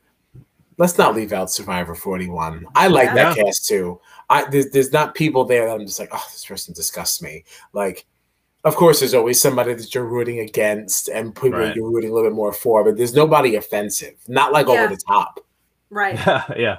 [0.79, 2.65] let's not leave out Survivor 41.
[2.75, 4.01] I like that cast too.
[4.29, 7.45] I there's, there's not people there that I'm just like, oh, this person disgusts me.
[7.73, 8.07] Like,
[8.65, 11.75] of course, there's always somebody that you're rooting against and people Right.
[11.77, 14.73] you're rooting a little bit more for, but there's nobody offensive, not like Yeah.
[14.85, 15.41] over the top.
[15.91, 16.19] Right.
[16.57, 16.79] yeah.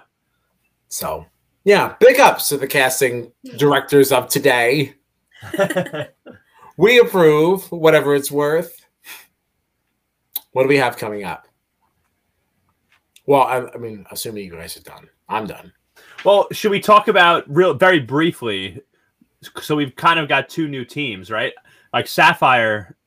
[0.89, 1.25] So,
[1.63, 4.95] yeah, big ups to the casting directors of today.
[6.79, 8.85] We approve, whatever it's worth.
[10.51, 11.47] What do we have coming up?
[13.25, 15.73] Well, I, I mean, assuming you guys are done, I'm done.
[16.27, 18.81] Well, should we talk about real very briefly?
[19.61, 21.53] So we've kind of got two new teams, right?
[21.93, 22.97] Like Sapphire,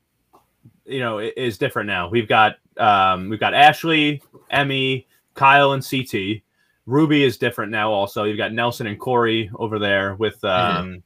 [0.87, 2.09] you know, is different now.
[2.09, 6.41] We've got um, we've got Ashley, Emmy, Kyle, and CT.
[6.87, 7.93] Ruby is different now.
[7.93, 11.03] Also, you've got Nelson and Cory over there with um,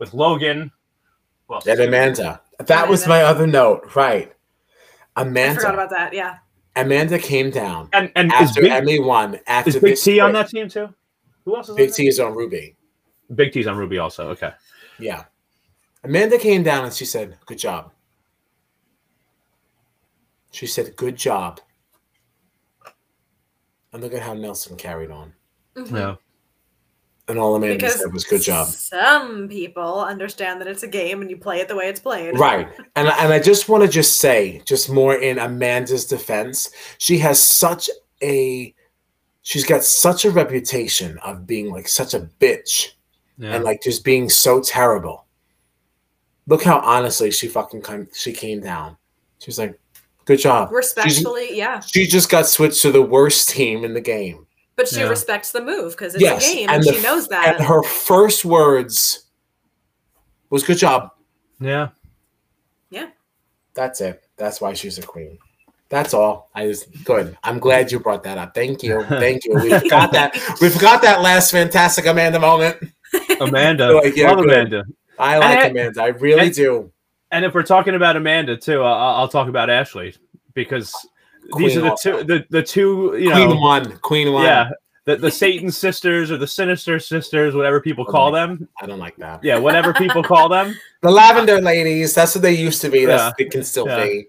[0.00, 0.72] with Logan.
[1.46, 1.80] Who else And?
[1.80, 2.40] Amanda.
[2.58, 4.34] That was my other note, right?
[5.14, 5.72] I forgot Amanda.
[5.74, 6.12] about that.
[6.12, 6.38] Yeah.
[6.74, 9.38] Amanda came down and and is after Big, Emmy won.
[9.46, 10.92] After is Big this T on that team too?
[11.44, 12.76] Who else is Big on T is on Ruby.
[13.28, 13.36] that?
[13.36, 14.28] Big T's on Ruby also.
[14.30, 14.52] Okay.
[14.98, 15.24] Yeah.
[16.04, 17.92] Amanda came down and she said, Good job.
[20.50, 21.60] She said, Good job.
[23.92, 25.32] And look at how Nelson carried on.
[25.76, 25.92] Mhm.
[25.92, 26.14] Yeah.
[27.28, 28.66] And all Amanda Because said was, Good job.
[28.68, 32.38] Some people understand that it's a game and you play it the way it's played.
[32.38, 32.68] Right.
[32.96, 37.42] And, and I just want to just say, just more in Amanda's defense, she has
[37.42, 37.88] such
[38.22, 38.74] a
[39.42, 42.92] she's got such a reputation of being like such a bitch
[43.38, 43.54] Yeah.
[43.56, 45.26] and like just being so terrible.
[46.46, 48.96] Look how honestly she fucking come, she came down.
[49.38, 49.78] She's like,
[50.24, 51.80] "Good job." She's- Respectfully, yeah.
[51.80, 54.46] she just got switched to the worst team in the game.
[54.74, 55.08] But she Yeah.
[55.08, 57.56] respects the move because it's Yes, a game and and, the she knows that.
[57.56, 59.24] And her first words
[60.50, 61.10] was "Good job."
[61.60, 61.90] Yeah.
[62.90, 63.10] Yeah.
[63.74, 64.22] That's it.
[64.36, 65.38] That's why she's a queen.
[65.92, 66.48] That's all.
[66.54, 67.36] I just good.
[67.44, 68.54] I'm glad you brought that up.
[68.54, 69.02] Thank you.
[69.08, 69.52] Thank you.
[69.56, 70.34] We forgot that.
[70.62, 72.78] We forgot that last fantastic Amanda moment.
[73.42, 73.92] Amanda.
[74.02, 74.50] Like, yeah, Love good.
[74.52, 74.84] Amanda.
[75.18, 76.02] I like And- Amanda.
[76.02, 76.90] I really and- do.
[77.30, 80.14] And if we're talking about Amanda too, I'll, I'll talk about Ashley
[80.54, 80.94] because
[81.58, 83.96] these are the two, the, the two, you Queen know, one.
[83.98, 84.44] Queen one.
[84.44, 84.70] yeah,
[85.04, 88.66] the, the Satan sisters or the Sinister sisters, whatever people oh call them.
[88.80, 89.42] I don't like that.
[89.44, 90.74] Yeah, whatever people call them.
[91.02, 93.04] The lavender ladies, that's what they used to be.
[93.06, 93.32] That's Yeah.
[93.38, 94.04] they can still Yeah.
[94.04, 94.26] be.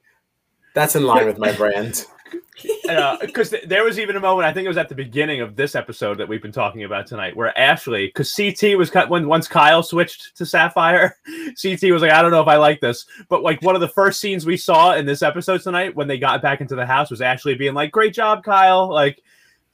[0.74, 2.06] That's in line with my brand.
[2.62, 5.42] Because uh, th- there was even a moment, I think it was at the beginning
[5.42, 9.10] of this episode that we've been talking about tonight, where Ashley, because CT was cut
[9.10, 11.18] when once Kyle switched to Sapphire,
[11.62, 13.06] CT was like, I don't know if I like this.
[13.28, 16.20] But like one of the first scenes we saw in this episode tonight when they
[16.20, 18.88] got back into the house was Ashley being like, Great job, Kyle.
[18.88, 19.22] Like,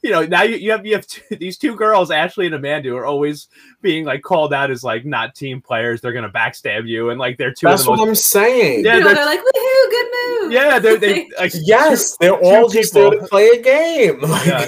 [0.02, 2.96] you know, now you, you have you have two, these two girls, Ashley and Amanda,
[2.96, 3.48] are always
[3.82, 6.00] being like called out as like not team players.
[6.02, 8.86] They're gonna backstab you, and like they're two That's of the what most I'm saying.
[8.86, 10.08] Yeah, you know, they're- they're like, woohoo, good
[10.42, 10.52] move.
[10.54, 14.20] yeah, they're they like Yes, they're two all just there to play a game.
[14.30, 14.68] Like, yeah.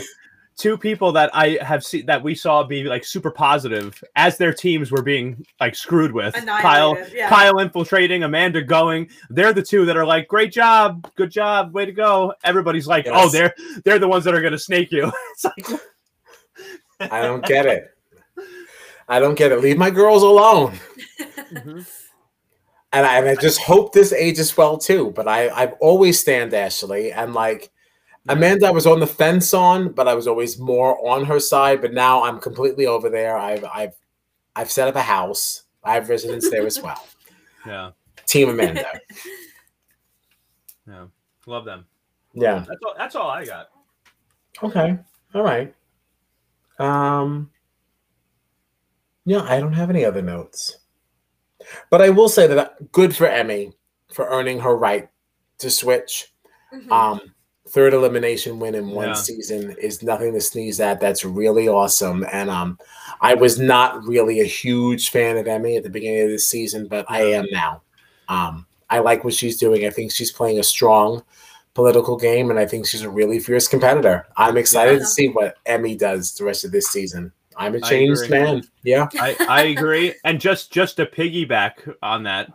[0.58, 4.54] Two people that I have seen that we saw be like super positive as their
[4.54, 6.34] teams were being like screwed with.
[6.34, 7.30] Kyle, yeah.
[7.30, 9.10] Kyle infiltrating, Amanda going.
[9.30, 12.34] They're the two that are like, great job, good job, way to go.
[12.44, 13.54] Everybody's like, oh, they're
[13.84, 15.12] they're the ones that are gonna snake you.
[15.34, 15.82] it's like
[17.00, 17.90] I don't get it.
[19.08, 19.62] I don't get it.
[19.62, 20.80] Leave my girls alone.
[22.94, 25.12] And I, and I just hope this ages well too.
[25.16, 27.12] But I, I've always stand Ashley.
[27.14, 27.72] And like
[28.30, 31.82] Amanda, I was on the fence on, but I was always more on her side.
[31.82, 33.38] But now I'm completely over there.
[33.38, 33.96] I've I've
[34.56, 35.64] I've set up a house.
[35.84, 37.04] I have residence there as well.
[37.66, 37.92] yeah,
[38.28, 38.86] Team Amanda.
[40.88, 41.06] yeah,
[41.48, 41.86] love them.
[42.34, 42.64] Yeah.
[42.68, 42.94] That's all.
[42.98, 43.70] That's all I got.
[44.64, 44.98] Okay.
[45.34, 45.74] All right.
[46.80, 47.50] Um
[49.26, 50.78] Yeah, I don't have any other notes.
[51.90, 53.74] But I will say that good for Emmy
[54.14, 55.10] for earning her right
[55.60, 56.34] to switch.
[56.74, 56.92] Mhm.
[56.92, 57.34] Um
[57.72, 59.14] third elimination win in one Yeah.
[59.14, 61.00] season is nothing to sneeze at.
[61.00, 62.26] That's really awesome.
[62.32, 62.78] And um
[63.22, 66.88] I was not really a huge fan of Emmy at the beginning of this season,
[66.88, 67.82] but I am now.
[68.30, 69.86] Um I like what she's doing.
[69.86, 71.24] I think she's playing a strong
[71.74, 74.28] political game, and I think she's a really fierce competitor.
[74.36, 75.00] I'm excited Yeah.
[75.00, 77.32] to see what Emmy does the rest of this season.
[77.56, 78.64] I'm a changed man.
[78.84, 79.08] Yeah.
[79.20, 80.14] I, I agree.
[80.26, 81.74] And just just to piggyback
[82.04, 82.52] on that,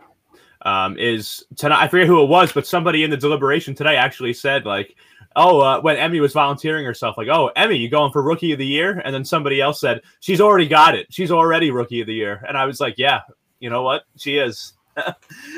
[0.67, 4.33] um, is tonight I forget who it was, but somebody in the deliberation today actually
[4.33, 4.95] said like,
[5.37, 8.59] oh, uh, when Emmy was volunteering herself, like, oh, Emmy, you going for rookie of
[8.59, 9.01] the year?
[9.05, 11.07] And then somebody else said she's already got it.
[11.09, 12.43] She's already rookie of the year.
[12.47, 13.21] And I was like, yeah,
[13.59, 14.03] you know what?
[14.17, 14.73] She is.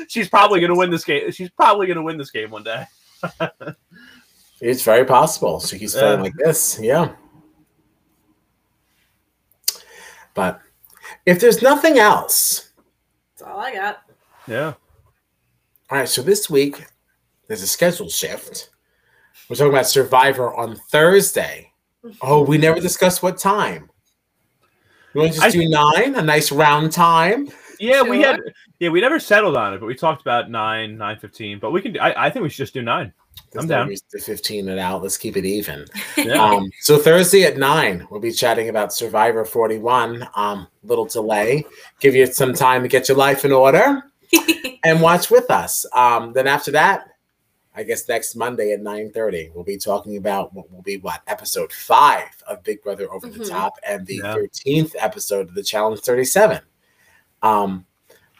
[0.08, 1.30] she's probably gonna win this game.
[1.32, 2.84] She's probably gonna win this game one day.
[4.62, 5.58] It's very possible.
[5.58, 6.22] So he's playing Yeah.
[6.22, 6.78] like this.
[6.78, 7.14] Yeah.
[10.34, 10.60] But
[11.24, 12.70] if there's nothing else,
[13.38, 14.02] That's all I got.
[14.46, 14.74] Yeah.
[15.90, 16.08] All right.
[16.08, 16.84] So this week
[17.48, 18.70] there's a schedule shift.
[19.48, 21.72] We're talking about Survivor on Thursday.
[22.22, 23.90] Oh, we never discussed what time.
[25.14, 26.14] You want to just I- do nine?
[26.14, 27.48] A nice round time.
[27.80, 28.38] Yeah, we had
[28.78, 31.58] yeah, we never settled on it, but we talked about nine, nine fifteen.
[31.58, 33.12] But we can I, I think we should just do nine.
[33.50, 33.96] There's I'm no down.
[34.10, 35.02] to 15 it out.
[35.02, 35.86] Let's keep it even.
[36.16, 36.34] Yeah.
[36.40, 40.28] Um, so Thursday at nine, we'll be chatting about Survivor 41.
[40.36, 41.64] Um, little delay,
[42.00, 44.02] give you some time to get your life in order
[44.84, 45.86] and watch with us.
[45.94, 47.06] Um, then after that,
[47.74, 51.72] I guess next Monday at 9:30, we'll be talking about what will be what episode
[51.72, 53.48] five of Big Brother Over the Mhm.
[53.48, 54.34] Top and the Yeah.
[54.34, 56.60] 13th episode of the Challenge 37.
[57.42, 57.86] Um,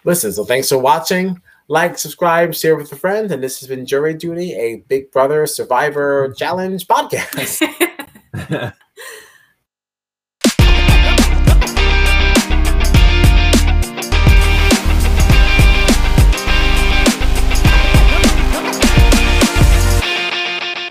[0.04, 1.40] listen, so thanks for watching.
[1.68, 5.46] Like, subscribe, share with a friend, and this has been Jury Duty, a Big Brother
[5.46, 7.62] Survivor Challenge podcast.